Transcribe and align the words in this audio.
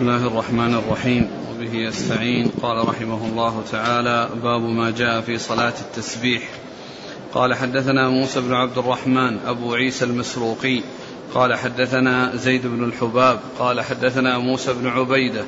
بسم 0.00 0.08
الله 0.08 0.26
الرحمن 0.26 0.74
الرحيم. 0.74 1.30
وبه 1.50 1.74
يستعين. 1.74 2.50
قال 2.62 2.88
رحمه 2.88 3.26
الله 3.26 3.62
تعالى 3.72 4.28
باب 4.42 4.62
ما 4.62 4.90
جاء 4.90 5.20
في 5.20 5.38
صلاة 5.38 5.72
التسبيح. 5.80 6.42
قال 7.34 7.54
حدثنا 7.54 8.08
موسى 8.08 8.40
بن 8.40 8.54
عبد 8.54 8.78
الرحمن 8.78 9.38
أبو 9.46 9.74
عيسى 9.74 10.04
المسروقي. 10.04 10.80
قال 11.34 11.54
حدثنا 11.54 12.36
زيد 12.36 12.66
بن 12.66 12.84
الحباب. 12.84 13.40
قال 13.58 13.80
حدثنا 13.80 14.38
موسى 14.38 14.72
بن 14.72 14.86
عبيدة. 14.88 15.44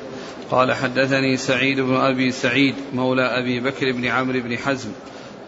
قال 0.51 0.73
حدثني 0.73 1.37
سعيد 1.37 1.79
بن 1.79 1.95
أبي 1.95 2.31
سعيد 2.31 2.75
مولى 2.93 3.25
أبي 3.25 3.59
بكر 3.59 3.91
بن 3.91 4.05
عمرو 4.05 4.39
بن 4.39 4.57
حزم. 4.57 4.89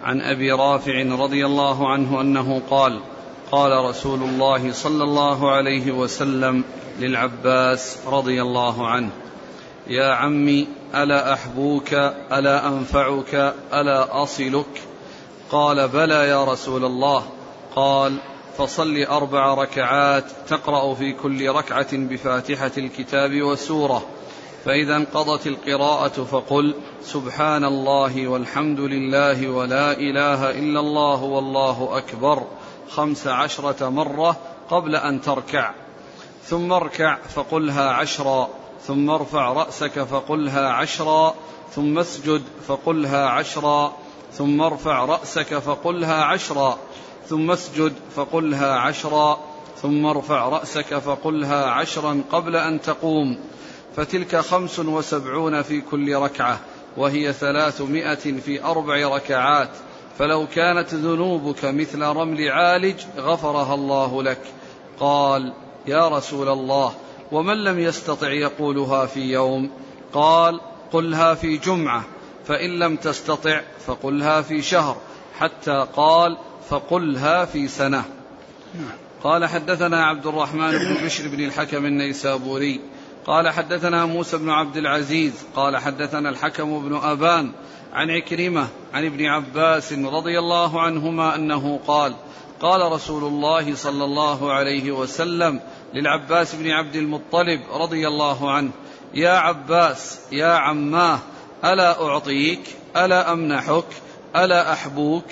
عن 0.03 0.21
أبي 0.21 0.51
رافع 0.51 1.03
رضي 1.23 1.45
الله 1.45 1.91
عنه 1.91 2.21
أنه 2.21 2.61
قال 2.69 2.99
قال 3.51 3.85
رسول 3.89 4.19
الله 4.23 4.71
صلى 4.71 5.03
الله 5.03 5.51
عليه 5.51 5.91
وسلم 5.91 6.63
للعباس 7.00 7.98
رضي 8.07 8.41
الله 8.41 8.88
عنه. 8.88 9.09
يا 9.88 10.13
عمي 10.13 10.67
ألا 10.95 11.34
أحبوك 11.34 11.94
ألا 12.34 12.67
أنفعك 12.67 13.55
ألا 13.73 14.23
أصلك؟ 14.23 14.81
قال 15.52 15.88
بلى 15.88 16.27
يا 16.30 16.44
رسول 16.44 16.86
الله. 16.86 17.23
قال 17.76 18.17
فصل 18.58 19.03
أربع 19.03 19.53
ركعات 19.53 20.23
تقرأ 20.48 20.94
في 20.94 21.13
كل 21.13 21.50
ركعة 21.50 21.98
بفاتحة 21.98 22.72
الكتاب 22.77 23.41
وسورة. 23.41 24.05
فإذا 24.66 24.95
انقضت 24.95 25.48
القراءة 25.48 26.23
فقل 26.23 26.75
سبحان 27.03 27.64
الله 27.64 28.27
والحمد 28.27 28.80
لله 28.80 29.50
ولا 29.50 29.91
إله 29.91 30.50
إلا 30.52 30.80
الله 30.80 31.23
والله 31.23 31.98
أكبر. 31.98 32.44
خمس 32.89 33.27
عشرة 33.27 33.89
مرة 33.89 34.38
قبل 34.70 34.95
أن 34.95 35.22
تركع. 35.22 35.73
ثم 36.45 36.73
اركع 36.73 37.17
فقلها 37.35 37.90
عشرا 37.90 38.49
ثم 38.88 39.09
ارفع 39.09 39.53
رأسك 39.53 40.03
فقلها 40.03 40.70
عشرا 40.70 41.36
ثم 41.72 42.00
اسجد 42.00 42.44
فقلها 42.67 43.25
عشرا 43.25 43.94
ثم 44.33 44.61
ارفع 44.61 45.06
رأسك 45.06 45.59
فقلها 45.59 46.23
عشرا 46.23 46.78
ثم 47.30 47.52
اسجد 47.52 47.94
فقلها 48.16 48.73
عشرا 48.75 49.39
ثم 49.81 50.06
ارفع 50.06 50.50
رأسك 50.50 51.00
فقلها 51.00 51.66
عشرا 51.66 52.22
قبل 52.31 52.56
أن 52.56 52.81
تقوم. 52.81 53.39
فتلك 53.95 54.36
خمس 54.36 54.80
وسبعون 54.80 55.62
في 55.62 55.81
كل 55.81 56.16
ركعة 56.16 56.59
وهي 56.97 57.34
ثلاثمائة 57.34 58.39
في 58.39 58.64
أربع 58.64 59.16
ركعات. 59.16 59.69
فلو 60.19 60.47
كانت 60.56 60.94
ذنوبك 60.94 61.66
مثل 61.66 62.02
رمل 62.02 62.50
عالج 62.50 63.02
غفرها 63.17 63.73
الله 63.73 64.23
لك. 64.23 64.41
قال 65.00 65.53
يا 65.88 66.08
رسول 66.08 66.50
الله 66.50 66.94
ومن 67.31 67.64
لم 67.64 67.80
يستطع 67.80 68.31
يقولها 68.31 69.05
في 69.05 69.19
يوم؟ 69.19 69.69
قال 70.14 70.61
قلها 70.91 71.33
في 71.33 71.58
جمعة 71.58 72.03
فإن 72.47 72.80
لم 72.80 72.95
تستطع 72.95 73.61
فقلها 73.86 74.41
في 74.41 74.61
شهر 74.61 74.97
حتى 75.39 75.88
قال 75.95 76.38
فقلها 76.69 77.45
في 77.45 77.67
سنة. 77.67 78.03
قال 79.23 79.45
حدثنا 79.45 80.06
عبد 80.06 80.28
الرحمن 80.28 80.72
بن 80.72 81.06
بشر 81.06 81.28
بن 81.28 81.44
الحكم 81.44 81.86
النيسابوري. 81.86 82.81
قال 83.25 83.50
حدثنا 83.50 84.06
موسى 84.06 84.38
بن 84.38 84.50
عبد 84.50 84.78
العزيز. 84.78 85.33
قال 85.56 85.78
حدثنا 85.78 86.30
الحكم 86.30 86.89
بن 86.89 86.95
أبان 86.95 87.52
عن 87.94 88.09
عكرمة 88.09 88.67
عن 88.94 89.06
ابن 89.06 89.25
عباس 89.25 89.94
رضي 89.94 90.39
الله 90.39 90.81
عنهما 90.81 91.36
أنه 91.36 91.80
قال 91.88 92.13
قال 92.61 92.91
رسول 92.91 93.23
الله 93.23 93.75
صلى 93.75 94.03
الله 94.03 94.53
عليه 94.53 94.91
وسلم 94.91 95.59
للعباس 95.95 96.55
بن 96.55 96.71
عبد 96.71 96.95
المطلب 96.95 97.61
رضي 97.73 98.07
الله 98.07 98.51
عنه. 98.51 98.71
يا 99.13 99.29
عباس 99.29 100.19
يا 100.31 100.47
عماه 100.47 101.19
ألا 101.65 102.07
أعطيك؟ 102.07 102.59
ألا 102.97 103.31
أمنحك؟ 103.31 103.85
ألا 104.35 104.73
أحبوك؟ 104.73 105.25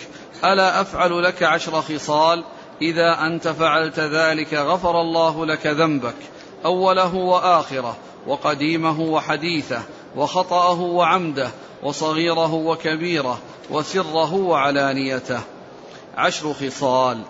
ألا 0.46 0.82
أفعل 0.82 1.24
لك 1.24 1.44
عشر 1.44 1.82
خصال؟ 1.82 2.44
إذا 2.82 3.18
أنت 3.22 3.48
فعلت 3.48 4.00
ذلك 4.00 4.54
غفر 4.54 5.02
الله 5.02 5.46
لك 5.46 5.68
ذنبك 5.68 6.16
أوله 6.66 7.16
وآخره 7.16 7.98
وقديمه 8.28 9.02
وحديثه 9.02 9.82
وخطأه 10.16 10.82
وعمده 10.82 11.50
وصغيره 11.84 12.54
وكبيره 12.54 13.40
وسره 13.70 14.34
وعلانيته. 14.34 15.42
عشر 16.18 16.54
خصال. 16.54 17.22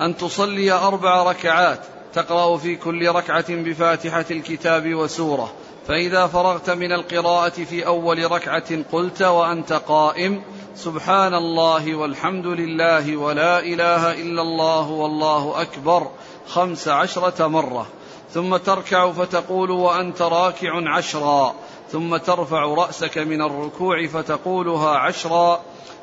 أن 0.00 0.16
تصلي 0.16 0.72
أربع 0.72 1.22
ركعات. 1.22 1.80
تقرأ 2.14 2.56
في 2.56 2.76
كل 2.76 3.08
ركعة 3.08 3.54
بفاتحة 3.54 4.24
الكتاب 4.30 4.94
وسورة. 4.94 5.52
فإذا 5.88 6.26
فرغت 6.26 6.70
من 6.70 6.92
القراءة 6.92 7.48
في 7.48 7.86
أول 7.86 8.32
ركعة 8.32 8.82
قلت 8.92 9.22
وأنت 9.22 9.72
قائم 9.72 10.42
سبحان 10.74 11.34
الله 11.34 11.94
والحمد 11.94 12.46
لله 12.46 13.16
ولا 13.16 13.60
إله 13.60 14.12
إلا 14.12 14.42
الله 14.42 14.90
والله 14.90 15.62
أكبر 15.62 16.10
خمس 16.48 16.88
عشرة 16.88 17.46
مرة. 17.46 17.86
ثم 18.30 18.56
تركع 18.56 19.12
فتقول 19.12 19.70
وأنت 19.70 20.22
راكع 20.22 20.96
عشرا. 20.96 21.54
ثم 21.92 22.16
ترفع 22.16 22.64
رأسك 22.64 23.18
من 23.18 23.42
الركوع 23.42 24.06
فتقولها 24.06 24.90
عشرا. 24.90 25.60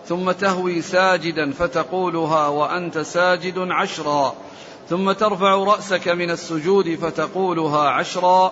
ثم 0.07 0.31
تهوي 0.31 0.81
ساجدا 0.81 1.51
فتقولها 1.51 2.47
وأنت 2.47 2.97
ساجد 2.97 3.59
عشرا. 3.59 4.35
ثم 4.89 5.11
ترفع 5.11 5.55
رأسك 5.55 6.07
من 6.07 6.31
السجود 6.31 6.95
فتقولها 6.95 7.89
عشرا 7.89 8.51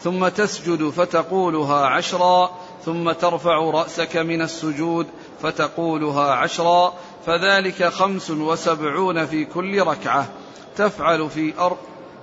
ثم 0.00 0.28
تسجد 0.28 0.88
فتقولها 0.88 1.86
عشرا 1.86 2.50
ثم 2.84 3.12
ترفع 3.12 3.70
رأسك 3.70 4.16
من 4.16 4.42
السجود 4.42 5.06
فتقولها 5.42 6.32
عشرا 6.32 6.94
فذلك 7.26 7.84
خمس 7.84 8.30
وسبعون 8.30 9.26
في 9.26 9.44
كل 9.44 9.82
ركعة. 9.82 10.28
تفعل 10.76 11.30
في 11.30 11.58
أر 11.58 11.76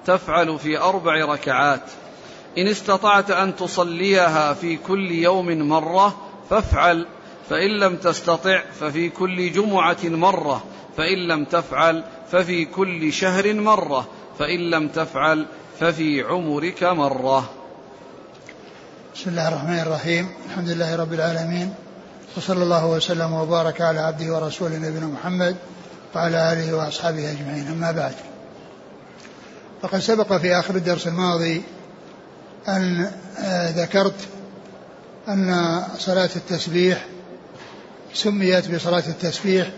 تفعل 0.06 0.60
في 0.60 0.78
أربع 0.78 1.26
ركعات. 1.26 1.82
إن 2.58 2.68
استطعت 2.68 3.32
أن 3.32 3.56
تصليها 3.56 4.54
في 4.54 4.78
كل 4.78 5.12
يوم 5.12 5.70
مرة 5.70 6.16
فافعل 6.50 7.08
فإن 7.50 7.70
لم 7.70 7.96
تستطع 7.96 8.62
ففي 8.80 9.10
كل 9.10 9.52
جمعة 9.52 9.98
مرة 10.04 10.64
فإن 10.98 11.18
لم 11.18 11.46
تفعل 11.46 12.04
ففي 12.32 12.66
كل 12.66 13.14
شهر 13.14 13.54
مرة 13.54 14.08
فإن 14.40 14.60
لم 14.70 14.88
تفعل 14.88 15.46
ففي 15.80 16.22
عمرك 16.22 16.84
مرة. 16.84 17.50
بسم 19.16 19.30
الله 19.30 19.48
الرحمن 19.48 19.80
الرحيم. 19.80 20.30
الحمد 20.46 20.70
لله 20.70 20.96
رب 20.96 21.14
العالمين. 21.14 21.74
وصلى 22.38 22.64
الله 22.64 22.86
وسلم 22.86 23.34
وبارك 23.34 23.82
على 23.82 24.00
عبده 24.00 24.34
ورسوله 24.36 24.78
نبينا 24.78 25.06
محمد 25.06 25.56
وعلى 26.16 26.54
آله 26.54 26.76
وأصحابه 26.76 27.32
أجمعين. 27.32 27.68
أما 27.68 27.92
بعد 27.92 28.14
فقد 29.82 30.00
سبق 30.00 30.34
في 30.34 30.60
آخر 30.60 30.76
الدرس 30.76 31.08
الماضي 31.08 31.64
أن 32.68 33.12
آه، 33.40 33.70
ذكرت 33.70 34.28
أن 35.28 35.82
صلاة 35.98 36.30
التسبيح 36.36 37.06
سميت 38.14 38.76
بصلاة 38.76 39.04
التسبيح 39.08 39.72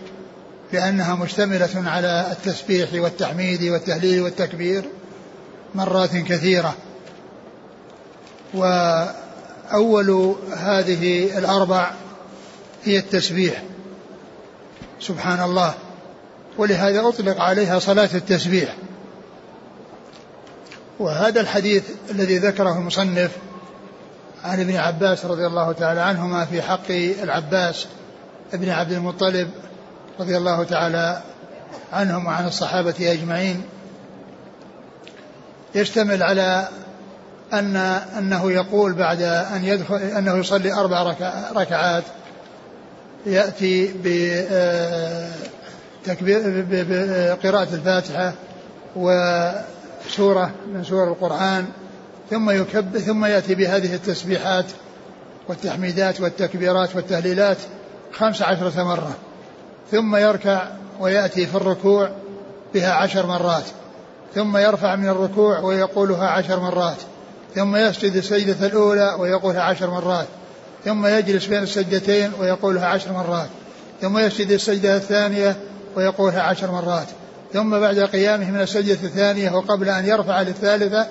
لأنها 0.74 1.14
مشتملة 1.14 1.90
على 1.90 2.26
التسبيح 2.32 2.88
والتحميد 2.94 3.62
والتهليل 3.62 4.22
والتكبير 4.22 4.84
مرات 5.74 6.16
كثيرة. 6.16 6.74
وأول 8.54 10.36
هذه 10.56 11.38
الأربع 11.38 11.90
هي 12.84 12.98
التسبيح. 12.98 13.62
سبحان 15.00 15.42
الله. 15.42 15.74
ولهذا 16.58 17.08
أطلق 17.08 17.40
عليها 17.40 17.78
صلاة 17.78 18.10
التسبيح. 18.14 18.76
وهذا 20.98 21.40
الحديث 21.40 21.84
الذي 22.10 22.38
ذكره 22.38 22.78
المصنف 22.78 23.30
عن 24.44 24.60
ابن 24.60 24.76
عباس 24.76 25.24
رضي 25.24 25.46
الله 25.46 25.72
تعالى 25.72 26.00
عنهما 26.00 26.44
في 26.44 26.62
حق 26.62 26.90
العباس 27.22 27.86
ابن 28.52 28.68
عبد 28.68 28.92
المطلب 28.92 29.50
رضي 30.20 30.36
الله 30.36 30.64
تعالى 30.64 31.22
عنهم 31.92 32.26
وعن 32.26 32.46
الصحابة 32.46 32.94
أجمعين 33.00 33.62
يشتمل 35.74 36.22
على 36.22 36.68
أن 37.52 37.76
أنه 38.18 38.52
يقول 38.52 38.92
بعد 38.92 39.22
أن 39.22 39.64
يدخل 39.64 39.94
أنه 39.96 40.36
يصلي 40.36 40.72
أربع 40.72 41.14
ركعات 41.56 42.04
يأتي 43.26 43.94
بقراءة 47.42 47.74
الفاتحة 47.74 48.32
وسورة 48.96 50.50
من 50.74 50.84
سور 50.84 51.08
القرآن 51.08 51.66
ثم 52.30 52.50
يكبر 52.50 52.98
ثم 52.98 53.24
يأتي 53.24 53.54
بهذه 53.54 53.94
التسبيحات 53.94 54.64
والتحميدات 55.48 56.20
والتكبيرات 56.20 56.96
والتهليلات 56.96 57.58
خمس 58.12 58.42
عشرة 58.42 58.82
مرة. 58.84 59.16
ثم 59.90 60.16
يركع 60.16 60.68
ويأتي 61.00 61.46
في 61.46 61.54
الركوع 61.54 62.10
بها 62.74 62.92
عشر 62.92 63.26
مرات 63.26 63.64
ثم 64.34 64.56
يرفع 64.56 64.96
من 64.96 65.08
الركوع 65.08 65.58
ويقولها 65.58 66.28
عشر 66.28 66.60
مرات 66.60 66.96
ثم 67.54 67.76
يسجد 67.76 68.16
السجدة 68.16 68.66
الأولى 68.66 69.16
ويقولها 69.18 69.62
عشر 69.62 69.90
مرات 69.90 70.26
ثم 70.84 71.06
يجلس 71.06 71.46
بين 71.46 71.62
السجدتين 71.62 72.32
ويقولها 72.40 72.86
عشر 72.86 73.12
مرات 73.12 73.48
ثم 74.00 74.18
يسجد 74.18 74.50
السجدة 74.50 74.96
الثانية 74.96 75.56
ويقولها 75.96 76.42
عشر 76.42 76.70
مرات 76.70 77.06
ثم 77.52 77.80
بعد 77.80 77.98
قيامه 77.98 78.50
من 78.50 78.60
السجدة 78.60 79.06
الثانية 79.08 79.50
وقبل 79.50 79.88
أن 79.88 80.06
يرفع 80.06 80.42
للثالثة 80.42 81.06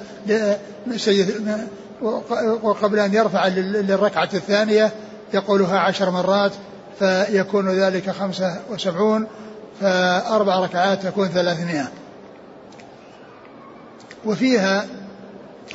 وقبل 2.64 3.00
أن 3.00 3.14
يرفع 3.14 3.48
للركعة 3.48 4.30
الثانية 4.34 4.92
يقولها 5.34 5.80
عشر 5.80 6.10
مرات 6.10 6.52
فيكون 7.00 7.70
ذلك 7.70 8.10
خمسة 8.10 8.60
وسبعون 8.70 9.28
فأربع 9.82 10.60
ركعات 10.60 11.04
تكون 11.04 11.28
ثلاثمائة. 11.28 11.88
وفيها 14.26 14.86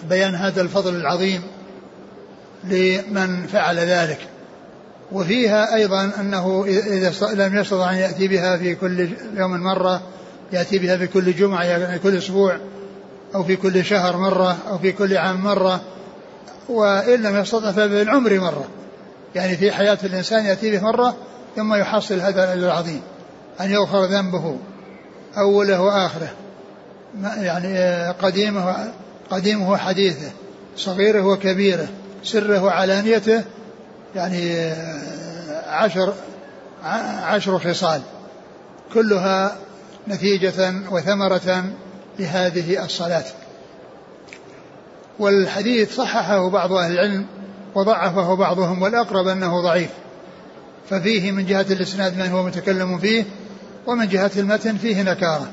بيان 0.08 0.34
هذا 0.34 0.60
الفضل 0.60 0.96
العظيم 0.96 1.42
لمن 2.64 3.46
فعل 3.46 3.78
ذلك. 3.78 4.18
وفيها 5.12 5.74
أيضا 5.74 6.10
أنه 6.20 6.64
إذا 6.66 7.12
لم 7.32 7.58
يستطع 7.58 7.90
أن 7.90 7.96
يأتي 7.96 8.28
بها 8.28 8.56
في 8.56 8.74
كل 8.74 9.08
يوم 9.34 9.50
مرة 9.50 10.02
يأتي 10.52 10.78
بها 10.78 10.96
في 10.96 11.06
كل 11.06 11.36
جمعة 11.36 11.64
يعني 11.64 11.98
كل 11.98 12.16
أسبوع 12.16 12.58
أو 13.34 13.44
في 13.44 13.56
كل 13.56 13.84
شهر 13.84 14.16
مرة 14.16 14.56
أو 14.68 14.78
في 14.78 14.92
كل 14.92 15.16
عام 15.16 15.40
مرة 15.40 15.80
وإن 16.68 17.22
لم 17.22 17.36
يستطع 17.36 17.72
ففي 17.72 18.02
العمر 18.02 18.40
مرة. 18.40 18.64
يعني 19.34 19.56
في 19.56 19.72
حياة 19.72 19.98
الإنسان 20.04 20.44
يأتي 20.44 20.70
به 20.70 20.80
مرة 20.80 21.16
ثم 21.56 21.74
يحصل 21.74 22.20
هذا 22.20 22.54
العظيم 22.54 23.02
أن 23.60 23.70
يغفر 23.70 24.04
ذنبه 24.04 24.56
أوله 25.38 25.82
وآخره 25.82 26.30
يعني 27.22 27.78
آه، 27.78 28.12
قديمه 28.12 28.92
قديمه 29.30 29.70
وحديثه 29.70 30.30
صغيره 30.76 31.22
وكبيره 31.22 31.88
سره 32.24 32.64
وعلانيته 32.64 33.44
يعني 34.14 34.56
آه، 34.56 35.70
عشر 35.70 36.14
عشر 37.22 37.58
خصال 37.58 38.00
كلها 38.94 39.56
نتيجة 40.08 40.74
وثمرة 40.90 41.64
لهذه 42.18 42.84
الصلاة. 42.84 43.24
والحديث 45.18 45.96
صححه 45.96 46.50
بعض 46.50 46.72
أهل 46.72 46.92
العلم 46.92 47.26
وضعفه 47.78 48.34
بعضهم 48.34 48.82
والأقرب 48.82 49.28
أنه 49.28 49.62
ضعيف. 49.62 49.90
ففيه 50.90 51.32
من 51.32 51.46
جهة 51.46 51.66
الإسناد 51.70 52.18
من 52.18 52.26
هو 52.26 52.42
متكلم 52.42 52.98
فيه 52.98 53.24
ومن 53.86 54.08
جهة 54.08 54.30
المتن 54.36 54.76
فيه 54.76 55.02
نكارة. 55.02 55.48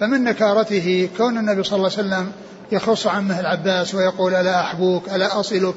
فمن 0.00 0.24
نكارته 0.24 1.08
كون 1.16 1.38
النبي 1.38 1.62
صلى 1.62 1.76
الله 1.76 1.90
عليه 1.98 2.08
وسلم 2.08 2.32
يخص 2.72 3.06
عمه 3.06 3.40
العباس 3.40 3.94
ويقول 3.94 4.34
ألا 4.34 4.60
أحبوك 4.60 5.08
ألا 5.08 5.40
أصلك 5.40 5.74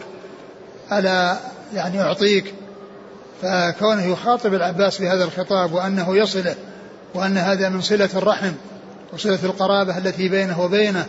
ألا 0.92 1.38
يعني 1.76 2.02
أعطيك. 2.02 2.54
فكونه 3.42 4.04
يخاطب 4.04 4.54
العباس 4.54 5.02
بهذا 5.02 5.24
الخطاب 5.24 5.74
وأنه 5.74 6.18
يصله 6.18 6.56
وأن 7.14 7.38
هذا 7.38 7.70
من 7.70 7.82
صلة 7.82 8.10
الرحم 8.16 8.52
وصلة 9.14 9.40
القرابة 9.44 9.98
التي 9.98 10.30
بينه 10.30 10.62
وبينه. 10.62 11.06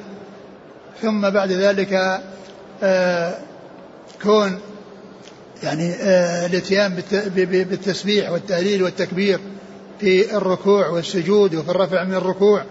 ثم 1.03 1.31
بعد 1.31 1.53
ذلك 1.53 2.21
آه 2.83 3.35
كون 4.25 4.59
يعني 5.63 5.93
آه 5.95 6.47
الاتيان 6.47 7.03
بالتسبيح 7.37 8.31
والتهليل 8.31 8.83
والتكبير 8.83 9.41
في 10.01 10.37
الركوع 10.37 10.89
والسجود 10.89 11.55
وفي 11.55 11.71
الرفع 11.71 12.05
من 12.05 12.15
الركوع 12.15 12.65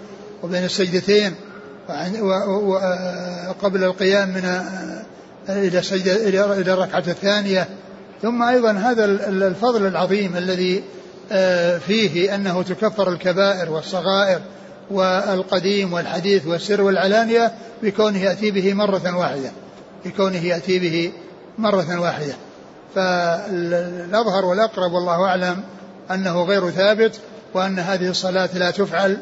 وبين 0.44 0.64
السجدتين 0.64 1.36
وقبل 3.50 3.84
القيام 3.84 4.30
من 4.30 4.46
آه، 4.46 5.04
إلى 5.50 5.80
السجدة 5.80 6.16
إلى 6.60 6.74
الركعة 6.74 7.04
الثانية. 7.08 7.68
ثم 8.22 8.44
أيضا 8.44 8.72
هذا 8.72 9.06
الفضل 9.30 9.88
العظيم 9.88 10.38
الذي 10.38 10.84
آه، 11.32 11.78
فيه 11.78 12.36
أنه 12.36 12.64
تكفر 12.64 13.10
الكبائر 13.10 13.72
والصغائر 13.72 14.42
والقديم 14.92 15.94
والحديث 15.94 16.48
والسر 16.48 16.82
والعلانية 16.82 17.52
بكونه 17.84 18.20
يأتي 18.24 18.52
به 18.52 18.74
مرة 18.74 19.18
واحدة 19.18 19.52
بكونه 20.06 20.46
يأتي 20.46 20.80
به 20.80 21.12
مرة 21.58 22.00
واحدة. 22.00 22.34
فالأظهر 22.96 24.46
والأقرب 24.46 24.92
والله 24.92 25.26
أعلم 25.26 25.64
أنه 26.12 26.44
غير 26.44 26.70
ثابت 26.70 27.20
وأن 27.54 27.80
هذه 27.80 28.10
الصلاة 28.10 28.50
لا 28.54 28.72
تفعل 28.72 29.18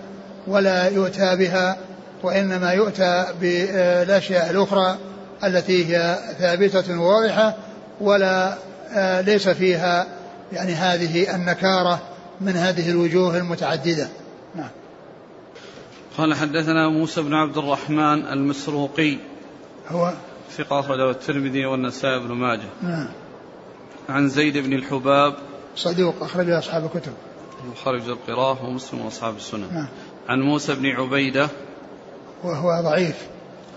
ولا 0.47 0.87
يؤتى 0.87 1.35
بها 1.35 1.77
وإنما 2.23 2.71
يؤتى 2.71 3.25
بالأشياء 3.41 4.49
الأخرى 4.49 4.97
التي 5.43 5.85
هي 5.85 6.19
ثابتة 6.39 6.99
واضحة 6.99 7.55
ولا 8.01 8.57
آه، 8.93 9.21
ليس 9.21 9.49
فيها 9.49 10.07
يعني 10.53 10.73
هذه 10.73 11.35
النكارة 11.35 12.01
من 12.41 12.55
هذه 12.55 12.89
الوجوه 12.89 13.37
المتعددة. 13.37 14.07
نعم. 14.55 14.69
قال 16.17 16.33
حدثنا 16.33 16.89
موسى 16.89 17.21
بن 17.21 17.33
عبد 17.33 17.57
الرحمن 17.57 18.25
المسروقي. 18.25 19.17
هو؟ 19.89 20.13
ثقة 20.57 20.79
أخرجه 20.79 21.09
الترمذي 21.09 21.65
والنسائي 21.65 22.19
بن 22.19 22.31
ماجه. 22.31 22.69
نعم. 22.81 23.07
عن 24.09 24.29
زيد 24.29 24.57
بن 24.57 24.73
الحباب. 24.73 25.35
صدوق 25.75 26.23
أخرج 26.23 26.49
أصحاب 26.49 26.85
الكتب. 26.85 27.13
خرج 27.83 28.09
القراءة 28.09 28.65
ومسلم 28.65 29.01
وأصحاب 29.01 29.35
السنة. 29.35 29.73
نعم. 29.73 29.87
عن 30.29 30.41
موسى 30.41 30.75
بن 30.75 30.85
عبيدة. 30.85 31.49
وهو 32.43 32.81
ضعيف. 32.83 33.15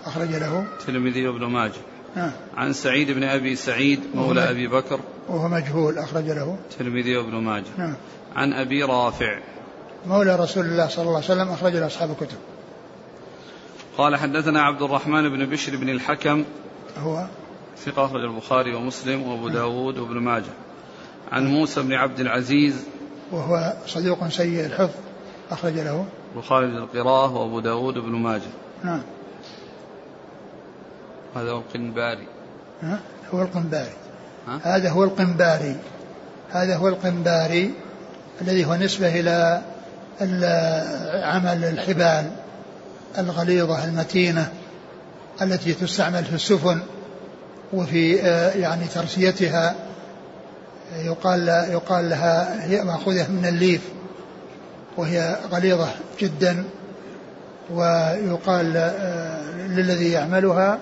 أخرج 0.05 0.29
له. 0.29 0.67
الترمذي 0.79 1.27
وابن 1.27 1.45
ماجه. 1.45 1.81
نعم. 2.15 2.31
عن 2.57 2.73
سعيد 2.73 3.11
بن 3.11 3.23
أبي 3.23 3.55
سعيد 3.55 3.99
مولى 4.15 4.49
أبي 4.49 4.67
بكر. 4.67 4.99
وهو 5.29 5.47
مجهول. 5.47 5.97
أخرج 5.97 6.25
له. 6.25 6.57
الترمذي 6.71 7.17
وابن 7.17 7.33
ماجه. 7.33 7.71
نعم. 7.77 7.95
عن 8.35 8.53
أبي 8.53 8.83
رافع. 8.83 9.39
مولى 10.07 10.35
رسول 10.35 10.65
الله 10.65 10.87
صلى 10.87 11.01
الله 11.01 11.15
عليه 11.15 11.25
وسلم. 11.25 11.49
أخرج 11.49 11.75
له 11.75 11.87
أصحاب 11.87 12.11
الكتب. 12.11 12.37
قال 13.97 14.15
حدثنا 14.15 14.61
عبد 14.61 14.81
الرحمن 14.81 15.29
بن 15.29 15.45
بشر 15.45 15.75
بن 15.75 15.89
الحكم. 15.89 16.45
هو 16.97 17.25
ثقة 17.85 18.05
أخرج 18.05 18.23
البخاري 18.23 18.75
ومسلم 18.75 19.27
وأبو 19.27 19.49
داود 19.49 19.97
وابن 19.97 20.17
ماجه. 20.17 20.53
عن 21.31 21.47
موسى 21.47 21.81
بن 21.81 21.93
عبد 21.93 22.19
العزيز. 22.19 22.83
وهو 23.31 23.73
صديق 23.87 24.27
سيء 24.27 24.65
الحفظ 24.65 24.99
أخرج 25.51 25.73
له. 25.73 26.05
البخاري 26.35 26.65
القراءة 26.65 27.35
وأبو 27.35 27.59
داود 27.59 27.97
وابن 27.97 28.11
ماجه. 28.11 28.51
نعم. 28.83 29.01
هذا 31.35 31.51
هو 31.51 31.57
القنباري. 31.57 32.27
ها؟ 32.81 32.99
هو 33.33 33.41
القنباري. 33.41 33.93
ها؟ 34.47 34.59
هذا 34.63 34.89
هو 34.89 35.03
القنباري. 35.03 35.75
هذا 36.49 36.77
هو 36.77 36.87
القنباري 36.87 37.73
الذي 38.41 38.65
هو 38.65 38.75
نسبة 38.75 39.19
إلى 39.19 39.61
عمل 41.23 41.65
الحبال 41.65 42.31
الغليظة 43.17 43.85
المتينة. 43.85 44.51
التي 45.41 45.73
تستعمل 45.73 46.25
في 46.25 46.35
السفن 46.35 46.79
وفي 47.73 48.21
آه، 48.21 48.51
يعني 48.51 48.85
ترسيتها. 48.85 49.75
يقال 50.97 51.47
يقال 51.47 52.09
لها 52.09 52.65
هي 52.65 52.83
مأخوذة 52.83 53.31
من 53.31 53.45
الليف 53.45 53.81
وهي 54.97 55.37
غليظة 55.51 55.87
جدا. 56.19 56.63
ويقال 57.73 58.77
آه، 58.77 59.41
للذي 59.67 60.11
يعملها 60.11 60.79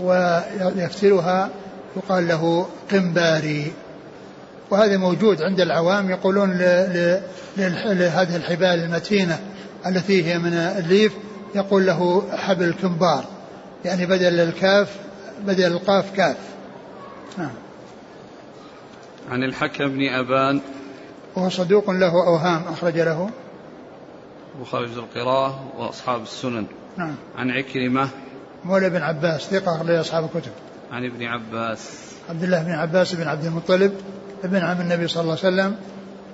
ويفترها 0.00 1.50
يقال 1.96 2.28
له 2.28 2.66
قنباري. 2.90 3.72
وهذا 4.70 4.96
موجود 4.96 5.42
عند 5.42 5.60
العوام 5.60 6.10
يقولون 6.10 6.52
لهذه 7.56 8.36
الحبال 8.36 8.84
المتينة 8.84 9.38
التي 9.86 10.24
هي 10.24 10.38
من 10.38 10.52
الليف 10.52 11.12
يقول 11.54 11.86
له 11.86 12.22
حبل 12.36 12.74
كنبار 12.82 13.24
يعني 13.84 14.06
بدل 14.06 14.40
الكاف 14.40 14.96
بدل 15.40 15.72
القاف 15.72 16.16
كاف. 16.16 16.36
نعم. 17.38 17.50
عن 19.30 19.42
الحكم 19.42 19.88
بن 19.88 20.08
أبان. 20.08 20.60
وهو 21.36 21.48
صدوق 21.48 21.90
له 21.90 22.26
أوهام 22.26 22.62
أخرج 22.72 22.98
له. 22.98 23.30
وخرج 24.60 24.98
القراءة 24.98 25.64
وأصحاب 25.78 26.22
السنن. 26.22 26.66
نعم. 26.96 27.14
عن 27.38 27.50
عكرمة. 27.50 28.08
مولى 28.64 28.90
بن 28.90 29.02
عباس 29.02 29.40
ثقة 29.40 29.76
أخرج 29.76 29.90
أصحاب 29.90 30.24
الكتب. 30.24 30.52
عن 30.92 31.04
ابن 31.04 31.24
عباس. 31.24 31.90
عبد 32.30 32.42
الله 32.42 32.62
بن 32.62 32.70
عباس 32.70 33.14
بن 33.14 33.28
عبد 33.28 33.44
المطلب 33.44 33.92
ابن 34.44 34.56
عم 34.56 34.80
النبي 34.80 35.08
صلى 35.08 35.22
الله 35.22 35.38
عليه 35.44 35.54
وسلم 35.54 35.76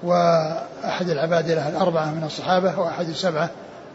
وأحد 0.02 1.08
العبادلة 1.08 1.68
الأربعة 1.68 2.14
من 2.14 2.24
الصحابة 2.24 2.78
وأحد 2.78 3.08
السبعة 3.08 3.50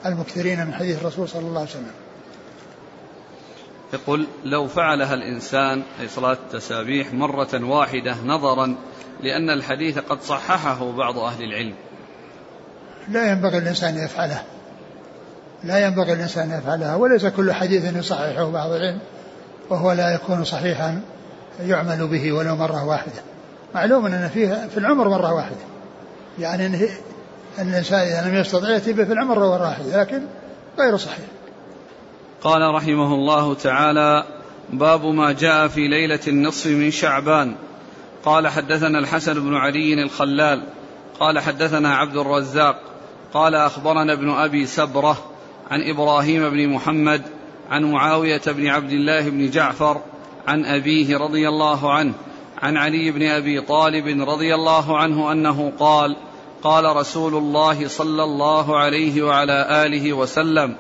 المكثرين 0.06 0.66
من 0.66 0.74
حديث 0.74 1.02
الرسول 1.02 1.30
صلى 1.30 1.48
الله 1.48 1.60
عليه 1.60 1.70
وسلم. 1.70 1.92
يقول 3.94 4.28
لو 4.46 4.68
فعلها 4.68 5.14
الإنسان 5.14 5.84
أي 6.02 6.08
صلاة 6.08 6.34
التسابيح 6.34 7.14
مرة 7.14 7.64
واحدة 7.64 8.16
نظرا 8.26 8.76
لأن 9.24 9.50
الحديث 9.50 10.00
قد 10.00 10.22
صححه 10.22 10.92
بعض 10.92 11.20
أهل 11.20 11.44
العلم. 11.44 11.74
لا 13.10 13.32
ينبغي 13.32 13.58
الإنسان 13.58 13.98
يفعله 13.98 14.44
لا 15.64 15.86
ينبغي 15.86 16.14
الإنسان 16.14 16.52
يفعلها 16.52 16.96
وليس 16.96 17.26
كل 17.26 17.54
حديث 17.54 17.96
يصححه 17.96 18.52
بعض 18.52 18.72
العلم 18.72 19.00
وهو 19.70 19.92
لا 19.92 20.16
يكون 20.16 20.44
صحيحا 20.44 21.02
يعمل 21.60 22.08
به 22.08 22.32
ولو 22.32 22.56
مرة 22.56 22.86
واحدة. 22.86 23.22
معلوم 23.76 24.06
أن 24.06 24.30
فيه 24.34 24.68
في 24.68 24.78
العمر 24.78 25.10
مرة 25.10 25.34
واحدة. 25.34 25.56
يعني 26.40 26.66
أن 26.66 26.90
الإنسان 27.60 28.00
إذا 28.00 28.30
لم 28.30 28.36
يستطع 28.36 28.70
يأتي 28.70 28.94
به 28.94 29.04
في 29.04 29.14
العمر 29.14 29.40
مرة 29.40 29.62
واحدة 29.62 30.02
لكن 30.02 30.22
غير 30.80 30.98
صحيح. 30.98 31.26
قال 32.44 32.74
رحمه 32.76 33.14
الله 33.14 33.54
تعالى 33.54 34.24
باب 34.74 35.06
ما 35.06 35.32
جاء 35.32 35.68
في 35.68 35.88
ليلة 35.88 36.20
النصف 36.28 36.68
من 36.68 36.92
شعبان. 36.92 37.56
قال 38.26 38.48
حدثنا 38.48 39.00
الحسن 39.00 39.34
بن 39.34 39.56
علي 39.56 40.04
الخلال 40.04 40.64
قال 41.20 41.40
حدثنا 41.40 41.96
عبد 41.96 42.18
الرزاق 42.18 42.82
قال 43.34 43.56
أخبرنا 43.56 44.14
ابن 44.14 44.30
أبي 44.30 44.66
سبرة 44.66 45.18
عن 45.72 45.82
إبراهيم 45.82 46.50
بن 46.50 46.70
محمد 46.70 47.22
عن 47.70 47.92
معاوية 47.92 48.42
بن 48.48 48.68
عبد 48.68 48.92
الله 48.92 49.30
بن 49.30 49.50
جعفر 49.50 50.02
عن 50.48 50.66
أبيه 50.66 51.18
رضي 51.18 51.50
الله 51.50 51.94
عنه 51.94 52.14
عن 52.62 52.78
علي 52.78 53.12
بن 53.12 53.28
أبي 53.28 53.62
طالب 53.62 54.30
رضي 54.30 54.56
الله 54.56 54.98
عنه 54.98 55.32
أنه 55.32 55.74
قال 55.80 56.16
قال 56.64 56.96
رسول 56.96 57.36
الله 57.36 57.88
صلى 57.88 58.24
الله 58.24 58.78
عليه 58.78 59.22
وعلى 59.24 59.86
آله 59.86 60.14
وسلم 60.14 60.76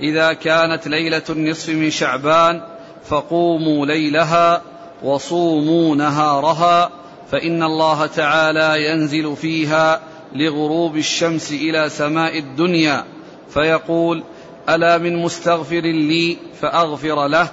إذا 0.00 0.32
كانت 0.32 0.88
ليلة 0.88 1.22
النصف 1.30 1.68
من 1.68 1.90
شعبان 1.90 2.62
فقوموا 3.04 3.86
ليلها 3.86 4.62
وصوموا 5.02 5.96
نهارها 5.96 6.90
فإن 7.30 7.62
الله 7.62 8.06
تعالى 8.06 8.90
ينزل 8.90 9.36
فيها 9.36 10.00
لغروب 10.32 10.96
الشمس 10.96 11.52
إلى 11.52 11.88
سماء 11.88 12.38
الدنيا 12.38 13.04
فيقول 13.50 14.24
ألا 14.68 14.98
من 14.98 15.16
مستغفر 15.16 15.80
لي 15.80 16.38
فأغفر 16.60 17.26
له 17.26 17.48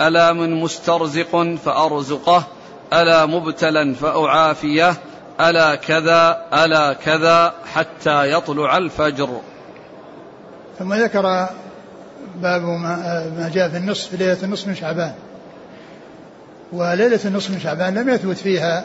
ألا 0.00 0.32
من 0.32 0.60
مسترزق 0.60 1.56
فأرزقه 1.64 2.46
ألا 2.92 3.26
مبتلا 3.26 3.94
فأعافيه 3.94 4.94
ألا 5.40 5.74
كذا 5.74 6.46
ألا 6.54 6.92
كذا 6.92 7.54
حتى 7.74 8.32
يطلع 8.32 8.76
الفجر. 8.76 9.40
ثم 10.78 10.94
ذكر 10.94 11.48
باب 12.42 12.62
ما 12.62 13.50
جاء 13.54 13.68
في 13.68 13.76
النصف 13.76 14.10
في 14.10 14.16
ليلة 14.16 14.38
النصف 14.42 14.68
من 14.68 14.74
شعبان. 14.74 15.12
وليلة 16.72 17.20
النصف 17.24 17.50
من 17.50 17.60
شعبان 17.60 17.94
لم 17.94 18.08
يثبت 18.08 18.36
فيها 18.36 18.84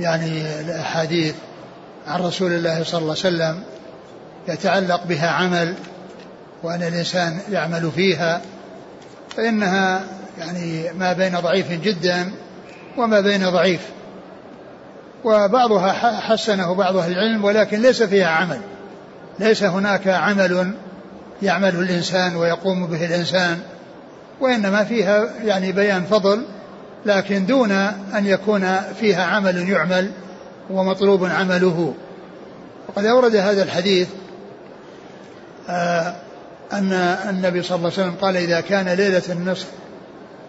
يعني 0.00 0.60
الأحاديث 0.60 1.34
عن 2.06 2.20
رسول 2.20 2.52
الله 2.52 2.84
صلى 2.84 2.98
الله 3.00 3.16
عليه 3.24 3.36
وسلم 3.36 3.62
يتعلق 4.48 5.04
بها 5.06 5.30
عمل 5.30 5.74
وأن 6.62 6.82
الإنسان 6.82 7.38
يعمل 7.50 7.90
فيها 7.94 8.40
فإنها 9.36 10.04
يعني 10.38 10.92
ما 10.92 11.12
بين 11.12 11.40
ضعيف 11.40 11.72
جدا 11.72 12.30
وما 12.96 13.20
بين 13.20 13.50
ضعيف. 13.50 13.80
وبعضها 15.24 15.92
حسنه 16.20 16.74
بعض 16.74 16.96
أهل 16.96 17.12
العلم 17.12 17.44
ولكن 17.44 17.82
ليس 17.82 18.02
فيها 18.02 18.28
عمل. 18.28 18.60
ليس 19.38 19.62
هناك 19.62 20.08
عمل 20.08 20.74
يعمله 21.42 21.80
الإنسان 21.80 22.36
ويقوم 22.36 22.86
به 22.86 23.04
الإنسان 23.04 23.58
وإنما 24.40 24.84
فيها 24.84 25.24
يعني 25.44 25.72
بيان 25.72 26.04
فضل 26.04 26.44
لكن 27.06 27.46
دون 27.46 27.72
أن 28.14 28.26
يكون 28.26 28.76
فيها 29.00 29.24
عمل 29.24 29.68
يعمل 29.68 30.10
ومطلوب 30.70 31.24
عمله. 31.24 31.94
وقد 32.88 33.04
أورد 33.04 33.36
هذا 33.36 33.62
الحديث 33.62 34.08
آه 35.68 36.14
أن 36.72 36.92
النبي 37.28 37.62
صلى 37.62 37.76
الله 37.76 37.92
عليه 37.92 38.02
وسلم 38.02 38.14
قال 38.20 38.36
إذا 38.36 38.60
كان 38.60 38.88
ليلة 38.88 39.22
النصف 39.28 39.66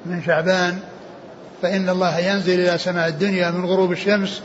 من 0.05 0.23
شعبان 0.23 0.77
فإن 1.61 1.89
الله 1.89 2.19
ينزل 2.19 2.59
إلى 2.59 2.77
سماء 2.77 3.07
الدنيا 3.07 3.51
من 3.51 3.65
غروب 3.65 3.91
الشمس 3.91 4.41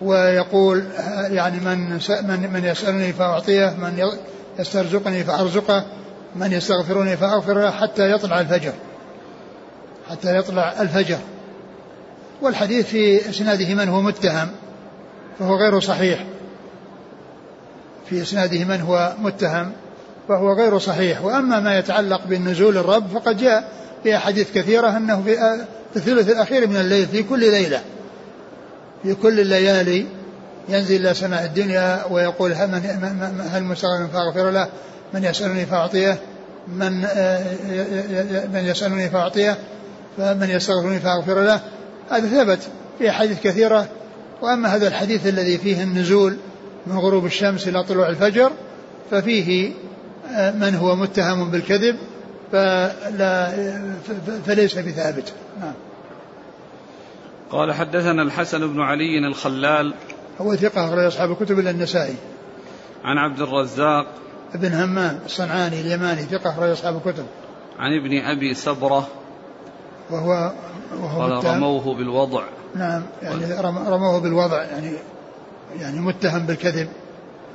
ويقول 0.00 0.84
يعني 1.30 1.60
من 1.60 1.90
من 2.22 2.50
من 2.52 2.64
يسألني 2.64 3.12
فأعطيه 3.12 3.66
من 3.66 4.08
يسترزقني 4.58 5.24
فأرزقه 5.24 5.84
من 6.36 6.52
يستغفرني 6.52 7.16
فأغفر 7.16 7.54
له 7.54 7.70
حتى 7.70 8.10
يطلع 8.10 8.40
الفجر 8.40 8.72
حتى 10.10 10.36
يطلع 10.36 10.74
الفجر. 10.80 11.18
والحديث 12.42 12.86
في 12.86 13.30
إسناده 13.30 13.74
من 13.74 13.88
هو 13.88 14.00
متهم 14.00 14.48
فهو 15.38 15.56
غير 15.56 15.80
صحيح. 15.80 16.24
في 18.10 18.22
إسناده 18.22 18.64
من 18.64 18.80
هو 18.80 19.12
متهم 19.18 19.72
فهو 20.28 20.52
غير 20.52 20.78
صحيح. 20.78 21.24
وأما 21.24 21.60
ما 21.60 21.78
يتعلق 21.78 22.26
بالنزول 22.26 22.78
الرب 22.78 23.06
فقد 23.08 23.36
جاء 23.36 23.68
في 24.02 24.16
أحاديث 24.16 24.52
كثيرة 24.52 24.96
أنه 24.96 25.22
في 25.22 25.36
الثلث 25.96 26.30
الأخير 26.30 26.66
من 26.66 26.76
الليل 26.76 27.06
في 27.06 27.22
كل 27.22 27.40
ليلة 27.40 27.80
في 29.02 29.14
كل 29.14 29.40
الليالي 29.40 30.06
ينزل 30.68 30.96
إلى 30.96 31.14
سماء 31.14 31.44
الدنيا 31.44 32.04
ويقول 32.10 32.52
هل, 32.52 32.68
من 32.68 33.48
هل 33.52 33.62
مستغفر 33.62 34.08
فأغفر 34.12 34.50
له؟ 34.50 34.68
من 35.14 35.24
يسألني 35.24 35.66
فأعطيه. 35.66 36.18
من 36.68 37.04
آه، 37.04 37.44
من 38.52 38.64
يسألني 38.64 39.10
فأعطيه. 39.10 39.58
فمن 40.18 40.50
يستغفرني 40.50 41.00
فأغفر 41.00 41.44
له. 41.44 41.60
هذا 42.10 42.26
ثبت 42.26 42.58
في 42.98 43.10
أحاديث 43.10 43.40
كثيرة. 43.40 43.88
وأما 44.42 44.68
هذا 44.68 44.88
الحديث 44.88 45.26
الذي 45.26 45.58
فيه 45.58 45.82
النزول 45.82 46.36
من 46.86 46.98
غروب 46.98 47.26
الشمس 47.26 47.68
إلى 47.68 47.84
طلوع 47.84 48.08
الفجر 48.08 48.52
ففيه 49.10 49.72
آه، 50.30 50.50
من 50.50 50.74
هو 50.74 50.96
متهم 50.96 51.50
بالكذب 51.50 51.96
فلا 52.52 53.52
فليس 54.46 54.78
بثابت. 54.78 55.32
نعم. 55.60 55.72
قال 57.50 57.72
حدثنا 57.72 58.22
الحسن 58.22 58.72
بن 58.72 58.80
علي 58.80 59.18
الخلال 59.18 59.94
هو 60.40 60.56
ثقة 60.56 60.88
أخرج 60.88 61.04
أصحاب 61.04 61.30
الكتب 61.30 61.58
إلا 61.58 61.70
النسائي. 61.70 62.14
عن 63.04 63.18
عبد 63.18 63.40
الرزاق. 63.40 64.06
ابن 64.54 64.72
همام 64.72 65.18
الصنعاني 65.26 65.80
اليماني 65.80 66.22
ثقة 66.22 66.50
أخرج 66.50 66.70
أصحاب 66.70 66.96
الكتب. 66.96 67.26
عن 67.78 67.98
ابن 68.00 68.18
أبي 68.18 68.54
سبرة 68.54 69.08
وهو 70.10 70.52
وهو 71.00 71.20
قال 71.20 71.44
رموه 71.44 71.94
بالوضع. 71.94 72.42
نعم 72.74 73.02
يعني 73.22 73.60
رموه 73.88 74.20
بالوضع 74.20 74.62
يعني 74.62 74.92
يعني 75.80 76.00
متهم 76.00 76.46
بالكذب 76.46 76.88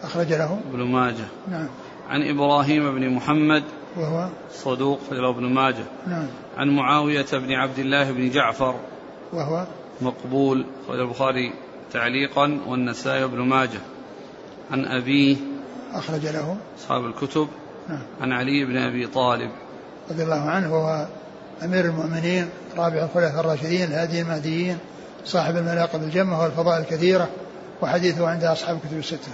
أخرج 0.04 0.34
له. 0.34 0.60
ابن 0.74 0.84
ماجه. 0.84 1.26
نعم. 1.48 1.68
عن 2.10 2.22
إبراهيم 2.30 2.96
بن 2.96 3.10
محمد. 3.10 3.64
وهو؟ 3.98 4.30
صدوق 4.52 5.00
له 5.12 5.30
ابن 5.30 5.54
ماجه. 5.54 5.86
نعم. 6.08 6.28
عن 6.58 6.70
معاوية 6.70 7.26
بن 7.34 7.52
عبد 7.52 7.80
الله 7.80 8.12
بن 8.12 8.30
جعفر. 8.30 8.76
وهو؟ 9.34 9.68
مقبول. 10.02 10.66
البخاري. 10.90 11.54
تعليقا 11.94 12.60
والنسائي 12.68 13.28
بن 13.28 13.40
ماجه. 13.40 13.80
عن 14.72 14.86
أبيه 14.86 15.38
أخرج 15.94 16.26
له. 16.26 16.58
أصحاب 16.80 17.06
الكتب. 17.06 17.48
نعم. 17.90 18.02
عن 18.22 18.32
علي 18.32 18.66
بن 18.66 18.78
أبي 18.78 19.08
طالب. 19.08 19.52
رضي 20.12 20.24
الله 20.24 20.42
عنه 20.42 20.74
وهو 20.74 21.08
أمير 21.64 21.86
المؤمنين 21.86 22.50
رابع 22.78 23.04
الخلفاء 23.04 23.40
الراشدين 23.40 23.84
الهادي 23.84 24.22
المهديين 24.22 24.78
صاحب 25.26 25.56
المناقب 25.56 26.04
الجمة 26.04 26.42
والفضائل 26.42 26.82
الكثيرة 26.82 27.30
وحديثه 27.82 28.28
عند 28.28 28.44
أصحاب 28.44 28.80
الكتب 28.84 28.98
الستة. 28.98 29.32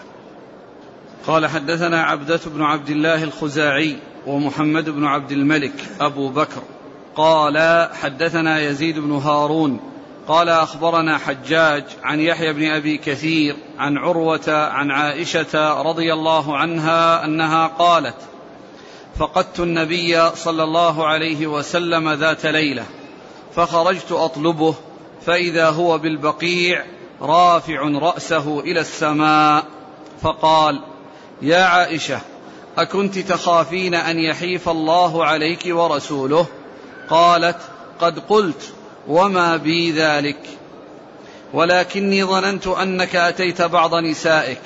قال 1.27 1.48
حدثنا 1.48 2.03
عبدة 2.03 2.39
بن 2.45 2.62
عبد 2.62 2.89
الله 2.89 3.24
الخزاعي 3.24 3.98
ومحمد 4.27 4.89
بن 4.89 5.05
عبد 5.05 5.31
الملك 5.31 5.74
أبو 6.00 6.29
بكر. 6.29 6.62
قال 7.15 7.89
حدثنا 7.93 8.60
يزيد 8.60 9.00
بن 9.00 9.12
هارون 9.12 9.79
قال 10.27 10.49
أخبرنا 10.49 11.17
حجاج 11.17 11.83
عن 12.03 12.19
يحيى 12.19 12.53
بن 12.53 12.71
أبي 12.71 12.97
كثير 12.97 13.55
عن 13.77 13.97
عروة 13.97 14.43
عن 14.47 14.91
عائشة 14.91 15.81
رضي 15.81 16.13
الله 16.13 16.57
عنها 16.57 17.25
أنها 17.25 17.67
قالت 17.67 18.15
فقدت 19.15 19.59
النبي 19.59 20.29
صلى 20.29 20.63
الله 20.63 21.07
عليه 21.07 21.47
وسلم 21.47 22.09
ذات 22.09 22.45
ليلة 22.45 22.85
فخرجت 23.55 24.11
أطلبه 24.11 24.75
فإذا 25.25 25.69
هو 25.69 25.97
بالبقيع 25.97 26.85
رافع 27.21 27.81
رأسه 27.81 28.59
إلى 28.59 28.79
السماء 28.79 29.65
فقال 30.21 30.81
يا 31.41 31.63
عائشة 31.63 32.19
أكنت 32.77 33.19
تخافين 33.19 33.93
أن 33.93 34.19
يحيف 34.19 34.69
الله 34.69 35.25
عليك 35.25 35.61
ورسوله؟ 35.65 36.45
قالت 37.09 37.57
قد 37.99 38.19
قلت. 38.19 38.73
وما 39.07 39.57
بي 39.57 39.91
ذلك. 39.91 40.39
ولكني 41.53 42.24
ظننت 42.24 42.67
أنك 42.67 43.15
أتيت 43.15 43.62
بعض 43.62 43.95
نسائك. 43.95 44.62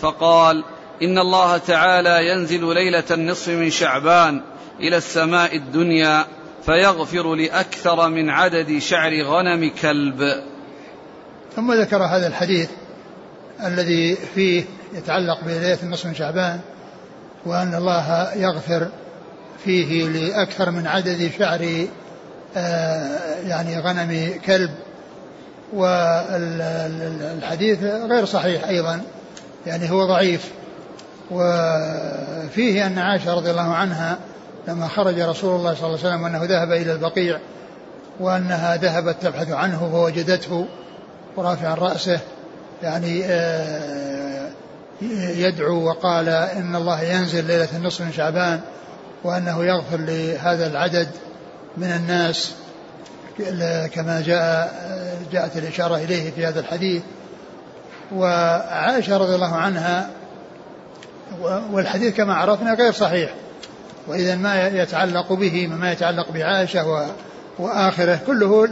فقال 0.00 0.64
إن 1.02 1.18
الله 1.18 1.56
تعالى 1.56 2.28
ينزل 2.28 2.74
ليلة 2.74 3.04
النصف 3.10 3.48
من 3.48 3.70
شعبان 3.70 4.42
إلى 4.80 4.96
السماء 4.96 5.56
الدنيا 5.56 6.24
فيغفر 6.66 7.34
لأكثر 7.34 8.08
من 8.08 8.30
عدد 8.30 8.78
شعر 8.78 9.22
غنم 9.22 9.70
كلب. 9.82 10.42
ثم 11.56 11.72
ذكر 11.72 12.02
هذا 12.02 12.26
الحديث 12.26 12.70
الذي 13.64 14.16
فيه 14.34 14.64
يتعلق 14.94 15.44
بليلة 15.44 15.78
النصف 15.82 16.06
من 16.06 16.14
شعبان 16.14 16.60
وأن 17.46 17.74
الله 17.74 18.34
يغفر 18.34 18.88
فيه 19.64 20.08
لأكثر 20.08 20.70
من 20.70 20.86
عدد 20.86 21.30
شعر 21.38 21.86
يعني 23.46 23.78
غنم 23.78 24.40
كلب 24.46 24.70
والحديث 25.72 27.82
غير 27.82 28.24
صحيح 28.24 28.68
أيضا 28.68 29.00
يعني 29.66 29.90
هو 29.90 30.06
ضعيف. 30.06 30.50
وفيه 31.30 32.86
أن 32.86 32.98
عائشة 32.98 33.34
رضي 33.34 33.50
الله 33.50 33.74
عنها 33.74 34.18
لما 34.68 34.88
خرج 34.88 35.20
رسول 35.20 35.56
الله 35.56 35.74
صلى 35.74 35.86
الله 35.86 35.98
عليه 35.98 36.08
وسلم 36.08 36.24
أنه 36.24 36.44
ذهب 36.44 36.72
إلى 36.72 36.92
البقيع 36.92 37.38
وأنها 38.20 38.76
ذهبت 38.76 39.16
تبحث 39.22 39.50
عنه 39.50 39.88
فوجدته 39.92 40.66
ورافعا 41.36 41.74
رأسه 41.74 42.20
يعني 42.82 43.24
آه، 43.24 44.48
يدعو 45.36 45.84
وقال 45.84 46.28
إن 46.28 46.76
الله 46.76 47.02
ينزل 47.02 47.44
ليلة 47.44 47.68
النصف 47.76 48.00
من 48.00 48.12
شعبان 48.12 48.60
وأنه 49.24 49.64
يغفر 49.64 49.96
لهذا 49.96 50.66
العدد. 50.66 51.08
من 51.76 51.86
الناس 51.86 52.52
كما 53.94 54.22
جاء 54.26 54.88
جاءت 55.32 55.56
الإشارة 55.56 55.96
إليه 55.96 56.30
في 56.30 56.46
هذا 56.46 56.60
الحديث 56.60 57.02
وعائشة 58.14 59.16
رضي 59.16 59.34
الله 59.34 59.54
عنها 59.54 60.10
والحديث 61.72 62.16
كما 62.16 62.34
عرفنا 62.34 62.74
غير 62.74 62.92
صحيح. 62.92 63.34
وإذا 64.06 64.34
ما 64.34 64.66
يتعلق 64.68 65.32
به 65.32 65.66
مما 65.66 65.92
يتعلق 65.92 66.32
بعائشة 66.32 67.10
وآخره 67.58 68.20
كله 68.26 68.66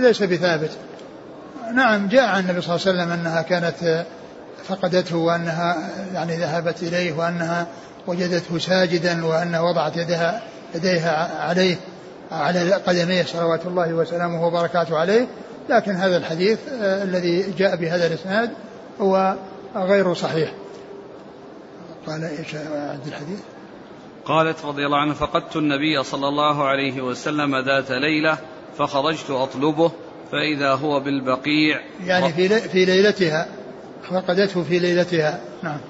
ليس 0.00 0.22
بثابت. 0.22 0.70
نعم 1.74 2.08
جاء 2.08 2.24
عن 2.24 2.40
النبي 2.40 2.60
صلى 2.60 2.76
الله 2.76 2.86
عليه 2.86 2.98
وسلم 2.98 3.12
أنها 3.12 3.42
كانت 3.42 4.04
فقدته 4.68 5.16
وأنها 5.16 5.90
يعني 6.14 6.36
ذهبت 6.36 6.82
إليه 6.82 7.12
وأنها 7.12 7.66
وجدته 8.06 8.58
ساجدا 8.58 9.26
وأنها 9.26 9.60
وضعت 9.60 9.96
يدها 9.96 10.42
يديها 10.74 11.42
عليه. 11.42 11.76
على 12.30 12.72
قدميه 12.72 13.22
صلوات 13.22 13.66
الله 13.66 13.94
وسلامه 13.94 14.46
وبركاته 14.46 14.98
عليه 14.98 15.26
لكن 15.68 15.92
هذا 15.92 16.16
الحديث 16.16 16.58
آه 16.68 17.02
الذي 17.02 17.54
جاء 17.58 17.76
بهذا 17.76 18.06
الإسناد 18.06 18.50
هو 19.00 19.36
غير 19.76 20.14
صحيح. 20.14 20.52
قال 22.06 22.24
إيش 22.24 22.54
عند 22.54 23.06
الحديث؟ 23.06 23.40
قالت 24.24 24.64
رضي 24.64 24.86
الله 24.86 24.98
عنها 24.98 25.14
فقدت 25.14 25.56
النبي 25.56 26.02
صلى 26.02 26.28
الله 26.28 26.64
عليه 26.64 27.00
وسلم 27.00 27.56
ذات 27.56 27.90
ليلة 27.90 28.38
فخرجت 28.78 29.30
أطلبه 29.30 29.92
فإذا 30.32 30.74
هو 30.74 31.00
بالبقيع 31.00 31.80
يعني 32.04 32.32
في 32.32 32.48
في 32.48 32.84
ليلتها 32.84 33.48
فقدته 34.10 34.62
في 34.62 34.78
ليلتها. 34.78 35.40
نعم. 35.62 35.80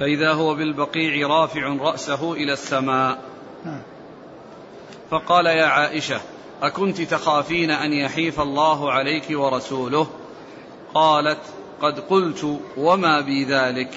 فإذا 0.00 0.32
هو 0.32 0.54
بالبقيع 0.54 1.28
رافع 1.28 1.76
رأسه 1.80 2.32
إلى 2.32 2.52
السماء. 2.52 3.18
نعم. 3.64 3.82
فقال 5.10 5.46
يا 5.46 5.64
عائشة 5.64 6.20
أكنت 6.62 7.00
تخافين 7.00 7.70
أن 7.70 7.92
يحيف 7.92 8.40
الله 8.40 8.92
عليك 8.92 9.24
ورسوله؟ 9.30 10.06
قالت 10.94 11.38
قد 11.82 12.00
قلت 12.00 12.58
وما 12.76 13.20
بي 13.20 13.44
ذلك. 13.44 13.90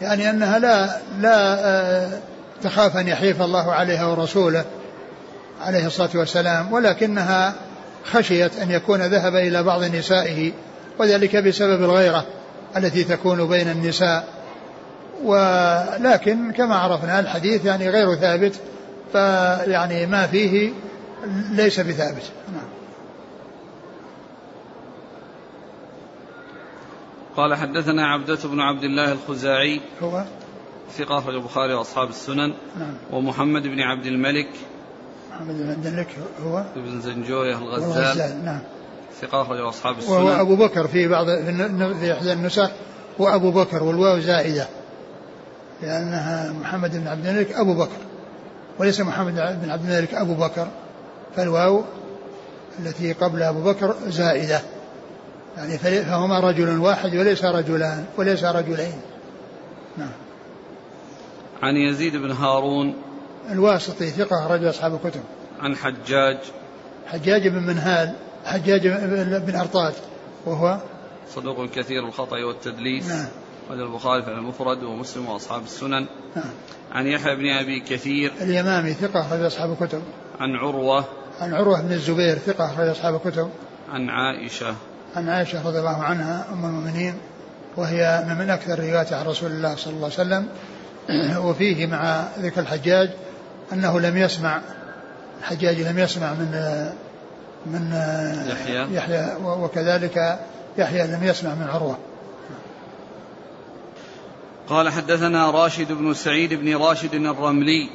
يعني 0.00 0.30
أنها 0.30 0.58
لا 0.58 1.00
لا 1.18 1.66
آه، 1.66 2.20
تخاف 2.62 2.96
أن 2.96 3.08
يحيف 3.08 3.42
الله 3.42 3.72
عليها 3.72 4.06
ورسوله 4.06 4.64
عليه 5.60 5.86
الصلاة 5.86 6.10
والسلام 6.14 6.72
ولكنها 6.72 7.54
خشيت 8.04 8.56
أن 8.58 8.70
يكون 8.70 9.02
ذهب 9.02 9.34
إلى 9.34 9.62
بعض 9.62 9.82
نسائه 9.82 10.52
وذلك 10.98 11.36
بسبب 11.36 11.84
الغيرة 11.84 12.26
التي 12.76 13.04
تكون 13.04 13.48
بين 13.48 13.68
النساء. 13.70 14.28
ولكن 15.24 16.52
كما 16.52 16.76
عرفنا 16.76 17.20
الحديث 17.20 17.64
يعني 17.64 17.88
غير 17.88 18.14
ثابت 18.14 18.60
فيعني 19.12 20.06
ما 20.06 20.26
فيه 20.26 20.72
ليس 21.50 21.80
بثابت. 21.80 22.32
نعم. 22.52 22.68
قال 27.36 27.54
حدثنا 27.54 28.06
عبدة 28.06 28.38
بن 28.44 28.60
عبد 28.60 28.84
الله 28.84 29.12
الخزاعي. 29.12 29.80
هو؟ 30.02 30.24
ثقة 30.98 31.18
أخرج 31.18 31.34
البخاري 31.34 31.74
وأصحاب 31.74 32.08
السنن. 32.08 32.54
نعم. 32.78 32.94
ومحمد 33.12 33.62
بن 33.62 33.80
عبد 33.80 34.06
الملك. 34.06 34.48
محمد 35.30 35.54
بن 35.54 35.70
عبد 35.70 35.86
الملك 35.86 36.08
هو؟ 36.44 36.64
ابن 36.76 37.00
زنجوية 37.00 37.58
الغزال. 37.58 38.44
نعم. 38.44 38.60
ثقة 39.20 39.42
أخرج 39.42 39.60
أصحاب 39.60 39.98
السنن. 39.98 40.12
وهو 40.12 40.40
أبو 40.40 40.56
بكر 40.56 40.88
في 40.88 41.08
بعض 41.08 41.26
في 42.00 42.12
إحدى 42.12 42.32
النسخ 42.32 42.70
هو 43.20 43.28
أبو 43.28 43.50
بكر 43.50 43.82
والواو 43.82 44.20
زائدة 44.20 44.68
لأنها 45.82 46.52
محمد 46.52 46.96
بن 46.96 47.08
عبد 47.08 47.26
الملك 47.26 47.52
أبو 47.52 47.74
بكر. 47.74 48.07
وليس 48.78 49.00
محمد 49.00 49.34
بن 49.34 49.70
عبد 49.70 49.90
الملك 49.90 50.14
أبو 50.14 50.34
بكر 50.34 50.68
فالواو 51.36 51.84
التي 52.78 53.12
قبل 53.12 53.42
أبو 53.42 53.62
بكر 53.62 53.94
زائدة. 54.06 54.60
يعني 55.56 55.78
فهما 55.78 56.40
رجل 56.40 56.78
واحد 56.78 57.16
وليس 57.16 57.44
رجلان 57.44 58.04
وليس 58.16 58.44
رجلين. 58.44 59.00
نعم. 59.96 60.12
عن 61.62 61.76
يزيد 61.76 62.16
بن 62.16 62.30
هارون. 62.30 62.94
الواسطي 63.50 64.06
ثقة 64.06 64.46
رجل 64.46 64.70
أصحاب 64.70 64.94
الكتب. 64.94 65.20
عن 65.60 65.76
حجاج. 65.76 66.38
حجاج 67.06 67.48
بن 67.48 67.62
منهال 67.62 68.14
حجاج 68.44 68.88
بن 69.46 69.56
أرطاد 69.56 69.94
وهو 70.46 70.78
صدوق 71.34 71.70
كثير 71.70 72.06
الخطأ 72.06 72.44
والتدليس. 72.44 73.08
نعم. 73.08 73.26
أخرج 73.68 73.80
البخاري 73.80 74.22
في 74.22 74.28
المفرد 74.28 74.82
ومسلم 74.82 75.28
وأصحاب 75.28 75.62
السنن. 75.62 76.06
نعم. 76.36 76.44
عن 76.92 77.06
يحيى 77.06 77.36
بن 77.36 77.50
أبي 77.50 77.80
كثير. 77.80 78.32
اليمامي 78.40 78.92
ثقة 78.92 79.20
أخرج 79.20 79.40
أصحاب 79.40 79.72
الكتب. 79.72 80.02
عن 80.40 80.56
عروة. 80.56 81.04
عن 81.40 81.54
عروة 81.54 81.82
بن 81.82 81.92
الزبير 81.92 82.38
ثقة 82.38 82.64
أخرج 82.64 82.88
أصحاب 82.88 83.14
الكتب. 83.14 83.50
عن 83.92 84.10
عائشة. 84.10 84.74
عن 85.16 85.28
عائشة 85.28 85.68
رضي 85.68 85.78
الله 85.78 86.02
عنها 86.02 86.46
أم 86.52 86.64
المؤمنين 86.64 87.14
وهي 87.76 88.24
من 88.38 88.50
أكثر 88.50 88.78
روايات 88.78 89.12
عن 89.12 89.26
رسول 89.26 89.50
الله 89.50 89.76
صلى 89.76 89.92
الله 89.92 90.04
عليه 90.04 90.14
وسلم. 90.14 90.48
وفيه 91.48 91.86
مع 91.86 92.24
ذكر 92.38 92.60
الحجاج 92.60 93.10
أنه 93.72 94.00
لم 94.00 94.16
يسمع 94.16 94.60
الحجاج 95.40 95.80
لم 95.80 95.98
يسمع 95.98 96.32
من 96.32 96.50
من 97.66 97.92
يحيى. 98.48 98.94
يحيى 98.94 99.36
وكذلك 99.44 100.38
يحيى 100.78 101.06
لم 101.06 101.24
يسمع 101.24 101.54
من 101.54 101.66
عروة. 101.68 101.98
قال 104.68 104.88
حدثنا 104.88 105.50
راشد 105.50 105.92
بن 105.92 106.14
سعيد 106.14 106.54
بن 106.54 106.76
راشد 106.76 107.14
الرملي. 107.14 107.88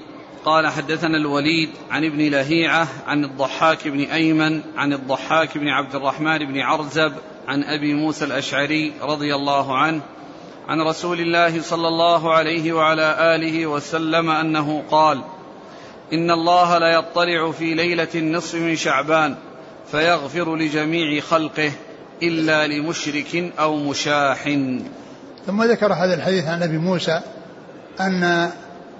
قال 0.45 0.67
حدثنا 0.67 1.17
الوليد 1.17 1.69
عن 1.91 2.05
ابن 2.05 2.29
لهيعة 2.29 2.87
عن 3.07 3.23
الضحاك 3.23 3.87
بن 3.87 3.99
أيمن 3.99 4.61
عن 4.75 4.93
الضحاك 4.93 5.57
بن 5.57 5.67
عبد 5.67 5.95
الرحمن 5.95 6.37
بن 6.37 6.59
عرزب 6.59 7.13
عن 7.47 7.63
أبي 7.63 7.93
موسى 7.93 8.25
الأشعري 8.25 8.93
رضي 9.01 9.35
الله 9.35 9.77
عنه 9.77 10.01
عن 10.67 10.81
رسول 10.81 11.19
الله 11.19 11.61
صلى 11.61 11.87
الله 11.87 12.33
عليه 12.33 12.73
وعلى 12.73 13.35
آله 13.35 13.65
وسلم 13.67 14.29
أنه 14.29 14.83
قال 14.91 15.21
إن 16.13 16.31
الله 16.31 16.77
ليطلع 16.77 17.51
في 17.51 17.73
ليلة 17.73 18.07
النصف 18.15 18.55
من 18.55 18.75
شعبان 18.75 19.35
فيغفر 19.91 20.55
لجميع 20.55 21.21
خلقه 21.21 21.71
إلا 22.23 22.67
لمشرك 22.67 23.53
أو 23.59 23.75
مشاح. 23.75 24.47
ثم 25.47 25.63
ذكر 25.63 25.93
هذا 25.93 26.13
الحديث 26.13 26.47
عن 26.47 26.63
أبي 26.63 26.77
موسى 26.77 27.19
أن 27.99 28.49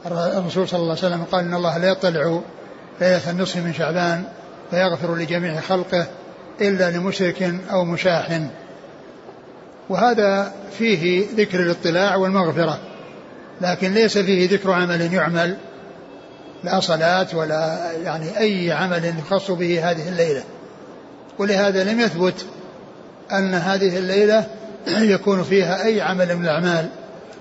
الرسول 0.06 0.68
صلى 0.68 0.80
الله 0.80 0.98
عليه 1.04 1.08
وسلم 1.08 1.24
قال 1.24 1.46
إن 1.46 1.54
الله 1.54 1.78
لا 1.78 1.88
يطلع 1.88 2.42
ليلة 3.02 3.30
النصف 3.30 3.58
من 3.58 3.74
شعبان 3.74 4.24
فيغفر 4.72 5.16
لجميع 5.16 5.60
خلقه 5.60 6.08
إلا 6.62 6.92
لمشرك 6.92 7.54
أو 7.72 7.86
مشاح. 7.86 8.42
وهذا 9.90 10.54
فيه 10.78 11.26
ذكر 11.38 11.60
الاطلاع 11.60 12.16
والمغفرة 12.16 12.80
لكن 13.62 13.94
ليس 13.94 14.18
فيه 14.18 14.50
ذكر 14.50 14.72
عمل 14.72 15.14
يعمل 15.14 15.58
لا 16.64 16.80
صلاة 16.80 17.28
ولا 17.34 17.92
يعني 18.04 18.40
أي 18.40 18.72
عمل 18.72 19.14
يخص 19.20 19.52
به 19.52 19.92
هذه 19.92 20.10
الليلة. 20.10 20.44
ولهذا 21.40 21.84
لم 21.84 22.00
يثبت 22.00 22.46
أن 23.32 23.54
هذه 23.54 23.98
الليلة 23.98 24.48
يكون 24.88 25.43
فيها 25.43 25.86
أي 25.86 26.02
عمل 26.02 26.36
من 26.36 26.43
الأعمال 26.43 26.89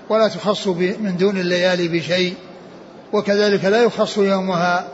ولا 0.09 0.29
تخص 0.29 0.67
من 0.69 1.17
دون 1.19 1.37
الليالي 1.37 1.89
بشيء 1.89 2.35
وكذلك 3.13 3.65
لا 3.65 3.83
يخص 3.83 4.19
يومها 4.19 4.89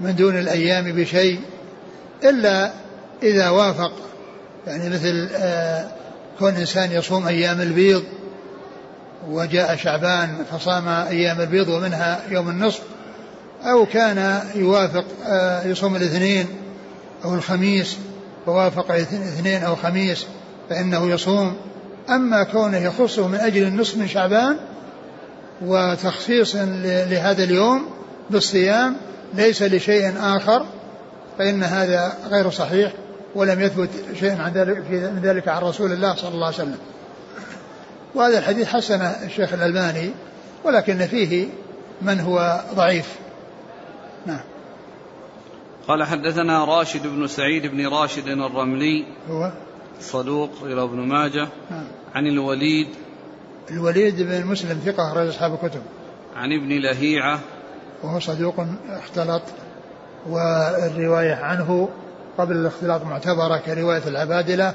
من 0.00 0.16
دون 0.16 0.38
الأيام 0.38 0.92
بشيء 0.92 1.40
إلا 2.24 2.70
إذا 3.22 3.48
وافق 3.48 3.92
يعني 4.66 4.88
مثل 4.88 5.28
آه، 5.34 5.86
كون 6.38 6.54
إنسان 6.54 6.92
يصوم 6.92 7.26
أيام 7.26 7.60
البيض 7.60 8.04
وجاء 9.28 9.76
شعبان 9.76 10.44
فصام 10.52 10.88
أيام 10.88 11.40
البيض 11.40 11.68
ومنها 11.68 12.20
يوم 12.30 12.48
النصف 12.48 12.82
أو 13.64 13.86
كان 13.86 14.40
يوافق 14.54 15.04
آه، 15.26 15.66
يصوم 15.66 15.96
الاثنين 15.96 16.46
أو 17.24 17.34
الخميس 17.34 17.96
ووافق 18.46 18.90
اثنين 18.90 19.62
أو 19.62 19.76
خميس 19.76 20.26
فإنه 20.70 21.10
يصوم. 21.10 21.56
أما 22.10 22.42
كونه 22.42 22.78
يخصه 22.78 23.28
من 23.28 23.38
أجل 23.38 23.62
النصف 23.62 23.96
من 23.96 24.08
شعبان 24.08 24.56
وتخصيص 25.62 26.56
لهذا 27.10 27.44
اليوم 27.44 27.86
بالصيام 28.30 28.96
ليس 29.34 29.62
لشيء 29.62 30.12
آخر 30.20 30.66
فإن 31.38 31.62
هذا 31.62 32.12
غير 32.30 32.50
صحيح 32.50 32.92
ولم 33.34 33.60
يثبت 33.60 33.90
شيء 34.20 34.40
عن 34.40 34.52
ذلك 34.52 34.90
من 34.90 35.20
ذلك 35.22 35.48
عن 35.48 35.62
رسول 35.62 35.92
الله 35.92 36.14
صلى 36.14 36.34
الله 36.34 36.46
عليه 36.46 36.56
وسلم. 36.56 36.78
وهذا 38.14 38.38
الحديث 38.38 38.68
حسن 38.68 39.00
الشيخ 39.00 39.52
الألباني 39.52 40.10
ولكن 40.64 41.06
فيه 41.06 41.48
من 42.02 42.20
هو 42.20 42.60
ضعيف. 42.74 43.06
نعم. 44.26 44.40
قال 45.88 46.04
حدثنا 46.04 46.64
راشد 46.64 47.06
بن 47.06 47.26
سعيد 47.26 47.66
بن 47.66 47.86
راشد 47.86 48.28
الرملي. 48.28 49.04
هو؟ 49.30 49.52
صدوق 50.02 50.50
إلى 50.62 50.82
ابن 50.82 50.98
ماجه 50.98 51.48
نعم. 51.70 51.84
عن 52.14 52.26
الوليد 52.26 52.88
الوليد 53.70 54.22
بن 54.22 54.46
مسلم 54.46 54.78
ثقة 54.78 55.08
أخرج 55.08 55.28
أصحاب 55.28 55.54
الكتب. 55.54 55.82
عن 56.36 56.52
ابن 56.52 56.68
لهيعة 56.68 57.40
وهو 58.02 58.20
صدوق 58.20 58.54
اختلط 58.88 59.42
والرواية 60.28 61.34
عنه 61.34 61.88
قبل 62.38 62.56
الاختلاط 62.56 63.04
معتبرة 63.04 63.56
كرواية 63.56 64.02
العبادلة 64.06 64.74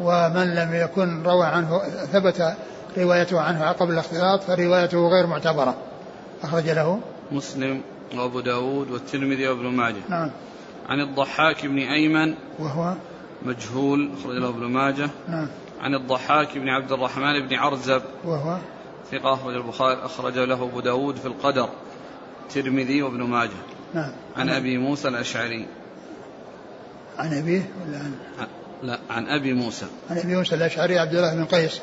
ومن 0.00 0.54
لم 0.54 0.74
يكن 0.74 1.22
روى 1.22 1.46
عنه 1.46 1.78
ثبت 2.12 2.54
روايته 2.98 3.40
عنه 3.40 3.72
قبل 3.72 3.92
الاختلاط 3.92 4.42
فروايته 4.42 5.08
غير 5.08 5.26
معتبرة. 5.26 5.74
أخرج 6.42 6.68
له 6.68 7.00
مسلم 7.32 7.80
وأبو 8.16 8.40
داود 8.40 8.90
والترمذي 8.90 9.48
وابن 9.48 9.66
ماجه. 9.66 10.02
نعم. 10.08 10.30
عن 10.88 11.00
الضحاك 11.00 11.66
بن 11.66 11.78
أيمن 11.78 12.34
وهو 12.58 12.94
مجهول 13.44 14.10
أخرج 14.20 14.36
له 14.36 14.48
ابن 14.48 14.64
ماجه. 14.64 15.10
نعم. 15.28 15.48
عن 15.80 15.94
الضحاك 15.94 16.58
بن 16.58 16.68
عبد 16.68 16.92
الرحمن 16.92 17.48
بن 17.48 17.54
عرزب. 17.54 18.02
وهو؟ 18.24 18.58
ثقة 19.12 19.34
أخرج 19.34 19.54
البخاري 19.54 20.04
أخرج 20.04 20.38
له 20.38 20.62
أبو 20.62 20.80
داود 20.80 21.16
في 21.16 21.26
القدر. 21.26 21.68
الترمذي 22.42 23.02
وابن 23.02 23.22
ماجه. 23.22 23.50
نعم. 23.94 24.12
عن 24.36 24.48
أبي 24.48 24.78
موسى 24.78 25.08
الأشعري. 25.08 25.66
عن 27.18 27.38
أبيه 27.38 27.70
ولا 27.86 27.98
عن؟ 27.98 28.14
لا 28.82 28.98
عن 29.10 29.26
أبي 29.26 29.52
موسى. 29.52 29.86
عن 30.10 30.18
أبي 30.18 30.36
موسى 30.36 30.54
الأشعري 30.54 30.98
عبد 30.98 31.14
الله 31.14 31.34
بن 31.34 31.44
قيس 31.44 31.80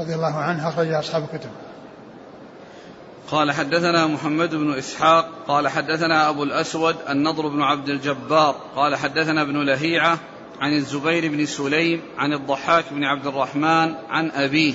رضي 0.00 0.14
الله 0.14 0.34
عنه 0.34 0.68
أخرج 0.68 0.92
أصحاب 0.92 1.22
الكتب. 1.22 1.50
قال 3.30 3.52
حدثنا 3.52 4.06
محمد 4.06 4.54
بن 4.54 4.74
إسحاق. 4.74 5.28
قال 5.48 5.68
حدثنا 5.68 6.28
أبو 6.28 6.42
الأسود 6.42 6.96
النضر 7.08 7.48
بن 7.48 7.62
عبد 7.62 7.88
الجبار. 7.88 8.56
قال 8.76 8.96
حدثنا 8.96 9.42
ابن 9.42 9.62
لهيعة. 9.62 10.18
عن 10.60 10.72
الزبير 10.72 11.28
بن 11.28 11.46
سليم 11.46 12.02
عن 12.18 12.32
الضحاك 12.32 12.84
بن 12.90 13.04
عبد 13.04 13.26
الرحمن 13.26 13.94
عن 14.10 14.30
أبيه. 14.30 14.74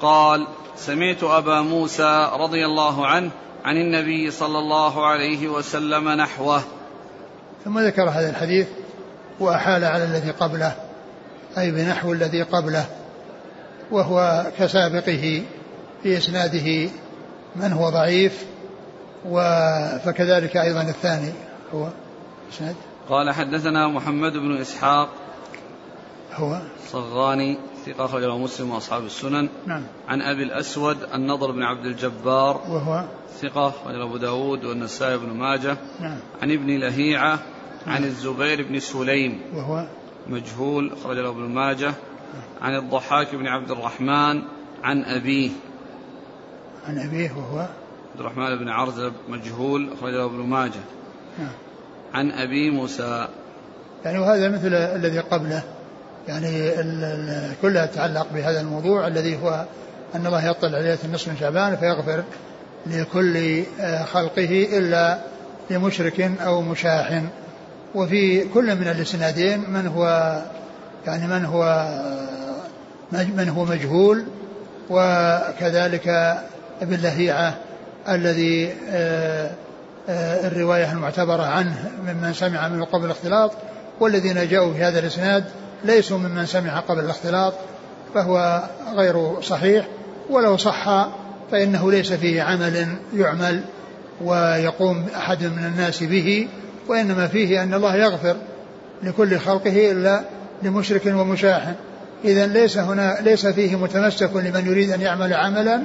قال 0.00 0.46
سمعت 0.76 1.22
أبا 1.22 1.60
موسى 1.60 2.30
رضي 2.32 2.66
الله 2.66 3.06
عنه 3.06 3.30
عن 3.64 3.76
النبي 3.76 4.30
صلى 4.30 4.58
الله 4.58 5.06
عليه 5.06 5.48
وسلم 5.48 6.08
نحوه. 6.08 6.62
ثم 7.64 7.78
ذكر 7.78 8.08
هذا 8.10 8.30
الحديث 8.30 8.66
وأحال 9.40 9.84
على 9.84 10.04
الذي 10.04 10.30
قبله 10.30 10.76
أي 11.58 11.70
بنحو 11.70 12.12
الذي 12.12 12.42
قبله 12.42 12.86
وهو 13.90 14.46
كسابقه 14.58 15.42
في 16.02 16.18
إسناده 16.18 16.90
من 17.56 17.72
هو 17.72 17.90
ضعيف 17.90 18.44
فكذلك 20.04 20.56
أيضا 20.56 20.82
الثاني 20.82 21.32
هو 21.74 21.88
إسناد. 22.52 22.76
قال 23.08 23.30
حدثنا 23.30 23.88
محمد 23.88 24.32
بن 24.32 24.56
إسحاق 24.56 25.08
هو 26.34 26.60
صغاني 26.86 27.58
ثقة 27.86 28.04
أخرجه 28.04 28.36
مسلم 28.36 28.70
وأصحاب 28.70 29.04
السنن. 29.04 29.48
نعم. 29.66 29.82
عن 30.08 30.22
أبي 30.22 30.42
الأسود 30.42 30.96
النضر 31.14 31.50
بن 31.50 31.62
عبد 31.62 31.86
الجبار 31.86 32.60
وهو 32.68 33.04
ثقة 33.40 33.68
أخرجه 33.68 34.02
أبو 34.02 34.16
داود 34.16 34.64
والنسائي 34.64 35.18
بن 35.18 35.30
ماجه. 35.32 35.76
نعم. 36.00 36.18
عن 36.42 36.52
ابن 36.52 36.78
لهيعة 36.78 37.38
عن 37.86 38.04
الزبير 38.04 38.62
بن 38.62 38.80
سليم. 38.80 39.40
وهو 39.54 39.86
مجهول 40.26 40.92
أخرج 40.92 41.18
له 41.18 41.28
ابن 41.28 41.48
ماجه. 41.48 41.94
عن 42.62 42.76
الضحاك 42.76 43.34
بن 43.34 43.46
عبد 43.46 43.70
الرحمن 43.70 44.42
عن 44.82 45.04
أبيه. 45.04 45.50
عن 46.86 46.98
أبيه 46.98 47.32
وهو 47.32 47.58
عبد 47.58 48.20
الرحمن 48.20 48.56
بن 48.56 48.68
عرزب 48.68 49.12
مجهول 49.28 49.92
أخرج 49.92 50.12
له 50.12 50.24
ابن 50.24 50.46
ماجه. 50.46 50.80
نعم. 51.38 51.52
عن 52.14 52.30
أبي 52.30 52.70
موسى. 52.70 53.28
يعني 54.04 54.18
وهذا 54.18 54.48
مثل 54.48 54.74
الذي 54.74 55.18
قبله. 55.18 55.62
يعني 56.28 56.70
كلها 57.62 57.86
تتعلق 57.86 58.26
بهذا 58.34 58.60
الموضوع 58.60 59.06
الذي 59.06 59.36
هو 59.42 59.64
أن 60.14 60.26
الله 60.26 60.50
يطلع 60.50 60.78
ليلة 60.78 60.98
النصف 61.04 61.28
من 61.28 61.36
شعبان 61.40 61.76
فيغفر 61.76 62.24
لكل 62.86 63.62
آه، 63.80 64.04
خلقه 64.04 64.68
إلا 64.78 65.18
لمشرك 65.70 66.30
أو 66.40 66.62
مشاح. 66.62 67.22
وفي 67.94 68.48
كل 68.48 68.74
من 68.74 68.88
الإسنادين 68.88 69.70
من 69.70 69.86
هو 69.86 70.36
يعني 71.06 71.26
من 71.26 71.44
هو 71.44 71.62
آه، 73.12 73.24
من 73.36 73.48
هو 73.48 73.64
مجهول 73.64 74.24
وكذلك 74.90 76.08
ابن 76.82 76.96
لهيعة 77.02 77.54
الذي 78.08 78.72
آه، 78.90 79.50
الرواية 80.08 80.92
المعتبرة 80.92 81.42
عنه 81.42 81.90
ممن 82.06 82.32
سمع 82.32 82.68
منه 82.68 82.84
قبل 82.84 83.04
الاختلاط 83.04 83.52
والذين 84.00 84.48
جاءوا 84.48 84.74
في 84.74 84.84
هذا 84.84 84.98
الإسناد 84.98 85.44
ليسوا 85.84 86.18
ممن 86.18 86.46
سمع 86.46 86.80
قبل 86.80 87.04
الاختلاط 87.04 87.54
فهو 88.14 88.62
غير 88.94 89.40
صحيح 89.40 89.86
ولو 90.30 90.56
صح 90.56 91.08
فإنه 91.50 91.90
ليس 91.90 92.12
فيه 92.12 92.42
عمل 92.42 92.86
يعمل 93.14 93.60
ويقوم 94.24 95.06
أحد 95.16 95.44
من 95.44 95.64
الناس 95.64 96.02
به 96.02 96.48
وإنما 96.88 97.28
فيه 97.28 97.62
أن 97.62 97.74
الله 97.74 97.96
يغفر 97.96 98.36
لكل 99.02 99.38
خلقه 99.38 99.90
إلا 99.92 100.20
لمشرك 100.62 101.06
ومشاح. 101.06 101.72
إذا 102.24 102.46
ليس 102.46 102.78
هنا 102.78 103.18
ليس 103.20 103.46
فيه 103.46 103.76
متمسك 103.76 104.30
لمن 104.34 104.66
يريد 104.66 104.90
أن 104.90 105.00
يعمل 105.00 105.34
عملا 105.34 105.82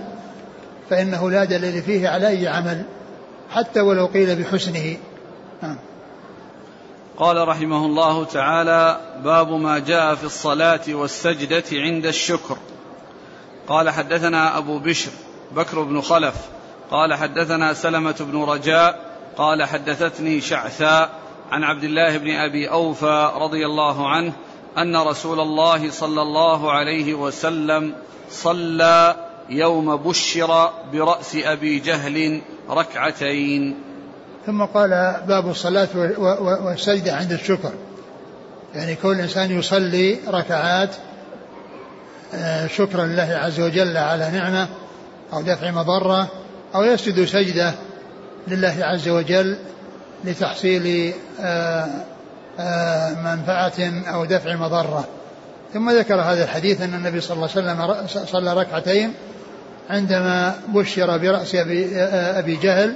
فإنه 0.89 1.31
لا 1.31 1.43
دليل 1.43 1.81
فيه 1.81 2.09
على 2.09 2.27
أي 2.27 2.47
عمل. 2.47 2.83
حتى 3.53 3.79
ولو 3.79 4.05
قيل 4.05 4.43
بحسنه. 4.43 4.97
نعم. 5.61 5.77
قال 7.17 7.47
رحمه 7.47 7.85
الله 7.85 8.25
تعالى 8.25 8.99
باب 9.23 9.51
ما 9.51 9.79
جاء 9.79 10.15
في 10.15 10.23
الصلاة 10.23 10.81
والسجدة 10.89 11.63
عند 11.71 12.05
الشكر. 12.05 12.57
قال 13.67 13.89
حدثنا 13.89 14.57
أبو 14.57 14.79
بشر 14.79 15.11
بكر 15.55 15.81
بن 15.83 16.01
خلف. 16.01 16.35
قال 16.91 17.13
حدثنا 17.13 17.73
سلمة 17.73 18.15
بن 18.19 18.43
رجاء. 18.43 19.13
قال 19.37 19.63
حدثتني 19.63 20.41
شعثاء 20.41 21.09
عن 21.51 21.63
عبد 21.63 21.83
الله 21.83 22.17
بن 22.17 22.35
أبي 22.35 22.69
أوفى 22.69 23.31
رضي 23.35 23.65
الله 23.65 24.09
عنه 24.09 24.33
أن 24.77 24.97
رسول 24.97 25.39
الله 25.39 25.91
صلى 25.91 26.21
الله 26.21 26.71
عليه 26.71 27.13
وسلم 27.13 27.95
صلى 28.29 29.15
يوم 29.49 29.95
بشر 29.95 30.71
برأس 30.93 31.35
أبي 31.35 31.79
جهل 31.79 32.41
ركعتين. 32.69 33.75
ثم 34.45 34.63
قال 34.63 35.15
باب 35.27 35.49
الصلاة 35.49 35.87
والسجدة 36.65 37.15
عند 37.15 37.31
الشكر. 37.31 37.71
يعني 38.75 38.95
كل 38.95 39.19
إنسان 39.19 39.59
يصلي 39.59 40.19
ركعات 40.27 40.95
آه، 42.35 42.67
شكرا 42.67 43.05
لله 43.05 43.39
عز 43.43 43.59
وجل 43.59 43.97
على 43.97 44.31
نعمة 44.31 44.67
أو 45.33 45.41
دفع 45.41 45.71
مضرة 45.71 46.27
أو 46.75 46.83
يسجد 46.83 47.25
سجدة 47.25 47.73
لله 48.47 48.75
عز 48.79 49.09
وجل 49.09 49.57
لتحصيل 50.23 51.13
آه، 51.41 51.87
آه، 52.59 53.13
منفعة 53.13 54.03
أو 54.13 54.25
دفع 54.25 54.55
مضرة. 54.55 55.07
ثم 55.73 55.89
ذكر 55.89 56.21
هذا 56.21 56.43
الحديث 56.43 56.81
أن 56.81 56.93
النبي 56.93 57.21
صلى 57.21 57.35
الله 57.35 57.49
عليه 57.55 57.83
وسلم 57.83 58.25
صلى 58.25 58.53
ركعتين 58.53 59.13
عندما 59.89 60.55
بشر 60.67 61.17
برأس 61.17 61.55
أبي, 61.55 61.95
أبي 62.39 62.55
جهل 62.55 62.93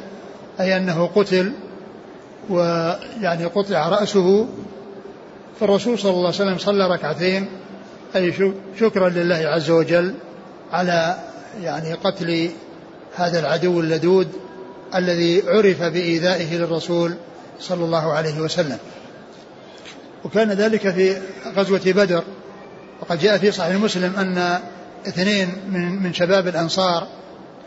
أي 0.59 0.77
أنه 0.77 1.07
قتل 1.15 1.51
ويعني 2.49 3.45
قطع 3.45 3.89
رأسه 3.89 4.47
فالرسول 5.59 5.99
صلى 5.99 6.11
الله 6.11 6.25
عليه 6.25 6.35
وسلم 6.35 6.57
صلى 6.57 6.87
ركعتين 6.87 7.47
أي 8.15 8.33
شك- 8.33 8.53
شكرا 8.79 9.09
لله 9.09 9.35
عز 9.35 9.69
وجل 9.69 10.13
على 10.71 11.15
يعني 11.61 11.93
قتل 11.93 12.49
هذا 13.15 13.39
العدو 13.39 13.79
اللدود 13.79 14.27
الذي 14.95 15.43
عرف 15.47 15.83
بإيذائه 15.83 16.57
للرسول 16.57 17.13
صلى 17.59 17.85
الله 17.85 18.13
عليه 18.13 18.39
وسلم. 18.41 18.77
وكان 20.25 20.51
ذلك 20.51 20.89
في 20.89 21.17
غزوة 21.57 21.81
بدر 21.85 22.23
وقد 23.01 23.19
جاء 23.19 23.37
في 23.37 23.51
صحيح 23.51 23.75
مسلم 23.75 24.15
أن 24.15 24.59
اثنين 25.07 25.49
من 25.71 26.03
من 26.03 26.13
شباب 26.13 26.47
الأنصار 26.47 27.07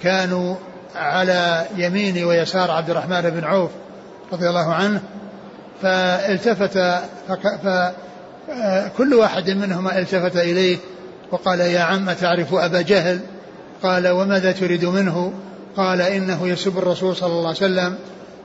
كانوا 0.02 0.56
على 0.94 1.66
يمين 1.76 2.24
ويسار 2.24 2.70
عبد 2.70 2.90
الرحمن 2.90 3.30
بن 3.30 3.44
عوف 3.44 3.70
رضي 4.32 4.48
الله 4.48 4.74
عنه 4.74 5.02
فالتفت 5.82 6.78
فك 7.28 7.60
ف 7.62 7.92
آه، 8.50 8.90
كل 8.98 9.14
واحد 9.14 9.50
منهما 9.50 9.98
التفت 9.98 10.36
إليه 10.36 10.78
وقال 11.30 11.60
يا 11.60 11.80
عم 11.80 12.12
تعرف 12.12 12.54
أبا 12.54 12.82
جهل؟ 12.82 13.20
قال 13.82 14.08
وماذا 14.08 14.52
تريد 14.52 14.84
منه؟ 14.84 15.32
قال 15.76 16.00
إنه 16.00 16.48
يسب 16.48 16.78
الرسول 16.78 17.16
صلى 17.16 17.32
الله 17.32 17.48
عليه 17.48 17.56
وسلم 17.56 17.98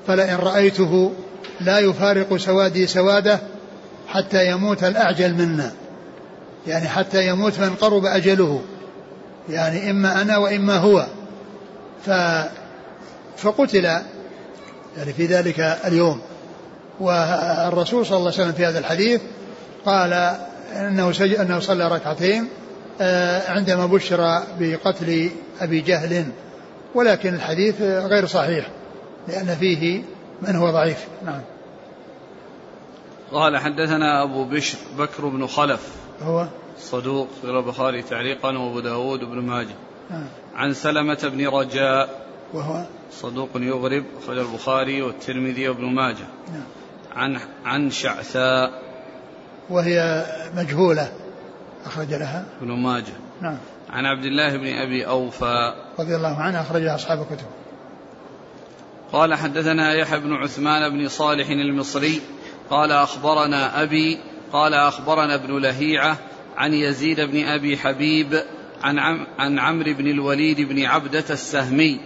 فلئن 0.07 0.35
رأيته 0.35 1.11
لا 1.61 1.79
يفارق 1.79 2.37
سوادي 2.37 2.87
سوادة 2.87 3.39
حتى 4.07 4.49
يموت 4.49 4.83
الأعجل 4.83 5.33
منا. 5.33 5.71
يعني 6.67 6.87
حتى 6.87 7.27
يموت 7.27 7.59
من 7.59 7.69
قرب 7.69 8.05
أجله. 8.05 8.61
يعني 9.49 9.91
إما 9.91 10.21
أنا 10.21 10.37
وإما 10.37 10.77
هو. 10.77 11.05
ف 12.05 12.09
فقتل 13.37 13.85
يعني 14.97 15.13
في 15.17 15.25
ذلك 15.25 15.59
اليوم. 15.59 16.21
والرسول 16.99 18.05
صلى 18.05 18.17
الله 18.17 18.31
عليه 18.31 18.41
وسلم 18.41 18.51
في 18.51 18.65
هذا 18.65 18.79
الحديث 18.79 19.21
قال 19.85 20.13
إنه 20.73 21.11
سج... 21.11 21.33
إنه 21.33 21.59
صلى 21.59 21.87
ركعتين 21.87 22.47
آه، 23.01 23.51
عندما 23.51 23.85
بشر 23.85 24.43
بقتل 24.59 25.29
أبي 25.61 25.81
جهل. 25.81 26.25
ولكن 26.95 27.33
الحديث 27.33 27.81
غير 27.81 28.25
صحيح 28.25 28.67
لأن 29.27 29.55
فيه 29.55 30.03
من 30.41 30.55
هو 30.55 30.69
ضعيف. 30.71 30.97
نعم. 31.25 31.41
قال 33.31 33.57
حدثنا 33.57 34.23
أبو 34.23 34.43
بشر 34.43 34.77
بكر 34.97 35.27
بن 35.27 35.47
خلف. 35.47 35.79
هو؟ 36.21 36.47
صدوق 36.77 37.27
في 37.41 37.47
البخاري 37.47 38.01
تعليقا 38.01 38.57
وأبو 38.57 38.79
داود 38.79 39.19
بن 39.19 39.41
ماجه. 39.41 39.75
نعم 40.09 40.27
عن 40.55 40.73
سلمة 40.73 41.19
بن 41.23 41.47
رجاء. 41.47 42.25
وهو؟ 42.53 42.83
صدوق 43.11 43.49
يغرب 43.55 44.03
أخرج 44.23 44.37
البخاري 44.37 45.01
والترمذي 45.01 45.69
وابن 45.69 45.85
ماجه. 45.85 46.27
نعم. 46.51 46.63
عن 47.15 47.39
عن 47.65 47.91
شعثاء. 47.91 48.81
وهي 49.69 50.25
مجهولة 50.55 51.11
أخرج 51.85 52.13
لها. 52.13 52.45
ابن 52.61 52.71
ماجه. 52.71 53.13
نعم. 53.41 53.57
عن 53.89 54.05
عبد 54.05 54.25
الله 54.25 54.57
بن 54.57 54.67
أبي 54.67 55.07
أوفى. 55.07 55.73
رضي 55.99 56.15
الله 56.15 56.35
عنه 56.41 56.61
أخرجها 56.61 56.95
أصحاب 56.95 57.21
الكتب. 57.21 57.47
قال 59.11 59.33
حدثنا 59.33 59.93
يحيى 59.93 60.19
بن 60.19 60.33
عثمان 60.33 60.89
بن 60.89 61.07
صالح 61.07 61.49
المصري. 61.49 62.21
قال 62.69 62.91
أخبرنا 62.91 63.83
أبي 63.83 64.19
قال 64.53 64.73
أخبرنا 64.73 65.35
ابن 65.35 65.57
لهيعة. 65.57 66.17
عن 66.57 66.73
يزيد 66.73 67.19
بن 67.19 67.45
أبي 67.45 67.77
حبيب 67.77 68.43
عن 68.83 68.99
عم 68.99 69.27
عن 69.39 69.59
عمرو 69.59 69.93
بن 69.93 70.07
الوليد 70.07 70.61
بن 70.61 70.85
عبدة 70.85 71.23
السهمي 71.29 71.99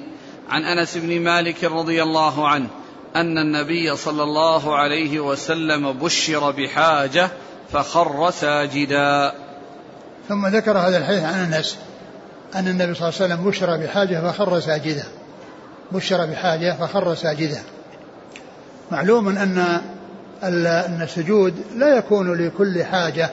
عن 0.50 0.64
أنس 0.64 0.98
بن 0.98 1.22
مالك 1.22 1.64
رضي 1.64 2.04
الله 2.04 2.48
عنه 2.48 2.68
أن 3.16 3.38
النبي 3.38 3.96
صلى 3.96 4.24
الله 4.24 4.76
عليه 4.76 5.20
وسلم 5.20 5.94
بشر 5.94 6.52
بحاجة 6.52 7.30
فخر 7.74 8.32
ساجدا. 8.32 9.34
ثم 10.30 10.48
ذكر 10.48 10.78
هذا 10.78 10.98
الحديث 10.98 11.24
عن 11.24 11.54
أنس 11.54 11.78
أن 12.56 12.68
النبي 12.68 12.94
صلى 12.94 13.10
الله 13.10 13.22
عليه 13.22 13.34
وسلم 13.34 13.50
بشر 13.50 13.78
بحاجة 13.78 14.32
فخر 14.32 14.60
ساجدا. 14.60 15.06
بشر 15.92 16.26
بحاجة 16.26 16.78
فخر 16.80 17.16
ساجدا. 17.16 17.62
معلوم 18.92 19.28
أن 19.28 19.82
أن 20.44 21.00
السجود 21.02 21.54
لا 21.76 21.98
يكون 21.98 22.34
لكل 22.34 22.84
حاجة 22.84 23.30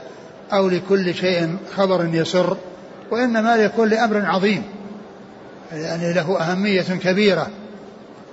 أو 0.53 0.69
لكل 0.69 1.15
شيء 1.15 1.57
خبر 1.77 2.09
يسر 2.13 2.57
وإنما 3.11 3.57
يكون 3.57 3.89
لأمر 3.89 4.27
عظيم. 4.27 4.63
يعني 5.73 6.13
له 6.13 6.41
أهمية 6.41 6.83
كبيرة. 6.83 7.51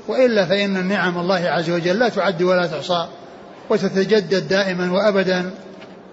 وإلا 0.07 0.45
فإن 0.45 0.87
نعم 0.87 1.17
الله 1.17 1.49
عز 1.49 1.69
وجل 1.69 1.99
لا 1.99 2.09
تعد 2.09 2.41
ولا 2.41 2.67
تحصى 2.67 3.07
وتتجدد 3.69 4.47
دائما 4.47 4.91
وأبدا. 4.91 5.51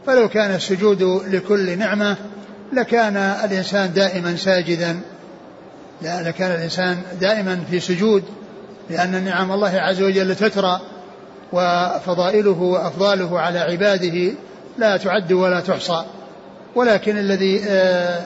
فلو 0.06 0.28
كان 0.28 0.54
السجود 0.54 1.02
لكل 1.28 1.78
نعمة 1.78 2.16
لكان 2.72 3.16
الإنسان 3.16 3.92
دائما 3.92 4.36
ساجدا. 4.36 5.00
لكان 6.02 6.50
الإنسان 6.50 7.02
دائما 7.20 7.60
في 7.70 7.80
سجود 7.80 8.24
لأن 8.90 9.24
نعم 9.24 9.52
الله 9.52 9.70
عز 9.74 10.02
وجل 10.02 10.36
تترى 10.36 10.80
وفضائله 11.52 12.60
وأفضاله 12.60 13.40
على 13.40 13.58
عباده 13.58 14.32
لا 14.78 14.96
تعد 14.96 15.32
ولا 15.32 15.60
تحصى. 15.60 16.04
ولكن 16.74 17.18
الذي 17.18 17.62
آه 17.68 18.20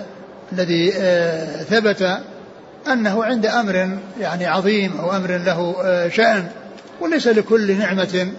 الذي 0.53 0.93
آه 0.97 1.63
ثبت 1.63 2.19
أنه 2.93 3.25
عند 3.25 3.47
أمر 3.47 3.99
يعني 4.21 4.47
عظيم 4.47 5.01
أو 5.01 5.17
أمر 5.17 5.37
له 5.37 5.75
آه 5.85 6.09
شأن 6.09 6.49
وليس 7.01 7.27
لكل 7.27 7.79
نعمة 7.79 8.33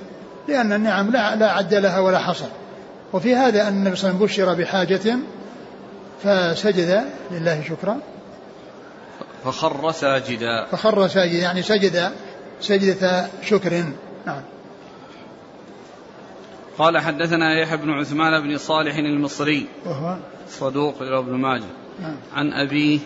لأن 0.48 0.74
النعم 0.74 1.12
لا, 1.12 1.36
لا 1.36 1.52
عد 1.52 1.74
لها 1.74 2.00
ولا 2.00 2.20
حصر 2.20 2.46
وفي 3.14 3.36
هذا 3.36 3.68
أن 3.68 3.74
النبي 3.74 3.96
صلى 3.96 4.10
الله 4.10 4.22
عليه 4.22 4.34
وسلم 4.34 4.46
بشر 4.46 4.54
بحاجة 4.54 5.18
فسجد 6.24 7.04
لله 7.32 7.64
شكرا. 7.70 8.00
فخر 9.46 9.92
ساجدا. 9.92 10.66
فخر 10.72 11.08
ساجدا 11.08 11.38
يعني 11.38 11.62
سجد 11.62 12.12
سجدة 12.62 13.28
شكر. 13.42 13.84
نعم. 14.26 14.42
قال 16.78 16.98
حدثنا 16.98 17.60
يحيى 17.60 17.78
بن 17.78 17.90
عثمان 17.90 18.44
بن 18.44 18.58
صالح 18.58 18.96
المصري. 18.96 19.68
وهو؟ 19.86 20.18
صدوق 20.48 21.02
إلى 21.02 21.20
ابن 21.20 21.32
ماجه. 21.32 21.64
نعم. 22.02 22.16
عن 22.34 22.54
أبيه. 22.54 23.00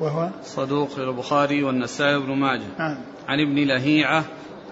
وهو؟ 0.00 0.28
صدوق 0.44 0.90
إلى 0.96 1.10
البخاري 1.10 1.62
والنسائي 1.62 2.16
وابن 2.16 2.32
ماجه. 2.32 2.68
نعم. 2.78 2.96
عن 3.28 3.40
ابن 3.40 3.58
لهيعة 3.58 4.24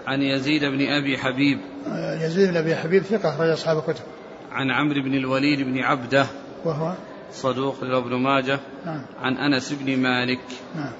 عن 0.07 0.21
يزيد 0.21 0.65
بن 0.65 0.87
أبي 0.87 1.17
حبيب. 1.17 1.59
آه، 1.87 2.25
يزيد 2.25 2.49
بن 2.49 2.57
أبي 2.57 2.75
حبيب 2.75 3.03
ثقة 3.03 3.29
أخرج 3.29 3.49
أصحاب 3.49 3.77
الكتب. 3.77 4.03
عن 4.51 4.71
عمرو 4.71 5.01
بن 5.01 5.13
الوليد 5.13 5.61
بن 5.61 5.79
عبده. 5.79 6.25
وهو؟ 6.65 6.93
صدوق 7.33 7.75
إلى 7.81 7.97
ابن 7.97 8.15
ماجه. 8.15 8.59
نعم. 8.85 9.01
عن 9.21 9.37
أنس 9.37 9.73
بن 9.73 9.97
مالك. 9.97 10.41
نعم. 10.75 10.91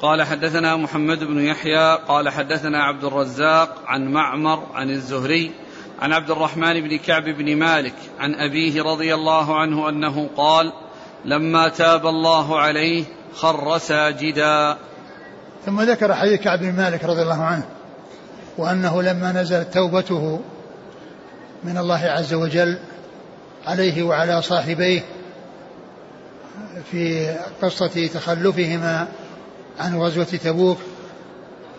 قال 0.00 0.22
حدثنا 0.22 0.76
محمد 0.76 1.24
بن 1.24 1.40
يحيى 1.40 1.98
قال 2.08 2.28
حدثنا 2.28 2.82
عبد 2.82 3.04
الرزاق 3.04 3.82
عن 3.86 4.12
معمر 4.12 4.66
عن 4.74 4.90
الزهري 4.90 5.50
عن 6.00 6.12
عبد 6.12 6.30
الرحمن 6.30 6.80
بن 6.80 6.98
كعب 6.98 7.24
بن 7.24 7.56
مالك 7.56 7.94
عن 8.18 8.34
أبيه 8.34 8.82
رضي 8.82 9.14
الله 9.14 9.60
عنه 9.60 9.88
أنه 9.88 10.28
قال 10.36 10.72
لما 11.24 11.68
تاب 11.68 12.06
الله 12.06 12.60
عليه 12.60 13.04
خر 13.34 13.78
ساجدا. 13.78 14.76
ثم 15.66 15.80
ذكر 15.80 16.14
حديث 16.14 16.40
كعب 16.40 16.58
بن 16.58 16.72
مالك 16.72 17.04
رضي 17.04 17.22
الله 17.22 17.42
عنه 17.42 17.64
وأنه 18.58 19.02
لما 19.02 19.32
نزلت 19.32 19.74
توبته 19.74 20.40
من 21.64 21.78
الله 21.78 22.04
عز 22.04 22.34
وجل 22.34 22.78
عليه 23.66 24.02
وعلى 24.02 24.42
صاحبيه 24.42 25.02
في 26.90 27.34
قصة 27.62 28.06
تخلفهما 28.06 29.08
عن 29.80 29.98
غزوة 29.98 30.24
تبوك 30.24 30.78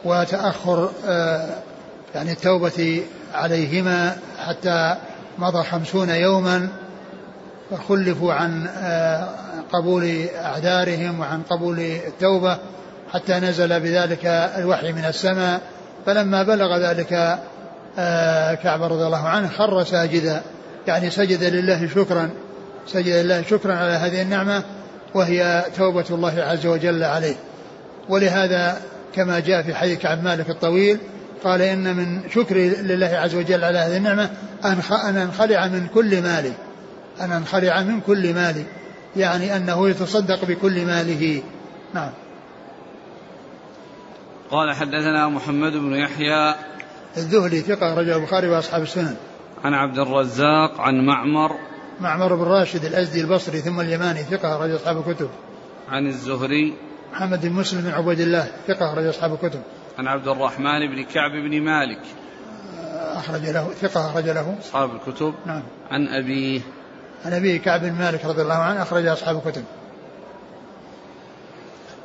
وتأخر 0.05 0.89
آه، 1.05 1.49
يعني 2.15 2.31
التوبة 2.31 3.03
عليهما 3.33 4.17
حتى 4.47 4.95
مضى 5.37 5.63
خمسون 5.63 6.09
يوما 6.09 6.69
فخلفوا 7.71 8.33
عن 8.33 8.67
آه، 8.67 9.27
قبول 9.73 10.25
أعذارهم 10.41 11.19
وعن 11.19 11.41
قبول 11.41 11.79
التوبة 11.79 12.57
حتى 13.13 13.33
نزل 13.33 13.79
بذلك 13.79 14.25
الوحي 14.57 14.91
من 14.91 15.05
السماء. 15.05 15.61
فلما 16.05 16.43
بلغ 16.43 16.77
ذلك 16.77 17.39
آه، 17.99 18.53
كعب 18.53 18.83
رضي 18.83 19.05
الله 19.05 19.27
عنه 19.27 19.47
خر 19.47 19.83
ساجدا. 19.83 20.41
يعني 20.87 21.09
سجد 21.09 21.43
لله 21.43 21.87
شكرا 21.87 22.29
سجد 22.87 23.13
لله 23.13 23.41
شكرا 23.41 23.75
على 23.75 23.91
هذه 23.91 24.21
النعمة 24.21 24.63
وهي 25.13 25.65
توبة 25.77 26.05
الله 26.09 26.43
عز 26.43 26.65
وجل 26.65 27.03
عليه. 27.03 27.35
ولهذا 28.09 28.81
كما 29.15 29.39
جاء 29.39 29.61
في 29.61 29.75
حديث 29.75 29.99
كعب 29.99 30.23
مالك 30.23 30.49
الطويل 30.49 30.99
قال 31.43 31.61
إن 31.61 31.95
من 31.95 32.29
شكري 32.29 32.69
لله 32.69 33.07
عز 33.07 33.35
وجل 33.35 33.63
على 33.63 33.77
هذه 33.77 33.97
النعمة 33.97 34.29
أن 34.65 35.17
أنخلع 35.17 35.67
من 35.67 35.87
كل 35.87 36.21
مالي 36.21 36.53
أن 37.21 37.31
أنخلع 37.31 37.81
من 37.81 38.01
كل 38.01 38.33
مالي 38.33 38.65
يعني 39.15 39.55
أنه 39.55 39.89
يتصدق 39.89 40.45
بكل 40.45 40.85
ماله. 40.85 41.43
نعم. 41.93 42.11
قال 44.51 44.75
حدثنا 44.75 45.29
محمد 45.29 45.71
بن 45.71 45.93
يحيى 45.93 46.55
الذهلي 47.17 47.61
ثقة 47.61 47.93
رجل 47.93 48.13
البخاري 48.13 48.49
وأصحاب 48.49 48.81
السنن. 48.81 49.15
عن 49.63 49.73
عبد 49.73 49.99
الرزاق 49.99 50.81
عن 50.81 51.05
معمر 51.05 51.51
معمر 52.01 52.35
بن 52.35 52.43
راشد 52.43 52.85
الأزدي 52.85 53.21
البصري 53.21 53.61
ثم 53.61 53.79
اليماني 53.79 54.23
ثقة 54.23 54.63
رجل 54.63 54.75
أصحاب 54.75 54.97
الكتب. 54.97 55.29
عن 55.89 56.07
الزهري 56.07 56.73
محمد 57.13 57.45
بن 57.45 57.53
مسلم 57.53 57.81
بن 57.81 57.89
عبيد 57.89 58.19
الله 58.19 58.47
ثقة 58.67 58.93
رجل 58.93 59.09
أصحاب 59.09 59.33
الكتب. 59.33 59.61
عن 59.99 60.07
عبد 60.07 60.27
الرحمن 60.27 60.87
بن 60.87 61.03
كعب 61.03 61.31
بن 61.31 61.61
مالك. 61.61 62.01
أخرج 63.13 63.45
له 63.45 63.73
ثقة 63.73 64.09
أخرج 64.09 64.29
له. 64.29 64.55
أصحاب 64.59 64.95
الكتب. 64.95 65.33
نعم. 65.45 65.63
عن 65.91 66.07
أبيه 66.07 66.61
عن 67.25 67.33
أبيه 67.33 67.57
كعب 67.57 67.81
بن 67.81 67.91
مالك 67.91 68.25
رضي 68.25 68.41
الله 68.41 68.55
عنه 68.55 68.81
أخرج 68.81 69.05
أصحاب 69.05 69.47
الكتب. 69.47 69.63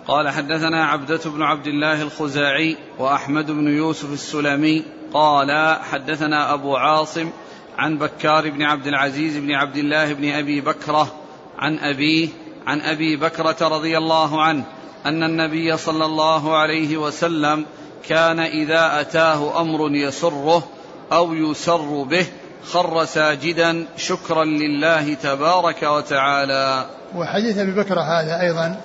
قال 0.07 0.29
حدثنا 0.29 0.87
عبدة 0.87 1.20
بن 1.24 1.42
عبد 1.42 1.66
الله 1.66 2.03
الخزاعي 2.03 2.76
وأحمد 2.98 3.50
بن 3.50 3.68
يوسف 3.68 4.12
السلمي. 4.12 4.85
قال 5.12 5.76
حدثنا 5.83 6.55
أبو 6.55 6.76
عاصم 6.76 7.31
عن 7.79 7.98
بكار 7.98 8.50
بن 8.50 8.62
عبد 8.62 8.87
العزيز 8.87 9.37
بن 9.37 9.53
عبد 9.53 9.76
الله 9.76 10.12
بن 10.12 10.31
أبي 10.31 10.61
بكرة 10.61 11.14
عن 11.59 11.79
أبيه 11.79 12.29
عن 12.66 12.81
أبي 12.81 13.16
بكرة 13.16 13.68
رضي 13.68 13.98
الله 13.98 14.42
عنه 14.42 14.64
أن 15.07 15.22
النبي 15.22 15.76
صلى 15.76 16.05
الله 16.05 16.57
عليه 16.57 16.96
وسلم 16.96 17.66
كان 18.09 18.41
إذا 18.41 19.01
أتاه 19.01 19.61
أمر 19.61 19.91
يسره 19.91 20.69
أو 21.13 21.35
يسر 21.35 22.03
به 22.03 22.27
خر 22.65 23.05
ساجدا 23.05 23.87
شكرا 23.97 24.45
لله 24.45 25.15
تبارك 25.15 25.83
وتعالى. 25.83 26.87
وحديث 27.15 27.59
أبي 27.59 27.73
بكر 27.73 28.01
هذا 28.01 28.41
أيضا 28.41 28.81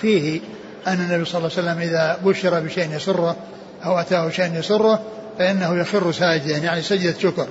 فيه 0.00 0.40
أن 0.86 0.92
النبي 0.92 1.24
صلى 1.24 1.38
الله 1.38 1.50
عليه 1.56 1.70
وسلم 1.70 1.78
إذا 1.78 2.18
بشر 2.24 2.60
بشيء 2.60 2.96
يسره 2.96 3.36
أو 3.84 3.98
أتاه 3.98 4.30
شيء 4.30 4.58
يسره 4.58 5.02
فإنه 5.38 5.80
يخر 5.80 6.12
ساجدا 6.12 6.58
يعني 6.58 6.82
سجدة 6.82 7.18
شكر 7.18 7.46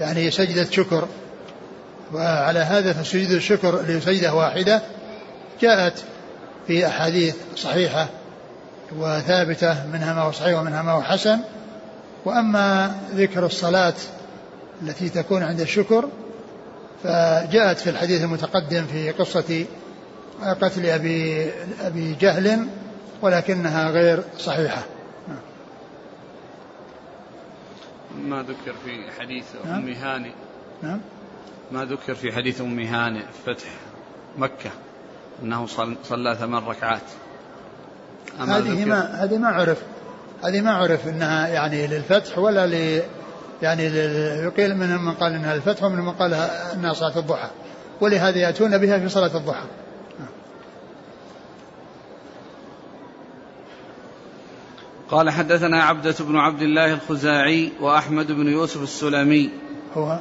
يعني 0.00 0.30
سجدة 0.30 0.70
شكر. 0.70 1.08
وعلى 2.12 2.58
هذا 2.58 2.92
فسجود 2.92 3.30
الشكر 3.30 3.82
لسجدة 3.82 4.34
واحدة 4.34 4.82
جاءت 5.60 6.02
في 6.66 6.86
أحاديث 6.86 7.34
صحيحة. 7.56 8.08
وثابتة 8.98 9.86
منها 9.86 10.14
ما 10.14 10.22
هو 10.22 10.32
صحيح 10.32 10.60
ومنها 10.60 10.82
ما 10.82 10.92
هو 10.92 11.02
حسن. 11.02 11.40
وأما 12.24 12.94
ذكر 13.14 13.46
الصلاة 13.46 13.94
التي 14.82 15.08
تكون 15.08 15.42
عند 15.42 15.60
الشكر 15.60 16.08
فجاءت 17.02 17.78
في 17.78 17.90
الحديث 17.90 18.22
المتقدم 18.22 18.86
في 18.86 19.10
قصة 19.10 19.64
قتل 20.42 20.86
أبي 20.86 21.50
أبي 21.80 22.14
جهل 22.14 22.66
ولكنها 23.22 23.90
غير 23.90 24.22
صحيحة. 24.38 24.82
ما 28.18 28.42
ذكر 28.42 28.74
في 28.84 29.20
حديث 29.20 29.44
نعم. 29.64 29.74
أم 29.74 29.92
هانئ؟ 29.92 30.32
نعم. 30.82 31.00
ما 31.72 31.84
ذكر 31.84 32.14
في 32.14 32.32
حديث 32.32 32.60
أم 32.60 32.78
هانئ 32.78 33.22
فتح 33.46 33.68
مكة 34.38 34.70
أنه 35.42 35.66
صلى 36.04 36.36
ثمان 36.36 36.64
ركعات. 36.64 37.02
هذه 38.38 38.84
ما 38.84 39.24
هذه 39.24 39.38
ما 39.38 39.48
عرف. 39.48 39.78
هذه 40.44 40.60
ما 40.60 40.70
عرف 40.70 41.08
إنها 41.08 41.48
يعني 41.48 41.86
للفتح 41.86 42.38
ولا 42.38 42.66
ل 42.66 43.02
يعني 43.62 43.84
يقيل 44.44 44.76
من 44.76 44.96
من 44.96 45.12
قال 45.12 45.32
إنها 45.32 45.54
للفتح 45.54 45.82
ومن 45.82 45.98
من 45.98 46.12
قال 46.12 46.34
إنها 46.74 46.92
صلاة 46.92 47.18
الضحى. 47.18 47.48
ولهذا 48.00 48.38
يأتون 48.38 48.78
بها 48.78 48.98
في 48.98 49.08
صلاة 49.08 49.36
الضحى. 49.36 49.66
قال 55.10 55.30
حدثنا 55.30 55.82
عبدة 55.82 56.14
بن 56.20 56.36
عبد 56.36 56.62
الله 56.62 56.92
الخزاعي 56.92 57.72
وأحمد 57.80 58.32
بن 58.32 58.46
يوسف 58.46 58.82
السلمي 58.82 59.50
هو؟ 59.96 60.18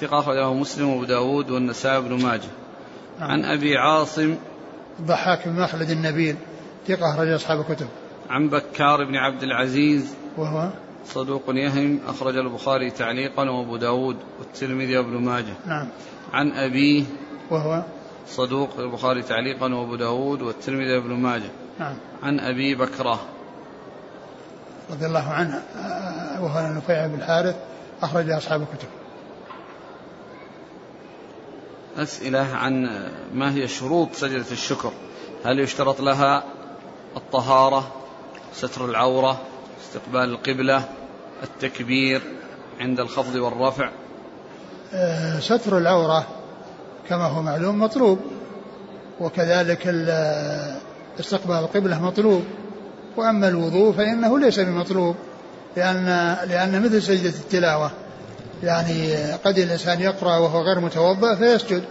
ثقة 0.00 0.18
أخرجه 0.18 0.52
مسلم 0.52 0.88
وأبو 0.88 1.04
داود 1.04 1.50
والنسائي 1.50 2.00
بن 2.00 2.22
ماجه. 2.22 2.48
نعم. 3.20 3.30
عن 3.30 3.44
أبي 3.44 3.76
عاصم 3.76 4.36
ضحاك 5.00 5.48
بن 5.48 5.60
مخلد 5.60 5.90
النبيل. 5.90 6.36
ثقة 6.88 7.14
أخرج 7.14 7.28
أصحاب 7.28 7.60
الكتب. 7.60 7.86
عن 8.30 8.48
بكار 8.48 9.04
بن 9.04 9.16
عبد 9.16 9.42
العزيز 9.42 10.14
وهو 10.36 10.70
صدوق 11.06 11.42
يهم 11.48 12.00
أخرج 12.06 12.36
البخاري 12.36 12.90
تعليقا 12.90 13.50
وأبو 13.50 13.76
داود 13.76 14.16
والترمذي 14.38 14.98
وابن 14.98 15.16
ماجه. 15.16 15.54
نعم. 15.66 15.88
عن 16.32 16.52
أبيه 16.52 17.04
وهو 17.50 17.82
صدوق 18.28 18.78
البخاري 18.78 19.22
تعليقا 19.22 19.74
وأبو 19.74 19.96
داود 19.96 20.42
والترمذي 20.42 20.96
وابن 20.96 21.14
ماجه. 21.14 21.50
نعم. 21.78 21.94
عن 22.22 22.40
أبي 22.40 22.74
بكرة 22.74 23.20
رضي 24.90 25.06
الله 25.06 25.28
عنه 25.28 25.62
وهو 26.40 26.72
نفيع 26.72 27.06
بن 27.06 27.14
الحارث 27.14 27.56
أخرج 28.02 28.30
أصحاب 28.30 28.60
الكتب. 28.60 28.88
أسئلة 31.96 32.56
عن 32.56 32.88
ما 33.34 33.54
هي 33.54 33.68
شروط 33.68 34.12
سجدة 34.12 34.50
الشكر؟ 34.52 34.92
هل 35.44 35.60
يشترط 35.60 36.00
لها 36.00 36.44
الطهارة 37.18 37.92
ستر 38.54 38.84
العورة 38.84 39.40
استقبال 39.84 40.30
القبلة 40.30 40.84
التكبير 41.42 42.22
عند 42.80 43.00
الخفض 43.00 43.34
والرفع. 43.34 43.90
أه 44.94 45.40
ستر 45.40 45.78
العورة 45.78 46.26
كما 47.08 47.26
هو 47.26 47.42
معلوم 47.42 47.78
مطلوب 47.78 48.18
وكذلك 49.20 49.86
استقبال 51.20 51.56
القبلة 51.56 52.02
مطلوب. 52.02 52.44
وأما 53.16 53.48
الوضوء 53.48 53.92
فإنه 53.92 54.38
ليس 54.38 54.60
بمطلوب 54.60 55.16
لأن 55.76 56.36
لأن 56.48 56.82
مثل 56.82 57.02
سجدة 57.02 57.38
التلاوة 57.38 57.90
يعني 58.62 59.14
قد 59.32 59.58
الإنسان 59.58 60.00
يقرأ 60.00 60.36
وهو 60.36 60.62
غير 60.62 60.80
متوضأ 60.80 61.34
فيسجد 61.34 61.84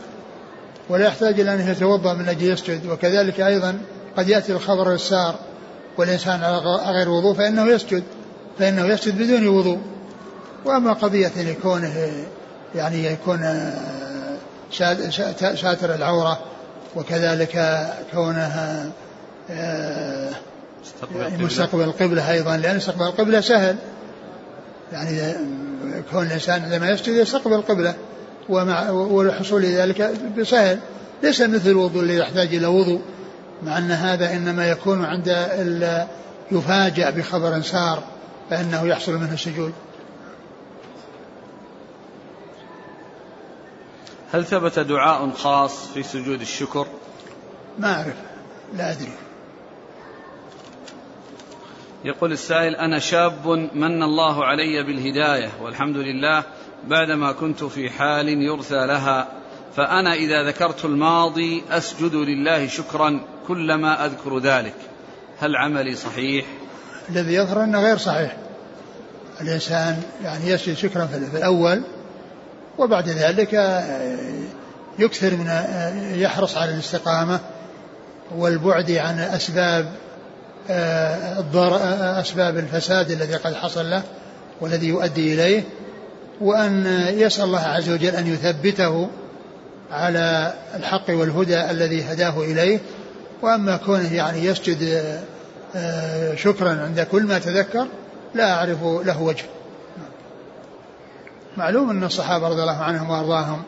ولا 0.90 1.06
يحتاج 1.06 1.40
إلى 1.40 1.54
أن 1.54 1.72
يتوضأ 1.72 2.14
من 2.14 2.30
أجل 2.30 2.52
يسجد. 2.52 2.86
وكذلك 2.86 3.42
أيضا 3.42 3.80
قد 4.18 4.30
يأتي 4.30 4.52
الخبر 4.52 4.94
السار 4.94 5.36
والإنسان 5.98 6.44
على 6.44 6.58
غير 6.98 7.10
وضوء 7.10 7.34
فإنه 7.34 7.68
يسجد 7.68 8.04
فإنه 8.60 8.86
يسجد 8.86 9.18
بدون 9.18 9.48
وضوء. 9.48 9.80
وأما 10.66 10.94
قضية 10.94 11.56
كونه 11.64 12.12
يعني 12.76 13.06
يكون 13.06 13.72
ساتر 15.56 15.96
العورة 15.96 16.40
وكذلك 16.96 17.88
كونه 18.14 18.92
يعني 21.16 21.44
مستقبل 21.44 21.84
القبلة 21.84 22.32
أيضا 22.32 22.58
لأن 22.58 22.76
استقبال 22.76 23.08
القبلة 23.08 23.42
سهل. 23.42 23.76
يعني 24.92 25.34
كون 26.12 26.26
الإنسان 26.26 26.64
عندما 26.64 26.90
يسجد 26.90 27.14
يستقبل 27.14 27.54
القبلة 27.54 27.94
ومع 28.50 28.90
والحصول 28.90 29.66
ذلك 29.66 30.12
بسهل. 30.38 30.80
ليس 31.24 31.42
مثل 31.42 31.70
الوضوء 31.70 32.02
اللي 32.02 32.18
يحتاج 32.18 32.56
إلى 32.56 32.68
وضوء. 32.68 33.02
مع 33.64 33.78
أن 33.78 33.92
هذا 33.92 34.34
إنما 34.34 34.70
يكون 34.70 35.06
عند 35.06 35.28
يفاجأ 36.52 37.10
بخبر 37.10 37.62
سار 37.62 38.04
فإنه 38.50 38.88
يحصل 38.88 39.14
منه 39.14 39.34
السجود 39.34 39.74
هل 44.32 44.46
ثبت 44.46 44.80
دعاء 44.80 45.30
خاص 45.30 45.88
في 45.88 46.04
سجود 46.04 46.42
الشكر؟ 46.42 46.88
ما 47.80 47.94
أعرف 47.94 48.16
لا 48.76 48.92
أدري. 48.92 49.12
يقول 52.06 52.32
السائل 52.32 52.76
أنا 52.76 53.00
شاب 53.00 53.48
من 53.74 54.04
الله 54.04 54.46
علي 54.46 54.84
بالهداية 54.84 55.50
والحمد 55.62 55.98
لله 55.98 56.44
بعدما 56.88 57.32
كنت 57.32 57.64
في 57.64 57.90
حال 57.90 58.28
يرثى 58.30 58.86
لها. 58.88 59.28
فأنا 59.76 60.14
إذا 60.14 60.44
ذكرت 60.44 60.86
الماضي 60.86 61.64
أسجد 61.72 62.16
لله 62.16 62.68
شكرا 62.68 63.20
كلما 63.48 64.06
أذكر 64.06 64.40
ذلك. 64.40 64.76
هل 65.40 65.56
عملي 65.56 65.96
صحيح؟ 65.96 66.46
الذي 67.10 67.34
يظهر 67.34 67.64
أنه 67.64 67.82
غير 67.82 67.98
صحيح. 67.98 68.38
الإنسان 69.42 70.02
يعني 70.24 70.50
يسجد 70.50 70.78
شكرا 70.78 71.06
في 71.06 71.38
الأول 71.38 71.82
وبعد 72.78 73.10
ذلك 73.10 73.54
يكثر 75.00 75.36
من 75.36 75.50
يحرص 76.16 76.58
على 76.58 76.74
الاستقامة 76.74 77.40
والبعد 78.36 78.92
عن 78.92 79.20
أسباب 79.20 79.92
أسباب 82.20 82.58
الفساد 82.58 83.12
الذي 83.12 83.36
قد 83.36 83.54
حصل 83.54 83.90
له 83.90 84.04
والذي 84.62 84.88
يؤدي 84.88 85.34
إليه 85.34 85.64
وأن 86.42 86.86
يسأل 87.18 87.44
الله 87.44 87.60
عز 87.60 87.90
وجل 87.90 88.16
أن 88.16 88.28
يثبته 88.28 89.10
على 89.92 90.54
الحق 90.76 91.10
والهدى 91.10 91.72
الذي 91.72 92.04
هداه 92.04 92.42
إليه. 92.42 92.80
وأما 93.42 93.78
كونه 93.78 94.14
يعني 94.14 94.46
يسجد 94.46 95.10
آه، 95.76 96.36
شكرا 96.36 96.70
عند 96.70 97.02
كل 97.02 97.24
ما 97.24 97.40
تذكر 97.40 97.88
لا 98.36 98.54
أعرف 98.54 98.84
له 98.84 99.22
وجه. 99.22 99.46
معلوم 101.58 101.90
أن 101.90 102.04
الصحابة 102.04 102.48
رضي 102.48 102.62
الله 102.62 102.84
عنهم 102.84 103.10
وأرضاهم 103.10 103.64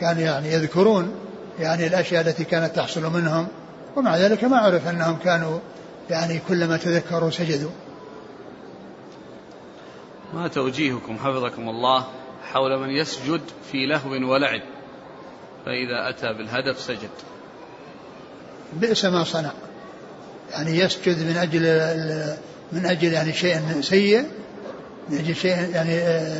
كانوا 0.00 0.22
يعني 0.22 0.52
يذكرون 0.52 1.14
يعني 1.58 1.86
الأشياء 1.86 2.28
التي 2.28 2.44
كانت 2.44 2.76
تحصل 2.76 3.12
منهم 3.12 3.46
ومع 3.96 4.16
ذلك 4.16 4.44
ما 4.44 4.58
عرف 4.58 4.88
أنهم 4.88 5.16
كانوا 5.16 5.58
يعني 6.10 6.40
كلما 6.48 6.76
تذكروا 6.76 7.30
سجدوا. 7.30 7.70
ما 10.34 10.48
توجيهكم 10.48 11.18
حفظكم 11.18 11.68
الله 11.68 12.06
حول 12.52 12.78
من 12.78 12.88
يسجد 12.88 13.40
في 13.72 13.86
لهو 13.86 14.32
ولعب. 14.32 14.60
فإذا 15.68 16.08
أتى 16.08 16.32
بالهدف 16.32 16.80
سجد. 16.80 17.10
بئس 18.72 19.04
ما 19.04 19.24
صنع. 19.24 19.50
يعني 20.50 20.78
يسجد 20.78 21.26
من 21.26 21.36
أجل 21.36 21.62
من 22.72 22.86
أجل 22.86 23.12
يعني 23.12 23.32
شيء 23.32 23.80
سيء 23.80 24.24
من 25.08 25.18
أجل 25.18 25.36
شيء 25.36 25.50
يعني 25.50 25.94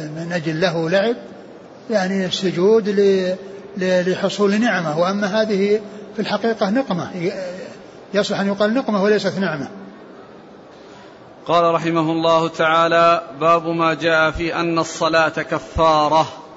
من 0.08 0.32
أجل 0.32 0.60
له 0.60 0.90
لعب 0.90 1.16
يعني 1.90 2.26
السجود 2.26 2.88
لحصول 3.76 4.60
نعمة. 4.60 4.98
وأما 4.98 5.42
هذه 5.42 5.80
في 6.14 6.22
الحقيقة 6.22 6.70
نقمة. 6.70 7.32
يصح 8.14 8.40
أن 8.40 8.46
يقال 8.46 8.74
نقمة 8.74 9.02
وليست 9.02 9.38
نعمة. 9.38 9.68
قال 11.46 11.74
رحمه 11.74 12.12
الله 12.12 12.48
تعالى 12.48 13.22
باب 13.40 13.66
ما 13.66 13.94
جاء 13.94 14.30
في 14.30 14.54
أن 14.54 14.78
الصلاة 14.78 15.28
كفارة. 15.28 16.47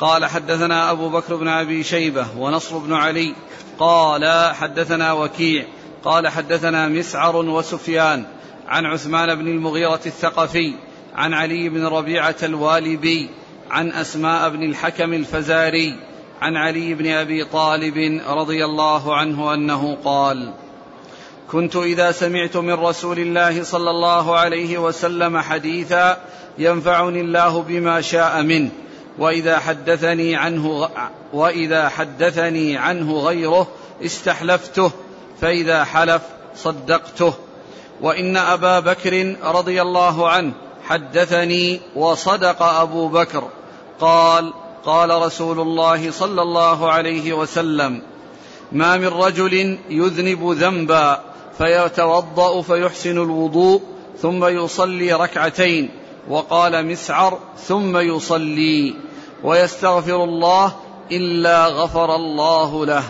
قال 0.00 0.26
حدثنا 0.26 0.90
أبو 0.90 1.08
بكر 1.08 1.36
بن 1.36 1.48
أبي 1.48 1.82
شيبة 1.82 2.26
ونصر 2.38 2.78
بن 2.78 2.92
علي 2.92 3.34
قال 3.78 4.52
حدثنا 4.54 5.12
وكيع 5.12 5.64
قال 6.04 6.28
حدثنا 6.28 6.88
مسعر 6.88 7.36
وسفيان 7.36 8.24
عن 8.68 8.86
عثمان 8.86 9.34
بن 9.34 9.48
المغيرة 9.48 10.00
الثقفي 10.06 10.74
عن 11.14 11.34
علي 11.34 11.68
بن 11.68 11.86
ربيعة 11.86 12.36
الوالبي 12.42 13.30
عن 13.70 13.92
أسماء 13.92 14.50
بن 14.50 14.62
الحكم 14.62 15.12
الفزاري 15.12 15.96
عن 16.42 16.56
علي 16.56 16.94
بن 16.94 17.06
أبي 17.06 17.44
طالب 17.44 18.20
رضي 18.28 18.64
الله 18.64 19.16
عنه 19.16 19.54
أنه 19.54 19.98
قال 20.04 20.52
كنت 21.50 21.76
إذا 21.76 22.12
سمعت 22.12 22.56
من 22.56 22.72
رسول 22.72 23.18
الله 23.18 23.62
صلى 23.62 23.90
الله 23.90 24.36
عليه 24.36 24.78
وسلم 24.78 25.38
حديثا 25.38 26.18
ينفعني 26.58 27.20
الله 27.20 27.62
بما 27.62 28.00
شاء 28.00 28.42
منه 28.42 28.70
وإذا 29.18 29.58
حدثني 29.58 30.36
عنه 30.36 30.88
وإذا 31.32 31.88
حدثني 31.88 32.76
عنه 32.76 33.18
غيره 33.18 33.68
استحلفته 34.04 34.90
فإذا 35.40 35.84
حلف 35.84 36.22
صدقته. 36.56 37.34
وإن 38.00 38.36
أبا 38.36 38.80
بكر 38.80 39.36
رضي 39.42 39.82
الله 39.82 40.28
عنه 40.30 40.52
حدثني 40.84 41.80
وصدق 41.96 42.62
أبو 42.62 43.08
بكر. 43.08 43.48
قال 44.00 44.52
قال 44.84 45.22
رسول 45.22 45.60
الله 45.60 46.10
صلى 46.10 46.42
الله 46.42 46.92
عليه 46.92 47.32
وسلم 47.32 48.02
ما 48.72 48.96
من 48.96 49.06
رجل 49.06 49.78
يذنب 49.90 50.50
ذنبا 50.52 51.20
فيتوضأ 51.58 52.62
فيحسن 52.62 53.22
الوضوء 53.22 53.82
ثم 54.22 54.44
يصلي 54.44 55.12
ركعتين 55.12 55.90
وقال 56.30 56.86
مسعر 56.86 57.38
ثم 57.66 57.96
يصلي 57.96 58.94
ويستغفر 59.44 60.24
الله 60.24 60.76
إلا 61.12 61.66
غفر 61.66 62.14
الله 62.14 62.86
له. 62.86 63.04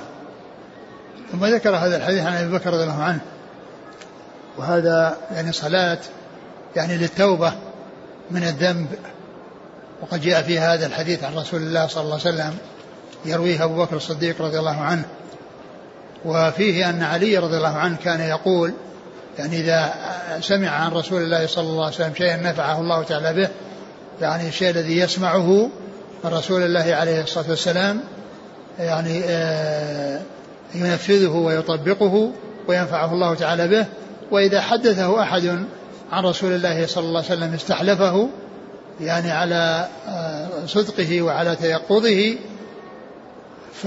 ثم 1.32 1.46
ذكر 1.46 1.76
هذا 1.76 1.96
الحديث 1.96 2.26
عن 2.26 2.32
أبي 2.32 2.58
بكر 2.58 2.70
رضي 2.70 2.82
الله 2.82 3.02
عنه. 3.02 3.20
وهذا 4.58 5.16
يعني 5.30 5.52
صلاة 5.52 5.98
يعني 6.76 6.96
للتوبة 6.96 7.52
من 8.30 8.42
الذنب. 8.42 8.88
وقد 10.02 10.20
جاء 10.20 10.42
في 10.42 10.58
هذا 10.58 10.86
الحديث 10.86 11.24
عن 11.24 11.34
رسول 11.34 11.62
الله 11.62 11.86
صلى 11.86 12.02
الله 12.02 12.20
عليه 12.24 12.34
وسلم 12.34 12.58
يرويه 13.24 13.64
أبو 13.64 13.84
بكر 13.84 13.96
الصديق 13.96 14.42
رضي 14.42 14.58
الله 14.58 14.80
عنه. 14.80 15.04
وفيه 16.24 16.90
أن 16.90 17.02
علي 17.02 17.38
رضي 17.38 17.56
الله 17.56 17.76
عنه 17.76 17.96
كان 18.04 18.20
يقول 18.20 18.72
يعني 19.40 19.60
إذا 19.60 19.94
سمع 20.40 20.68
عن 20.68 20.90
رسول 20.92 21.22
الله 21.22 21.46
صلى 21.46 21.68
الله 21.68 21.84
عليه 21.84 21.94
وسلم 21.94 22.14
شيئا 22.14 22.36
نفعه 22.36 22.80
الله 22.80 23.02
تعالى 23.02 23.32
به 23.32 23.48
يعني 24.20 24.48
الشيء 24.48 24.70
الذي 24.70 24.98
يسمعه 24.98 25.70
من 26.24 26.30
رسول 26.30 26.62
الله 26.62 26.94
عليه 26.94 27.22
الصلاة 27.22 27.50
والسلام 27.50 28.00
يعني 28.78 29.22
آه، 29.24 30.20
ينفذه 30.74 31.28
ويطبقه 31.28 32.32
وينفعه 32.68 33.12
الله 33.12 33.34
تعالى 33.34 33.68
به. 33.68 33.86
وإذا 34.30 34.60
حدثه 34.60 35.22
أحد 35.22 35.64
عن 36.12 36.24
رسول 36.24 36.52
الله 36.52 36.86
صلى 36.86 37.04
الله 37.04 37.24
عليه 37.24 37.32
وسلم 37.32 37.54
استحلفه 37.54 38.28
يعني 39.00 39.30
على 39.30 39.88
آه، 40.08 40.48
صدقه 40.66 41.22
وعلى 41.22 41.56
تيقظه 41.56 42.34
ف 43.74 43.86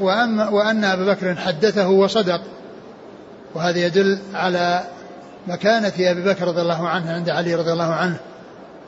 وأما 0.00 0.48
وأن 0.48 0.84
أبا 0.84 1.12
بكر 1.12 1.34
حدثه 1.34 1.88
وصدق. 1.88 2.40
وهذا 3.54 3.78
يدل 3.78 4.18
على 4.34 4.84
مكانة 5.46 5.92
أبي 5.98 6.22
بكر 6.22 6.48
رضي 6.48 6.60
الله 6.60 6.88
عنه 6.88 7.12
عند 7.12 7.30
علي 7.30 7.54
رضي 7.54 7.72
الله 7.72 7.94
عنه 7.94 8.16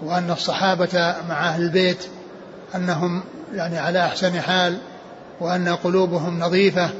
وأن 0.02 0.30
الصحابة 0.30 1.14
مع 1.28 1.48
أهل 1.48 1.62
البيت 1.62 2.06
أنهم 2.74 3.22
يعني 3.54 3.78
على 3.78 4.04
أحسن 4.04 4.40
حال 4.40 4.78
وأن 5.40 5.68
قلوبهم 5.68 6.38
نظيفة 6.38 6.90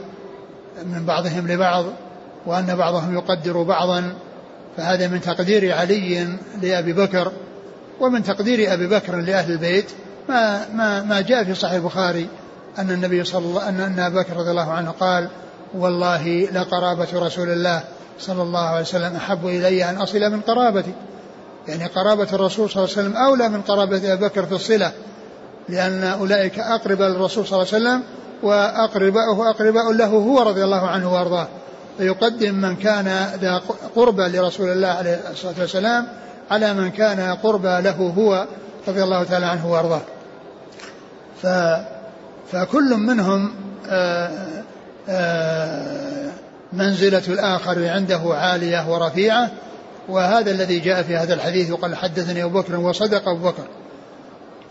من 0.84 1.04
بعضهم 1.06 1.48
لبعض 1.48 1.84
وأن 2.46 2.76
بعضهم 2.76 3.14
يقدر 3.14 3.62
بعضا 3.62 4.12
فهذا 4.76 5.08
من 5.08 5.20
تقدير 5.20 5.74
علي 5.74 6.28
لأبي 6.62 6.92
بكر 6.92 7.32
ومن 8.00 8.22
تقدير 8.22 8.72
أبي 8.74 8.86
بكر 8.86 9.16
لأهل 9.16 9.52
البيت. 9.52 9.90
ما 10.28 10.68
ما 10.74 11.02
ما 11.02 11.20
جاء 11.20 11.44
في 11.44 11.54
صحيح 11.54 11.74
البخاري 11.74 12.28
أن 12.78 12.90
النبي 12.90 13.24
صلى 13.24 13.44
الله 13.46 13.68
أن 13.68 13.98
أبا 14.00 14.22
بكر 14.22 14.36
رضي 14.36 14.50
الله 14.50 14.72
عنه 14.72 14.90
قال 14.90 15.28
والله 15.74 16.48
لقرابة 16.52 17.08
رسول 17.14 17.50
الله 17.50 17.82
صلى 18.18 18.42
الله 18.42 18.60
عليه 18.60 18.80
وسلم 18.80 19.16
أحب 19.16 19.46
إلي 19.46 19.90
أن 19.90 19.96
أصل 19.96 20.30
من 20.30 20.40
قرابتي. 20.40 20.92
يعني 21.68 21.86
قرابة 21.86 22.28
الرسول 22.32 22.70
صلى 22.70 22.84
الله 22.84 22.96
عليه 22.96 23.08
وسلم 23.08 23.16
أولى 23.16 23.48
من 23.48 23.62
قرابة 23.62 24.12
أبي 24.12 24.24
بكر 24.24 24.46
في 24.46 24.52
الصلة 24.52 24.92
لأن 25.68 26.04
أولئك 26.04 26.58
أقرب 26.58 27.02
للرسول 27.02 27.46
صلى 27.46 27.62
الله 27.62 27.74
عليه 27.74 27.84
وسلم 27.84 28.02
وأقرباؤه 28.42 29.50
أقرباء 29.50 29.92
له 29.92 30.06
هو 30.06 30.42
رضي 30.42 30.64
الله 30.64 30.86
عنه 30.86 31.12
وأرضاه. 31.14 31.48
فيقدم 31.98 32.54
من 32.54 32.76
كان 32.76 33.30
ذا 33.40 33.62
قربى 33.96 34.22
لرسول 34.22 34.68
الله 34.68 34.88
عليه 34.88 35.20
الصلاة 35.30 35.54
والسلام 35.60 36.06
على 36.50 36.74
من 36.74 36.90
كان 36.90 37.20
قربى 37.20 37.80
له 37.80 38.14
هو 38.18 38.46
رضي 38.88 39.02
الله 39.02 39.24
تعالى 39.24 39.46
عنه 39.46 39.72
وأرضاه. 39.72 40.02
ف 41.42 41.46
فكل 42.52 42.94
منهم 42.96 43.54
آه، 43.90 44.59
منزلة 46.72 47.22
الآخر 47.28 47.88
عنده 47.88 48.20
عالية 48.24 48.90
ورفيعة 48.90 49.50
وهذا 50.08 50.50
الذي 50.50 50.78
جاء 50.78 51.02
في 51.02 51.16
هذا 51.16 51.34
الحديث 51.34 51.68
يقال 51.68 51.96
حدثني 51.96 52.44
أبو 52.44 52.60
بكر 52.60 52.76
وصدق 52.76 53.28
أبو 53.28 53.48
بكر. 53.48 53.64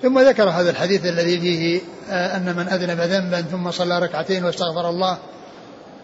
ثم 0.01 0.19
ذكر 0.19 0.49
هذا 0.49 0.69
الحديث 0.69 1.05
الذي 1.05 1.39
فيه 1.39 1.81
آه، 2.11 2.37
أن 2.37 2.55
من 2.55 2.67
أذنب 2.67 2.99
ذنبا 3.01 3.41
ثم 3.41 3.71
صلى 3.71 3.99
ركعتين 3.99 4.45
واستغفر 4.45 4.89
الله 4.89 5.17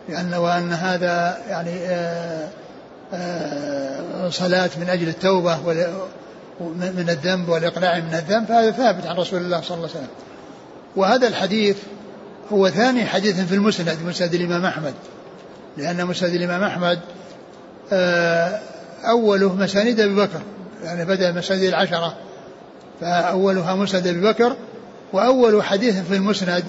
لأن 0.09 0.34
وأن 0.34 0.73
هذا 0.73 1.38
يعني 1.49 1.80
صلاة 4.30 4.69
من 4.78 4.89
أجل 4.89 5.07
التوبة 5.07 5.57
من 6.69 7.05
الذنب 7.09 7.49
والإقلاع 7.49 7.99
من 7.99 8.13
الذنب 8.13 8.47
فهذا 8.47 8.71
ثابت 8.71 9.05
عن 9.05 9.15
رسول 9.15 9.41
الله 9.41 9.61
صلى 9.61 9.78
الله 9.78 9.89
عليه 9.89 9.97
وسلم. 9.97 10.07
وهذا 10.95 11.28
الحديث 11.28 11.78
هو 12.52 12.70
ثاني 12.70 13.06
حديث 13.06 13.39
في 13.41 13.56
المسند 13.56 13.98
مسند 14.06 14.34
الإمام 14.34 14.66
أحمد. 14.66 14.93
لأن 15.78 16.06
مسند 16.06 16.34
الإمام 16.34 16.64
أحمد 16.64 17.00
آه، 17.93 18.60
أوله 19.10 19.56
مسانيد 19.56 20.00
أبي 20.00 20.16
بكر 20.16 20.41
يعني 20.84 21.06
بدأ 21.06 21.32
مسانيد 21.32 21.64
العشرة. 21.64 22.18
فأولها 23.02 23.76
مسند 23.76 24.08
أبي 24.08 24.22
بكر 24.22 24.56
وأول 25.14 25.64
حديث 25.64 26.00
في 26.00 26.16
المسند 26.16 26.64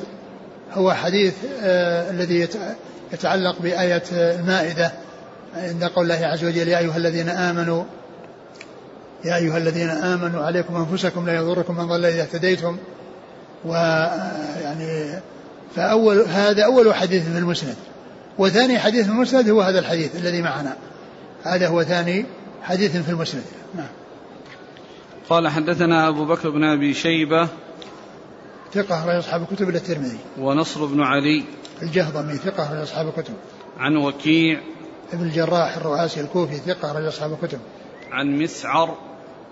هو 0.72 0.92
حديث 0.92 1.34
آه 1.62 2.10
الذي 2.10 2.48
يتعلق 3.12 3.62
بآية 3.62 4.02
المائدة. 4.12 4.92
عند 5.56 5.84
قول 5.84 6.12
الله 6.12 6.26
عز 6.26 6.44
وجل 6.44 6.68
يا 6.68 6.78
أيها 6.78 6.96
الذين 6.96 7.28
آمنوا 7.28 7.84
يا 9.24 9.36
أيها 9.36 9.58
الذين 9.58 9.90
آمنوا 9.90 10.44
عليكم 10.44 10.76
أنفسكم 10.76 11.26
لا 11.26 11.34
يضركم 11.34 11.76
من 11.76 11.86
ضل 11.86 12.04
إذا 12.04 12.22
اهتديتم. 12.22 12.76
ويعني 13.64 15.20
فأول 15.76 16.18
هذا 16.18 16.64
أول 16.64 16.94
حديث 16.94 17.28
في 17.28 17.38
المسند. 17.38 17.76
وثاني 18.38 18.78
حديث 18.78 19.04
في 19.04 19.10
المسند 19.10 19.48
هو 19.50 19.60
هذا 19.60 19.78
الحديث 19.78 20.16
الذي 20.16 20.42
معنا. 20.42 20.76
هذا 21.42 21.68
هو 21.68 21.82
ثاني 21.82 22.26
حديث 22.62 22.96
في 22.96 23.10
المسند. 23.10 23.44
نعم. 23.74 23.88
قال 25.28 25.48
حدثنا 25.48 26.08
أبو 26.08 26.24
بكر 26.24 26.50
بن 26.50 26.64
أبي 26.64 26.94
شيبة 26.94 27.48
ثقة 28.72 29.06
رجل 29.06 29.18
أصحاب 29.18 29.42
الكتب 29.42 29.68
إلى 29.68 29.78
الترمذي. 29.78 30.18
ونصر 30.38 30.84
بن 30.84 31.02
علي 31.02 31.44
الجهضمي 31.82 32.34
ثقة 32.34 32.72
رجل 32.72 32.82
أصحاب 32.82 33.08
الكتب. 33.08 33.34
عن 33.78 33.96
وكيع 33.96 34.60
ابن 35.12 35.26
الجراح 35.26 35.76
الرؤاسي 35.76 36.20
الكوفي 36.20 36.56
ثقة 36.56 36.92
رجل 36.92 37.08
أصحاب 37.08 37.32
الكتب. 37.32 37.58
عن 38.10 38.38
مسعر 38.38 38.94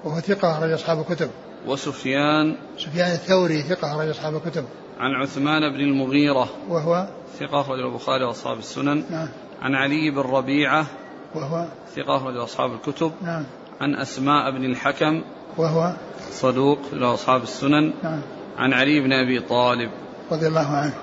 وهو 0.04 0.20
ثقة 0.20 0.64
رجل 0.64 0.74
أصحاب 0.74 1.00
الكتب. 1.00 1.30
وسفيان 1.66 2.56
سفيان 2.78 3.12
الثوري 3.12 3.62
ثقة 3.62 3.92
أخرج 3.92 4.08
أصحاب 4.08 4.36
الكتب. 4.36 4.64
عن 5.00 5.10
عثمان 5.10 5.72
بن 5.72 5.80
المغيرة 5.80 6.48
وهو 6.68 7.06
ثقة 7.40 7.60
أخرج 7.60 7.80
البخاري 7.80 8.24
وأصحاب 8.24 8.58
السنن. 8.58 9.04
نعم. 9.10 9.28
عن 9.62 9.74
علي 9.74 10.10
بن 10.10 10.18
ربيعة 10.18 10.86
وهو 11.34 11.66
ثقة 11.96 12.16
أخرج 12.16 12.36
أصحاب 12.36 12.72
الكتب. 12.72 13.12
نعم. 13.22 13.44
عن 13.80 13.94
أسماء 13.94 14.50
بن 14.50 14.64
الحكم 14.64 15.22
وهو 15.56 15.92
صدوق 16.32 16.78
أصحاب 16.92 17.42
السنن. 17.42 17.92
نعم. 18.02 18.20
عن 18.58 18.72
علي 18.72 19.00
بن 19.00 19.12
أبي 19.12 19.40
طالب. 19.40 19.90
رضي 20.32 20.46
الله 20.46 20.76
عنه. 20.76 20.94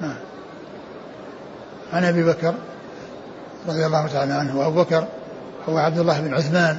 نعم. 0.00 0.16
عن 1.92 2.04
أبي 2.04 2.24
بكر 2.24 2.54
رضي 3.68 3.86
الله 3.86 4.06
تعالى 4.06 4.32
عنه 4.32 4.58
وأبو 4.58 4.82
بكر 4.82 5.06
هو 5.68 5.78
عبد 5.78 5.98
الله 5.98 6.20
بن 6.20 6.34
عثمان 6.34 6.78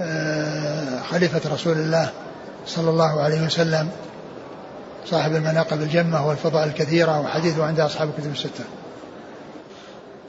آه، 0.00 1.02
خليفة 1.02 1.54
رسول 1.54 1.72
الله 1.72 2.10
صلى 2.66 2.90
الله 2.90 3.20
عليه 3.20 3.46
وسلم. 3.46 3.88
صاحب 5.04 5.34
المناقب 5.34 5.82
الجمة 5.82 6.28
والفضائل 6.28 6.68
الكثيرة 6.68 7.20
وحديثه 7.20 7.64
عند 7.64 7.80
أصحاب 7.80 8.08
الكتب 8.08 8.32
الستة. 8.32 8.64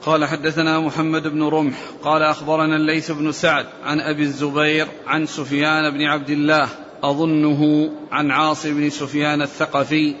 قال 0.02 0.24
حدثنا 0.24 0.80
محمد 0.80 1.22
بن 1.28 1.42
رمح 1.42 1.76
قال 2.02 2.22
أخبرنا 2.22 2.76
الليث 2.76 3.10
بن 3.10 3.32
سعد 3.32 3.66
عن 3.84 4.00
أبي 4.00 4.22
الزبير 4.22 4.86
عن 5.06 5.26
سفيان 5.26 5.90
بن 5.90 6.02
عبد 6.02 6.30
الله 6.30 6.68
أظنه 7.02 7.90
عن 8.12 8.30
عاصم 8.30 8.74
بن 8.74 8.90
سفيان 8.90 9.42
الثقفي 9.42 10.14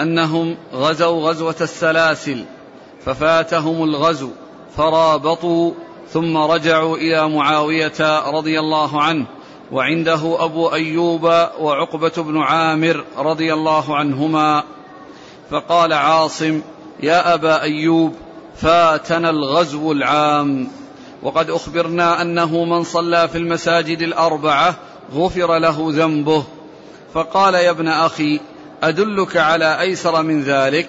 أنهم 0.00 0.56
غزوا 0.72 1.28
غزوة 1.30 1.56
السلاسل 1.60 2.44
ففاتهم 3.04 3.82
الغزو 3.82 4.30
فرابطوا 4.76 5.72
ثم 6.08 6.36
رجعوا 6.36 6.96
إلى 6.96 7.28
معاوية 7.28 8.28
رضي 8.30 8.60
الله 8.60 9.02
عنه 9.02 9.26
وعنده 9.72 10.44
أبو 10.44 10.72
أيوب 10.72 11.22
وعقبة 11.60 12.12
بن 12.16 12.38
عامر 12.38 13.04
رضي 13.18 13.52
الله 13.54 13.96
عنهما 13.96 14.64
فقال 15.50 15.92
عاصم 15.92 16.62
يا 17.02 17.34
أبا 17.34 17.62
أيوب 17.62 18.14
فاتنا 18.56 19.30
الغزو 19.30 19.92
العام. 19.92 20.68
وقد 21.22 21.50
أخبرنا 21.50 22.22
أنه 22.22 22.64
من 22.64 22.82
صلى 22.82 23.28
في 23.28 23.38
المساجد 23.38 24.02
الأربعة 24.02 24.74
غفر 25.14 25.58
له 25.58 25.86
ذنبه. 25.88 26.44
فقال 27.14 27.54
يا 27.54 27.70
ابن 27.70 27.88
أخي 27.88 28.40
أدلك 28.82 29.36
على 29.36 29.80
أيسر 29.80 30.22
من 30.22 30.42
ذلك؟ 30.42 30.88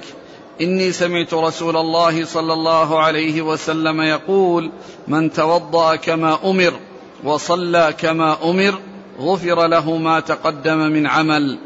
إني 0.61 0.91
سمعت 0.91 1.33
رسول 1.33 1.77
الله 1.77 2.25
صلى 2.25 2.53
الله 2.53 2.99
عليه 2.99 3.41
وسلم 3.41 4.01
يقول 4.01 4.71
من 5.07 5.33
توضأ 5.33 5.95
كما 5.95 6.39
أمر 6.43 6.73
وصلى 7.23 7.93
كما 7.97 8.37
أمر 8.43 8.79
غفر 9.19 9.67
له 9.67 9.97
ما 9.97 10.19
تقدم 10.19 10.77
من 10.77 11.07
عمل. 11.07 11.59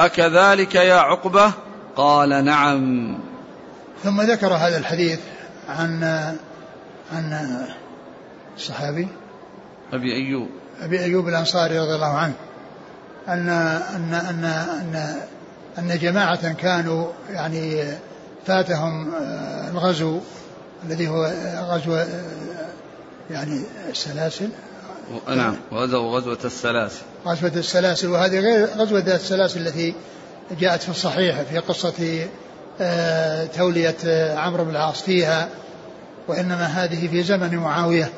أكذلك 0.00 0.74
يا 0.74 0.94
عقبة؟ 0.94 1.52
قال 1.96 2.44
نعم. 2.44 3.14
ثم 4.04 4.20
ذكر 4.20 4.52
هذا 4.54 4.78
الحديث 4.78 5.18
عن 5.68 6.04
عن 7.12 7.48
الصحابي. 8.56 9.08
أبي 9.92 10.14
أيوب. 10.14 10.48
أبي 10.82 11.04
أيوب 11.04 11.28
الأنصاري 11.28 11.78
رضي 11.78 11.94
الله 11.94 12.18
عنه 12.18 12.34
أن 13.28 13.48
أن 13.48 14.14
أن 14.14 14.44
أن 14.44 15.16
أن 15.78 15.98
جماعة 15.98 16.52
كانوا 16.52 17.06
يعني 17.30 17.84
فاتهم 18.46 19.14
آه، 19.14 19.70
الغزو 19.70 20.20
الذي 20.84 21.08
هو 21.08 21.32
غزو 21.56 21.94
آه، 21.94 22.06
يعني 23.30 23.62
السلاسل 23.90 24.48
نعم. 25.28 25.56
غزوا 25.72 26.18
غزوة 26.18 26.38
السلاسل. 26.44 27.02
غزوة 27.26 27.52
السلاسل 27.56 28.08
وهذه 28.08 28.40
غير 28.40 28.66
غزوة 28.66 29.14
السلاسل 29.14 29.66
التي 29.66 29.94
جاءت 30.60 30.82
في 30.82 30.88
الصحيح 30.88 31.42
في 31.42 31.58
قصة 31.58 32.26
آه، 32.80 33.44
تولية 33.44 33.96
عمرو 34.36 34.64
بن 34.64 34.70
العاص 34.70 35.02
فيها 35.02 35.48
وإنما 36.28 36.66
هذه 36.66 37.08
في 37.08 37.22
زمن 37.22 37.56
معاوية. 37.56 38.10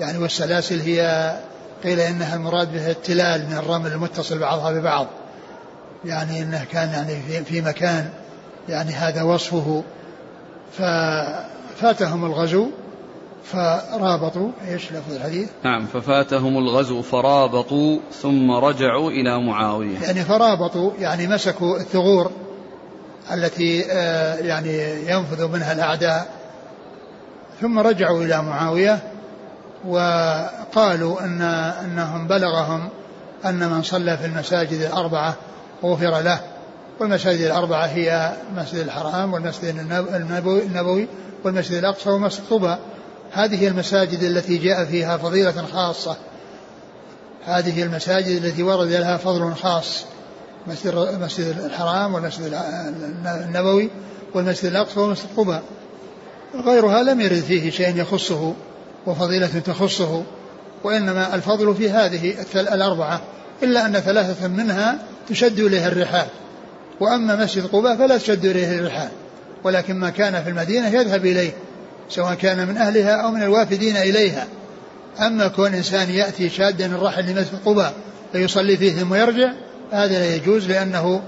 يعني 0.00 0.18
والسلاسل 0.18 0.80
هي 0.80 1.32
قيل 1.84 2.00
إنها 2.00 2.34
المراد 2.34 2.72
بها 2.72 2.90
التلال 2.90 3.46
من 3.46 3.56
الرمل 3.56 3.92
المتصل 3.92 4.38
بعضها 4.38 4.72
ببعض. 4.72 5.06
يعني 6.04 6.42
إنه 6.42 6.64
كان 6.72 6.88
يعني 6.88 7.44
في 7.44 7.60
مكان 7.60 8.10
يعني 8.68 8.92
هذا 8.92 9.22
وصفه. 9.22 9.82
ففاتهم 10.78 12.24
الغزو 12.24 12.68
فرابطوا 13.44 14.50
إيش 14.68 14.92
لفظ 14.92 15.14
الحديث؟ 15.14 15.48
نعم 15.64 15.86
ففاتهم 15.86 16.58
الغزو 16.58 17.02
فرابطوا 17.02 17.98
ثم 18.22 18.50
رجعوا 18.50 19.10
إلى 19.10 19.40
معاوية. 19.40 19.98
يعني 20.02 20.24
فرابطوا 20.24 20.92
يعني 20.98 21.26
مسكوا 21.26 21.76
الثغور 21.76 22.30
التي 23.32 23.84
آه، 23.90 24.36
يعني 24.36 24.78
ينفذ 25.06 25.48
منها 25.48 25.72
الأعداء 25.72 26.26
ثم 27.60 27.78
رجعوا 27.78 28.24
إلى 28.24 28.42
معاوية 28.42 28.98
وقالوا 29.84 31.20
أن 31.24 31.42
أنهم 31.84 32.26
بلغهم 32.26 32.88
أن 33.44 33.68
من 33.68 33.82
صلى 33.82 34.18
في 34.18 34.26
المساجد 34.26 34.80
الأربعة 34.80 35.34
غفر 35.84 36.20
له 36.20 36.40
والمساجد 37.00 37.40
الأربعة 37.40 37.86
هي 37.86 38.32
مسجد 38.56 38.78
الحرام 38.78 39.32
والمسجد 39.32 39.74
النبوي 40.44 41.08
والمسجد 41.44 41.74
الأقصى 41.74 42.10
ومسجد 42.10 42.44
هذه 43.32 43.68
المساجد 43.68 44.22
التي 44.22 44.58
جاء 44.58 44.84
فيها 44.84 45.16
فضيلة 45.16 45.66
خاصة. 45.72 46.16
هذه 47.44 47.82
المساجد 47.82 48.44
التي 48.44 48.62
ورد 48.62 48.88
لها 48.88 49.16
فضل 49.16 49.54
خاص. 49.54 50.04
مسجد 50.66 51.56
الحرام 51.64 52.14
والمسجد 52.14 52.60
النبوي 53.26 53.90
والمسجد 54.34 54.64
الأقصى 54.64 55.00
ومسجد 55.00 55.26
قباء 55.36 55.62
غيرها 56.66 57.02
لم 57.02 57.20
يرد 57.20 57.40
فيه 57.40 57.70
شيء 57.70 57.96
يخصه 57.96 58.54
وفضيلة 59.06 59.60
تخصه 59.66 60.22
وإنما 60.84 61.34
الفضل 61.34 61.74
في 61.74 61.90
هذه 61.90 62.34
الأربعة 62.54 63.20
إلا 63.62 63.86
أن 63.86 63.92
ثلاثة 63.92 64.48
منها 64.48 64.98
تشد 65.28 65.60
إليها 65.60 65.88
الرحال. 65.88 66.26
وأما 67.00 67.36
مسجد 67.36 67.66
قباء 67.66 67.96
فلا 67.96 68.18
تشد 68.18 68.44
إليه 68.44 68.78
الرحال 68.78 69.08
ولكن 69.64 69.96
ما 69.96 70.10
كان 70.10 70.42
في 70.42 70.50
المدينة 70.50 70.88
يذهب 70.88 71.26
إليه. 71.26 71.52
سواء 72.08 72.34
كان 72.34 72.68
من 72.68 72.76
أهلها 72.76 73.10
أو 73.10 73.30
من 73.30 73.42
الوافدين 73.42 73.96
إليها. 73.96 74.46
أما 75.20 75.48
كون 75.48 75.74
إنسان 75.74 76.10
يأتي 76.10 76.50
شادا 76.50 76.86
الرحل 76.86 77.26
لمسجد 77.26 77.58
قباء 77.66 77.94
فيصلي 78.32 78.76
فيه 78.76 78.92
ثم 78.92 79.14
يرجع 79.14 79.52
هذا 79.92 80.18
لا 80.18 80.34
يجوز 80.34 80.68
لأنه 80.68 81.22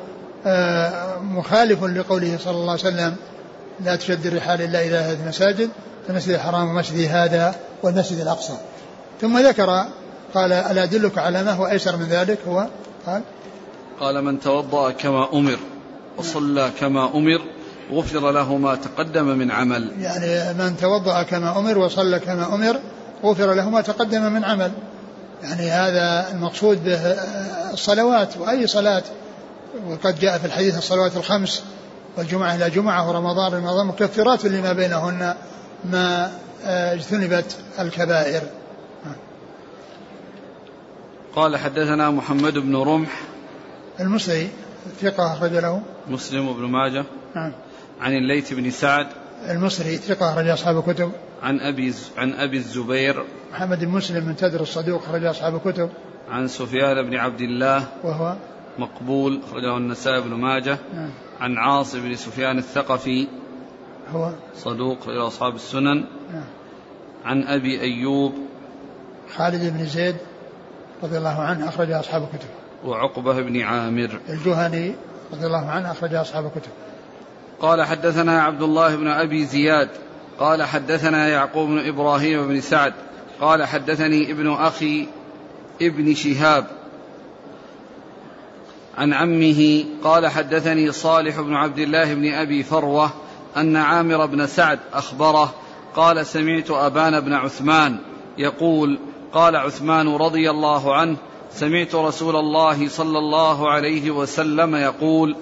آه، 0.46 1.18
مخالف 1.18 1.84
لقوله 1.84 2.38
صلى 2.44 2.56
الله 2.56 2.70
عليه 2.70 2.80
وسلم 2.80 3.16
لا 3.84 3.96
تشد 3.96 4.26
الرحال 4.26 4.62
إلا 4.62 4.82
إلى 4.82 4.96
هذه 4.96 5.22
المساجد 5.22 5.70
المسجد 6.10 6.34
الحرام 6.34 6.68
ومسجد 6.68 7.08
هذا 7.10 7.54
والمسجد 7.82 8.20
الأقصى. 8.20 8.54
ثم 9.20 9.38
ذكر 9.38 9.84
قال 10.34 10.52
ألا 10.52 10.82
أدلك 10.82 11.18
على 11.18 11.42
ما 11.42 11.52
هو 11.52 11.66
أيسر 11.66 11.96
من 11.96 12.04
ذلك؟ 12.04 12.38
هو 12.48 12.66
قال 13.06 13.22
قال 14.00 14.24
من 14.24 14.40
توضأ 14.40 14.90
كما 14.90 15.28
أمر 15.32 15.58
وصلى 16.16 16.70
كما 16.80 17.14
أمر 17.14 17.40
غفر 17.93 18.30
له 18.30 18.57
ما 18.57 18.74
تقدم 18.74 19.24
من 19.24 19.51
عمل. 19.51 19.93
يعني 20.01 20.59
من 20.59 20.76
توضأ 20.76 21.22
كما 21.22 21.59
أمر 21.59 21.78
وصلى 21.78 22.18
كما 22.18 22.55
أمر 22.55 22.80
غفر 23.24 23.55
له 23.55 23.70
ما 23.70 23.80
تقدم 23.80 24.32
من 24.32 24.45
عمل. 24.45 24.72
يعني 25.43 25.70
هذا 25.70 26.30
المقصود 26.32 26.85
به 26.85 27.01
الصلوات 27.72 28.37
وأي 28.37 28.66
صلاة. 28.66 29.03
وقد 29.89 30.18
جاء 30.18 30.39
في 30.39 30.45
الحديث 30.45 30.78
الصلوات 30.78 31.16
الخمس 31.16 31.64
والجمعة 32.16 32.55
إلى 32.55 32.70
جمعة 32.70 33.09
ورمضان 33.09 33.53
رمضان 33.53 33.87
مكفرات 33.87 34.45
لما 34.45 34.72
بينهن 34.72 35.35
ما 35.85 36.30
اجتنبت 36.66 37.57
الكبائر. 37.78 38.43
قال 41.37 41.57
حدثنا 41.57 42.11
محمد 42.11 42.59
بن 42.59 42.76
رمح. 42.76 43.20
المصري 44.01 44.49
ثقة 45.03 45.32
أخرج 45.32 45.53
له. 45.53 45.82
مسلم 46.09 46.49
وابن 46.49 46.62
ماجه. 46.62 47.05
نعم. 47.35 47.53
عن 48.05 48.16
الليث 48.16 48.52
بن 48.52 48.70
سعد 48.70 49.07
المصري 49.50 49.96
ثقة 49.96 50.32
أخرج 50.32 50.48
أصحاب 50.48 50.78
الكتب. 50.78 51.12
عن 51.42 51.61
أبي 51.61 51.94
عن 52.16 52.32
أبي 52.32 52.57
الزبير 52.57 53.24
محمد 53.52 53.84
بن 53.84 53.88
مسلم 53.88 54.24
من 54.26 54.36
تدر 54.36 54.61
الصدوق 54.61 55.02
أخرج 55.02 55.24
أصحاب 55.24 55.55
الكتب. 55.55 55.90
عن 56.30 56.48
سفيان 56.48 57.02
بن 57.02 57.14
عبد 57.14 57.40
الله 57.40 57.88
وهو 58.02 58.36
مقبول 58.78 59.40
أخرجه 59.48 59.76
النسائي 59.76 60.20
بن 60.20 60.30
ماجه. 60.30 60.78
نعم. 60.94 61.11
عن 61.40 61.59
عاصم 61.59 62.00
بن 62.00 62.14
سفيان 62.14 62.59
الثقفي 62.59 63.26
هو 64.14 64.32
صدوق 64.57 65.09
إلى 65.09 65.26
أصحاب 65.26 65.55
السنن. 65.55 66.05
نعم. 66.32 66.44
عن 67.24 67.42
أبي 67.42 67.80
أيوب 67.80 68.34
خالد 69.36 69.76
بن 69.78 69.86
زيد 69.86 70.16
رضي 71.02 71.18
الله 71.18 71.40
عنه 71.40 71.68
أخرج 71.68 71.90
أصحاب 71.90 72.22
الكتب. 72.22 72.48
وعقبة 72.84 73.40
بن 73.40 73.61
عامر. 73.61 74.20
الجهني 74.28 74.94
رضي 75.32 75.46
الله 75.46 75.70
عنه 75.70 75.90
أخرج 75.90 76.14
أصحاب 76.14 76.46
الكتب. 76.46 76.70
قال 77.64 77.82
حدثنا 77.82 78.42
عبد 78.42 78.62
الله 78.62 78.96
بن 78.96 79.08
أبي 79.08 79.44
زياد 79.44 79.88
قال 80.38 80.62
حدثنا 80.62 81.28
يعقوب 81.28 81.68
بن 81.68 81.78
إبراهيم 81.78 82.48
بن 82.48 82.60
سعد 82.60 82.92
قال 83.40 83.64
حدثني 83.64 84.30
ابن 84.30 84.52
أخي 84.52 85.08
ابن 85.82 86.14
شهاب 86.14 86.66
عن 88.98 89.12
عمه 89.12 89.84
قال 90.02 90.28
حدثني 90.28 90.92
صالح 90.92 91.40
بن 91.40 91.54
عبد 91.54 91.78
الله 91.78 92.14
بن 92.14 92.32
أبي 92.32 92.62
فروة 92.62 93.10
أن 93.56 93.76
عامر 93.76 94.26
بن 94.26 94.46
سعد 94.46 94.78
أخبره 94.92 95.54
قال 95.96 96.26
سمعت 96.26 96.70
أبان 96.70 97.20
بن 97.20 97.32
عثمان 97.32 97.98
يقول 98.38 98.98
قال 99.32 99.56
عثمان 99.56 100.08
رضي 100.08 100.50
الله 100.50 100.94
عنه 100.94 101.16
سمعت 101.50 101.94
رسول 101.94 102.36
الله 102.36 102.88
صلى 102.88 103.18
الله 103.18 103.70
عليه 103.70 104.10
وسلم 104.10 104.74
يقول 104.74 105.36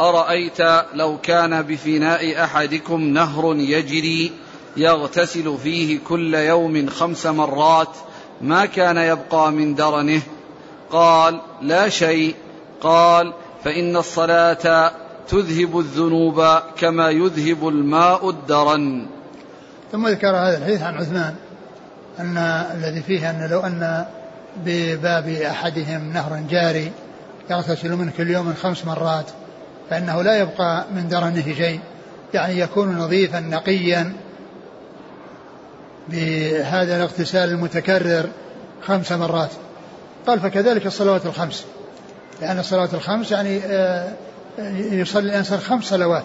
أرأيت 0.00 0.60
لو 0.94 1.18
كان 1.18 1.62
بفناء 1.62 2.44
أحدكم 2.44 3.00
نهر 3.00 3.54
يجري 3.56 4.32
يغتسل 4.76 5.58
فيه 5.62 5.98
كل 6.08 6.34
يوم 6.34 6.88
خمس 6.88 7.26
مرات 7.26 7.96
ما 8.40 8.66
كان 8.66 8.96
يبقى 8.96 9.52
من 9.52 9.74
درنه؟ 9.74 10.22
قال 10.90 11.40
لا 11.62 11.88
شيء. 11.88 12.34
قال 12.80 13.32
فإن 13.64 13.96
الصلاة 13.96 14.92
تذهب 15.28 15.78
الذنوب 15.78 16.44
كما 16.76 17.10
يذهب 17.10 17.68
الماء 17.68 18.30
الدرن. 18.30 19.06
ثم 19.92 20.08
ذكر 20.08 20.28
هذا 20.28 20.58
الحديث 20.58 20.82
عن 20.82 20.94
عثمان 20.94 21.34
أن 22.18 22.36
الذي 22.76 23.02
فيه 23.02 23.30
أن 23.30 23.50
لو 23.50 23.60
أن 23.60 24.06
بباب 24.56 25.28
أحدهم 25.28 26.12
نهر 26.12 26.42
جاري 26.50 26.92
يغتسل 27.50 27.96
منه 27.96 28.12
كل 28.16 28.30
يوم 28.30 28.54
خمس 28.54 28.84
مرات 28.84 29.30
فإنه 29.90 30.22
لا 30.22 30.38
يبقى 30.38 30.84
من 30.94 31.08
درنه 31.08 31.54
شيء 31.56 31.80
يعني 32.34 32.58
يكون 32.58 32.96
نظيفا 32.98 33.40
نقيا. 33.40 34.12
بهذا 36.08 36.96
الاغتسال 36.96 37.50
المتكرر 37.50 38.28
خمس 38.82 39.12
مرات. 39.12 39.50
قال 40.26 40.40
فكذلك 40.40 40.86
الصلوات 40.86 41.26
الخمس. 41.26 41.64
لأن 42.40 42.58
الصلوات 42.58 42.94
الخمس 42.94 43.32
يعني 43.32 43.60
آه، 43.64 44.12
يصلي 44.74 45.28
الإنسان 45.28 45.58
خمس 45.58 45.84
صلوات. 45.84 46.24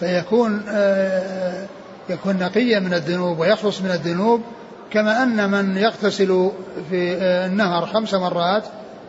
فيكون 0.00 0.62
آه، 0.68 1.66
يكون 2.08 2.36
نقيا 2.36 2.80
من 2.80 2.94
الذنوب 2.94 3.38
ويخلص 3.38 3.80
من 3.80 3.90
الذنوب. 3.90 4.42
كما 4.90 5.22
أن 5.22 5.50
من 5.50 5.76
يغتسل 5.76 6.50
في 6.90 7.16
آه، 7.16 7.46
النهر 7.46 7.86
خمس 7.86 8.14
مرات 8.14 8.64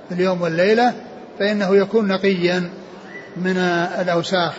في 0.10 0.16
اليوم 0.16 0.42
والليلة 0.42 0.94
فإنه 1.40 1.76
يكون 1.76 2.08
نقيا. 2.08 2.70
من 3.44 3.58
الأوساخ 4.02 4.54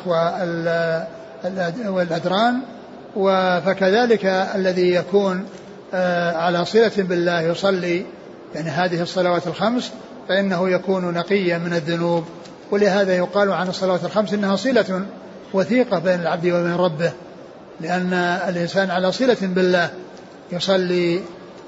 والأدران 1.86 2.60
فكذلك 3.64 4.24
الذي 4.54 4.94
يكون 4.94 5.46
آه، 5.94 6.36
على 6.36 6.64
صلة 6.64 6.92
بالله 6.96 7.40
يصلي 7.40 8.06
يعني 8.54 8.70
هذه 8.70 9.02
الصلوات 9.02 9.46
الخمس 9.46 9.92
فإنه 10.28 10.70
يكون 10.70 11.14
نقيا 11.14 11.58
من 11.58 11.72
الذنوب. 11.72 12.24
ولهذا 12.70 13.16
يقال 13.16 13.52
عن 13.52 13.68
الصلوات 13.68 14.04
الخمس 14.04 14.32
إنها 14.32 14.56
صلة 14.56 15.02
وثيقة 15.54 15.98
بين 15.98 16.20
العبد 16.20 16.46
وبين 16.46 16.74
ربه 16.74 17.12
لأن 17.80 18.12
الإنسان 18.48 18.90
على 18.90 19.12
صلة 19.12 19.36
بالله 19.42 19.90
يصلي 20.52 21.20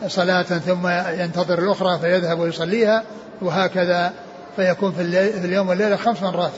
صلاة 0.08 0.42
ثم 0.42 0.88
ينتظر 1.22 1.58
الأخرى 1.58 1.98
فيذهب 1.98 2.38
ويصليها 2.38 3.02
وهكذا 3.42 4.12
فيكون 4.56 4.92
في, 4.92 5.32
في 5.32 5.46
اليوم 5.46 5.68
والليلة 5.68 5.96
خمس 5.96 6.22
مرات. 6.22 6.52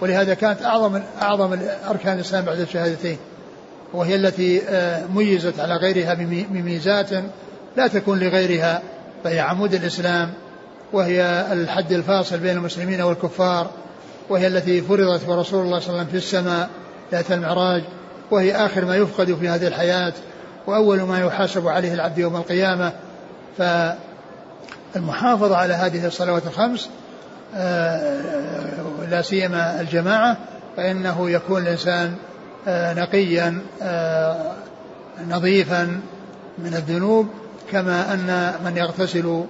ولهذا 0.00 0.34
كانت 0.34 0.62
أعظم 0.62 1.00
أعظم 1.22 1.58
أركان 1.90 2.14
الإسلام 2.14 2.44
بعد 2.44 2.60
الشهادتين 2.60 3.18
وهي 3.92 4.14
التي 4.14 4.62
آه، 4.68 5.06
ميزت 5.06 5.60
على 5.60 5.74
غيرها 5.74 6.14
بميزات 6.50 7.10
لا 7.76 7.86
تكون 7.86 8.18
لغيرها 8.18 8.82
فهي 9.24 9.40
عمود 9.40 9.74
الإسلام 9.74 10.32
وهي 10.92 11.46
الحد 11.52 11.92
الفاصل 11.92 12.38
بين 12.38 12.56
المسلمين 12.56 13.00
والكفار 13.00 13.70
وهي 14.28 14.46
التي 14.46 14.82
فرضت 14.82 15.28
ورسول 15.28 15.64
الله 15.64 15.78
صلى 15.78 15.88
الله 15.88 15.98
عليه 15.98 16.00
وسلم 16.00 16.06
في 16.06 16.16
السماء 16.16 16.70
ذات 17.12 17.32
المعراج 17.32 17.82
وهي 18.30 18.52
آخر 18.52 18.84
ما 18.84 18.96
يفقد 18.96 19.34
في 19.34 19.48
هذه 19.48 19.66
الحياة 19.66 20.12
وأول 20.66 21.00
ما 21.02 21.20
يحاسب 21.20 21.68
عليه 21.68 21.94
العبد 21.94 22.18
يوم 22.18 22.36
القيامة. 22.36 22.92
فالمحافظة 24.94 25.56
على 25.56 25.74
هذه 25.74 26.06
الصلوات 26.06 26.46
الخمس 26.46 26.88
لا 29.10 29.22
سيما 29.22 29.80
الجماعة 29.80 30.36
فإنه 30.76 31.30
يكون 31.30 31.62
الإنسان 31.62 32.14
آه، 32.68 32.94
نقيا 32.94 33.62
آه، 33.82 34.52
نظيفا 35.28 36.00
من 36.58 36.74
الذنوب 36.74 37.28
كما 37.72 38.14
أن 38.14 38.54
من 38.64 38.76
يغتسل 38.76 39.44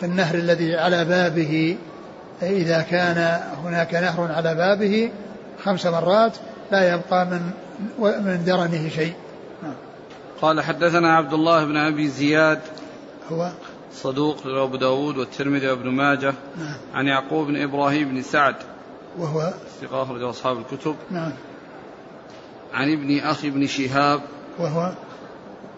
في 0.00 0.06
النهر 0.06 0.34
الذي 0.34 0.76
على 0.76 1.04
بابه 1.04 1.76
إذا 2.42 2.82
كان 2.82 3.40
هناك 3.64 3.94
نهر 3.94 4.32
على 4.32 4.54
بابه 4.54 5.10
خمس 5.64 5.86
مرات 5.86 6.32
لا 6.72 6.94
يبقى 6.94 7.26
من 7.26 7.50
من 7.98 8.42
درنه 8.46 8.88
شيء. 8.88 9.12
نعم. 9.62 9.74
قال 10.42 10.60
حدثنا 10.60 11.16
عبد 11.16 11.32
الله 11.32 11.64
بن 11.64 11.76
أبي 11.76 12.08
زياد. 12.08 12.60
هو؟ 13.32 13.50
صدوق 13.92 14.46
لأبو 14.46 14.76
داود 14.76 15.16
والترمذي 15.16 15.68
وابن 15.68 15.88
ماجه 15.88 16.34
نعم. 16.58 16.74
عن 16.94 17.06
يعقوب 17.06 17.46
بن 17.46 17.62
إبراهيم 17.62 18.08
بن 18.08 18.22
سعد 18.22 18.56
وهو 19.18 19.52
ثقة 19.80 20.02
أخرج 20.02 20.22
أصحاب 20.22 20.58
الكتب 20.58 20.96
نعم 21.10 21.32
عن 22.74 22.92
ابن 22.92 23.18
أخي 23.18 23.50
بن 23.50 23.66
شهاب 23.66 24.20
وهو 24.58 24.92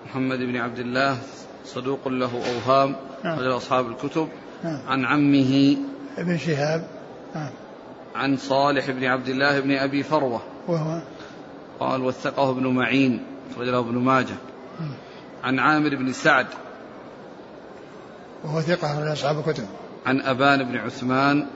محمد 0.06 0.38
بن 0.38 0.56
عبد 0.56 0.78
الله 0.78 1.18
صدوق 1.64 2.08
له 2.08 2.30
أوهام 2.54 2.96
نعم. 3.24 3.34
أخرج 3.34 3.46
أصحاب 3.46 3.86
الكتب 3.86 4.28
نعم. 4.64 4.80
عن 4.88 5.04
عمه 5.04 5.76
ابن 6.18 6.38
شهاب 6.38 6.86
نعم. 7.34 7.50
عن 8.14 8.36
صالح 8.36 8.90
بن 8.90 9.04
عبد 9.04 9.28
الله 9.28 9.60
بن 9.60 9.70
أبي 9.70 10.02
فروة 10.02 10.42
وهو 10.68 11.02
قال 11.80 12.02
وثقه 12.02 12.50
ابن 12.50 12.66
معين 12.66 13.22
أخرج 13.52 13.68
له 13.68 13.78
ابن 13.78 13.98
ماجه 13.98 14.36
نعم. 14.80 14.94
عن 15.44 15.58
عامر 15.58 15.96
بن 15.96 16.12
سعد 16.12 16.46
وهو 18.44 18.60
ثقة 18.60 18.92
أخرج 18.92 19.06
أصحاب 19.06 19.38
الكتب. 19.38 19.64
عن 20.06 20.20
أبان 20.20 20.64
بن 20.64 20.76
عثمان. 20.76 21.46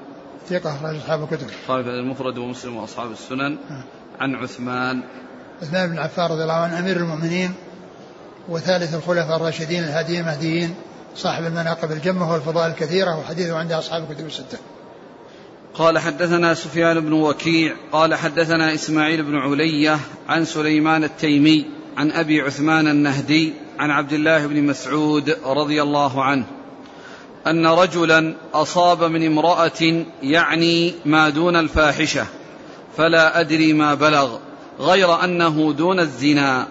ثقة 0.49 0.77
أخرج 0.77 0.97
أصحاب 0.97 1.23
الكتب. 1.23 1.47
قال 1.69 1.85
في 1.85 1.91
المفرد 1.91 2.39
ومسلم 2.39 2.77
وأصحاب 2.77 3.13
السنن. 3.13 3.59
عن 4.21 4.35
عثمان. 4.35 5.03
عثمان 5.63 5.91
بن 5.91 5.99
عفان 5.99 6.31
رضي 6.31 6.43
الله 6.43 6.55
عنه 6.55 6.79
أمير 6.79 6.97
المؤمنين 6.97 7.55
وثالث 8.49 8.95
الخلفاء 8.95 9.37
الراشدين 9.37 9.85
الهاديين 9.85 10.21
المهديين 10.21 10.75
صاحب 11.17 11.45
المناقب 11.45 11.93
الجمة 11.93 12.33
والفضائل 12.33 12.71
الكثيرة 12.71 13.19
وحديثه 13.19 13.57
عند 13.57 13.73
أصحاب 13.73 14.11
الكتب 14.11 14.27
الستة. 14.27 14.59
قال 15.75 15.99
حدثنا 15.99 16.55
سفيان 16.55 17.01
بن 17.01 17.13
وكيع 17.13 17.75
قال 17.93 18.15
حدثنا 18.15 18.75
إسماعيل 18.75 19.23
بن 19.23 19.37
علية 19.37 19.99
عن 20.29 20.45
سليمان 20.45 21.05
التيمي 21.05 21.67
عن 21.97 22.11
أبي 22.11 22.41
عثمان 22.41 22.89
النهدي 22.89 23.53
عن 23.79 23.91
عبد 23.91 24.13
الله 24.13 24.47
بن 24.47 24.63
مسعود 24.63 25.37
رضي 25.45 25.83
الله 25.83 26.25
عنه. 26.25 26.45
أن 27.51 27.67
رجلا 27.67 28.35
أصاب 28.55 29.05
من 29.05 29.27
امرأة 29.27 30.05
يعني 30.23 30.95
ما 31.05 31.29
دون 31.29 31.57
الفاحشة 31.57 32.27
فلا 32.97 33.41
أدري 33.41 33.73
ما 33.73 33.95
بلغ 33.95 34.39
غير 34.81 35.25
أنه 35.25 35.73
دون 35.73 36.01
الزنا. 36.01 36.67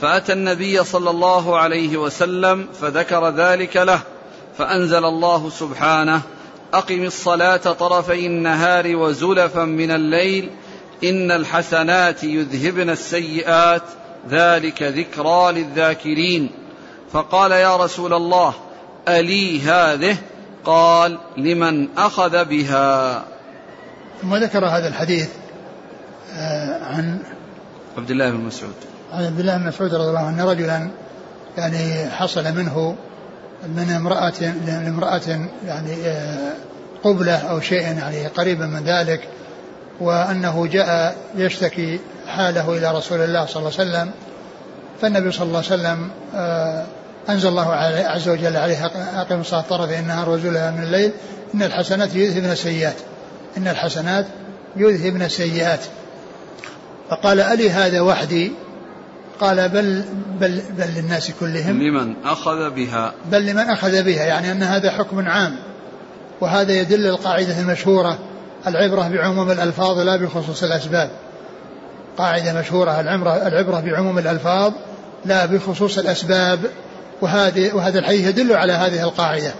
فأتى 0.00 0.32
النبي 0.32 0.84
صلى 0.84 1.10
الله 1.10 1.58
عليه 1.58 1.96
وسلم 1.96 2.66
فذكر 2.80 3.30
ذلك 3.30 3.76
له 3.76 4.00
فأنزل 4.58 5.04
الله 5.04 5.50
سبحانه 5.50 6.20
أقم 6.74 7.04
الصلاة 7.04 7.56
طرفي 7.56 8.26
النهار 8.26 8.96
وزلفا 8.96 9.64
من 9.64 9.90
الليل 9.90 10.50
إن 11.04 11.30
الحسنات 11.30 12.24
يذهبن 12.24 12.90
السيئات 12.90 13.82
ذلك 14.30 14.82
ذكرى 14.82 15.52
للذاكرين. 15.52 16.50
فقال 17.12 17.52
يا 17.52 17.76
رسول 17.76 18.14
الله 18.14 18.54
ألي 19.08 19.60
هذه؟ 19.60 20.16
قال 20.64 21.18
لمن 21.36 21.88
أخذ 21.98 22.44
بها. 22.44 23.24
ثم 24.22 24.36
ذكر 24.36 24.66
هذا 24.66 24.88
الحديث 24.88 25.28
آه، 26.36 26.84
عن 26.84 27.18
عبد 27.98 28.10
الله 28.10 28.30
بن 28.30 28.40
مسعود. 28.40 28.74
عن 29.12 29.24
عبد 29.24 29.40
الله 29.40 29.56
بن 29.56 29.66
مسعود 29.66 29.94
رضي 29.94 30.08
الله 30.08 30.26
عنه 30.26 30.44
رجلا 30.44 30.90
يعني 31.58 32.10
حصل 32.10 32.44
منه 32.44 32.96
من 33.68 33.90
امرأة 33.90 34.40
لامرأة 34.66 35.48
يعني 35.66 35.94
آه، 36.06 36.52
قبلة 37.04 37.36
أو 37.36 37.60
شيء 37.60 37.82
يعني 37.82 38.26
قريبا 38.26 38.66
من 38.66 38.84
ذلك 38.84 39.28
وأنه 40.00 40.66
جاء 40.66 41.16
يشتكي 41.36 42.00
حاله 42.26 42.76
إلى 42.78 42.98
رسول 42.98 43.20
الله 43.20 43.46
صلى 43.46 43.56
الله 43.56 43.72
عليه 43.78 43.90
وسلم 43.90 44.10
فالنبي 45.02 45.32
صلى 45.32 45.46
الله 45.46 45.56
عليه 45.56 45.66
وسلم 45.66 46.10
آه 46.34 46.86
أنزل 47.28 47.48
الله 47.48 47.72
عز 48.06 48.28
وجل 48.28 48.56
عليه 48.56 48.86
أقيم 49.14 49.40
الصلاة 49.40 49.60
طرفي 49.60 49.98
النهار 49.98 50.30
وزلها 50.30 50.70
من 50.70 50.82
الليل. 50.82 51.12
إن 51.54 51.62
الحسنات 51.62 52.14
يذهبن 52.14 52.50
السيئات. 52.50 52.96
إن 53.56 53.68
الحسنات 53.68 54.26
يذهبن 54.76 55.22
السيئات. 55.22 55.80
فقال 57.10 57.40
ألي 57.40 57.70
هذا 57.70 58.00
وحدي؟ 58.00 58.52
قال 59.40 59.68
بل 59.68 60.02
بل 60.40 60.62
بل 60.78 60.86
للناس 60.96 61.30
كلهم. 61.40 61.82
لمن 61.82 62.14
أخذ 62.24 62.70
بها. 62.70 63.12
بل 63.32 63.46
لمن 63.46 63.70
أخذ 63.70 64.02
بها 64.02 64.24
يعني 64.24 64.52
أن 64.52 64.62
هذا 64.62 64.90
حكم 64.90 65.28
عام. 65.28 65.56
وهذا 66.40 66.72
يدل 66.72 67.06
القاعدة 67.06 67.60
المشهورة 67.60 68.18
العبرة 68.66 69.08
بعموم 69.08 69.50
الألفاظ 69.50 69.98
لا 69.98 70.16
بخصوص 70.16 70.62
الأسباب. 70.62 71.10
قاعدة 72.18 72.60
مشهورة 72.60 73.00
العبرة 73.46 73.80
بعموم 73.80 74.18
الألفاظ 74.18 74.72
لا 75.24 75.46
بخصوص 75.46 75.98
الأسباب. 75.98 76.58
وهذه 77.22 77.74
وهذا 77.74 77.98
الحديث 77.98 78.26
يدل 78.26 78.52
على 78.52 78.72
هذه 78.72 79.02
القاعدة 79.02 79.52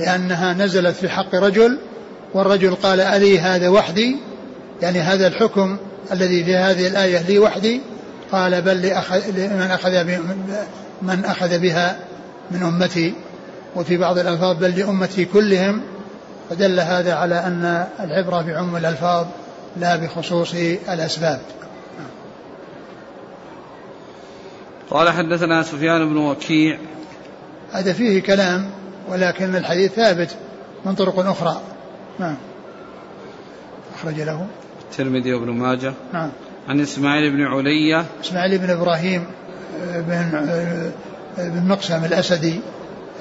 لأنها 0.00 0.52
نزلت 0.52 0.96
في 0.96 1.08
حق 1.08 1.34
رجل 1.34 1.78
والرجل 2.34 2.74
قال 2.74 3.00
ألي 3.00 3.38
هذا 3.38 3.68
وحدي؟ 3.68 4.16
يعني 4.82 5.00
هذا 5.00 5.26
الحكم 5.26 5.76
الذي 6.12 6.44
في 6.44 6.56
هذه 6.56 6.86
الآية 6.86 7.22
لي 7.22 7.38
وحدي؟ 7.38 7.80
قال 8.32 8.62
بل 8.62 8.76
لمن 9.36 9.70
أخذ 9.70 10.04
من 11.02 11.24
أخذ 11.24 11.58
بها 11.58 11.96
من 12.50 12.62
أمتي 12.62 13.14
وفي 13.76 13.96
بعض 13.96 14.18
الألفاظ 14.18 14.56
بل 14.56 14.78
لأمتي 14.78 15.24
كلهم. 15.24 15.80
فدل 16.50 16.80
هذا 16.80 17.14
على 17.14 17.34
أن 17.34 17.86
العبرة 18.00 18.42
بعموم 18.42 18.76
الألفاظ 18.76 19.26
لا 19.76 19.96
بخصوص 19.96 20.54
الأسباب. 20.88 21.40
قال 24.90 25.10
حدثنا 25.10 25.62
سفيان 25.62 26.08
بن 26.08 26.16
وكيع. 26.16 26.78
هذا 27.72 27.92
فيه 27.92 28.22
كلام 28.22 28.70
ولكن 29.08 29.56
الحديث 29.56 29.92
ثابت 29.92 30.36
من 30.84 30.94
طرق 30.94 31.18
أخرى. 31.18 31.60
نعم. 32.18 32.36
أخرج 33.94 34.20
له. 34.20 34.46
الترمذي 34.90 35.32
وابن 35.32 35.50
ماجه. 35.50 35.92
نعم. 36.12 36.30
عن 36.68 36.80
إسماعيل 36.80 37.32
بن 37.32 37.42
علية 37.42 38.04
إسماعيل 38.24 38.58
بن 38.58 38.70
إبراهيم 38.70 39.26
بن 39.94 40.30
بن 41.38 41.68
مقسم 41.68 42.04
الأسدي 42.04 42.60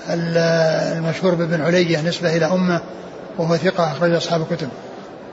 المشهور 0.10 1.36
بابن 1.36 1.62
علية 1.62 2.02
نسبة 2.02 2.38
إلى 2.38 2.46
أمه 2.46 2.82
وهو 3.38 3.58
ثقة 3.58 3.92
أخرج 3.92 4.14
أصحاب 4.14 4.42
الكتب. 4.42 4.70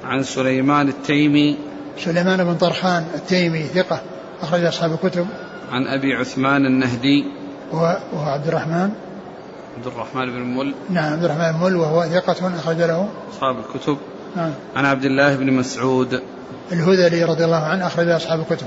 عن 0.04 0.22
سليمان 0.22 0.88
التيمي. 0.88 1.58
سليمان 1.98 2.44
بن 2.44 2.54
طرخان 2.54 3.04
التيمي 3.14 3.62
ثقة 3.62 4.00
أخرج 4.42 4.64
أصحاب 4.64 4.92
الكتب. 4.92 5.26
عن 5.72 5.86
أبي 5.86 6.14
عثمان 6.14 6.66
النهدي. 6.66 7.24
وهو, 7.72 7.96
عبد 8.14 8.48
الرحمن. 8.48 8.90
عبد 9.76 9.86
الرحمن 9.86 10.26
بن 10.26 10.40
مل 10.40 10.74
نعم 10.90 11.12
عبد 11.12 11.24
الرحمن 11.24 11.52
بن 11.52 11.64
مل 11.64 11.76
وهو 11.76 12.04
ثقة 12.04 12.56
أخرج 12.58 12.76
له. 12.76 13.08
أصحاب 13.32 13.56
الكتب. 13.58 13.98
نعم. 14.36 14.50
عن 14.76 14.86
عبد 14.86 15.04
الله 15.04 15.36
بن 15.36 15.52
مسعود. 15.52 16.22
الهذلي 16.72 17.24
رضي 17.24 17.44
الله 17.44 17.64
عنه 17.64 17.86
أخرج 17.86 18.08
أصحاب 18.08 18.40
الكتب. 18.40 18.66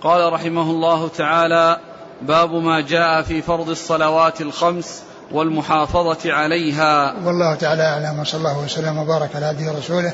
قال 0.00 0.32
رحمه 0.32 0.70
الله 0.70 1.08
تعالى 1.08 1.78
باب 2.22 2.52
ما 2.54 2.80
جاء 2.80 3.22
في 3.22 3.42
فرض 3.42 3.68
الصلوات 3.68 4.40
الخمس 4.40 5.02
والمحافظة 5.32 6.32
عليها. 6.32 7.14
والله 7.24 7.54
تعالى 7.54 7.82
أعلم 7.82 8.20
وصلى 8.20 8.38
الله 8.38 8.64
وسلم 8.64 8.98
وبارك 8.98 9.36
على 9.36 9.46
عبده 9.46 9.72
ورسوله 9.72 10.12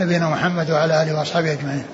نبينا 0.00 0.28
محمد 0.28 0.70
وعلى 0.70 1.02
آله 1.02 1.18
وأصحابه 1.18 1.52
أجمعين. 1.52 1.84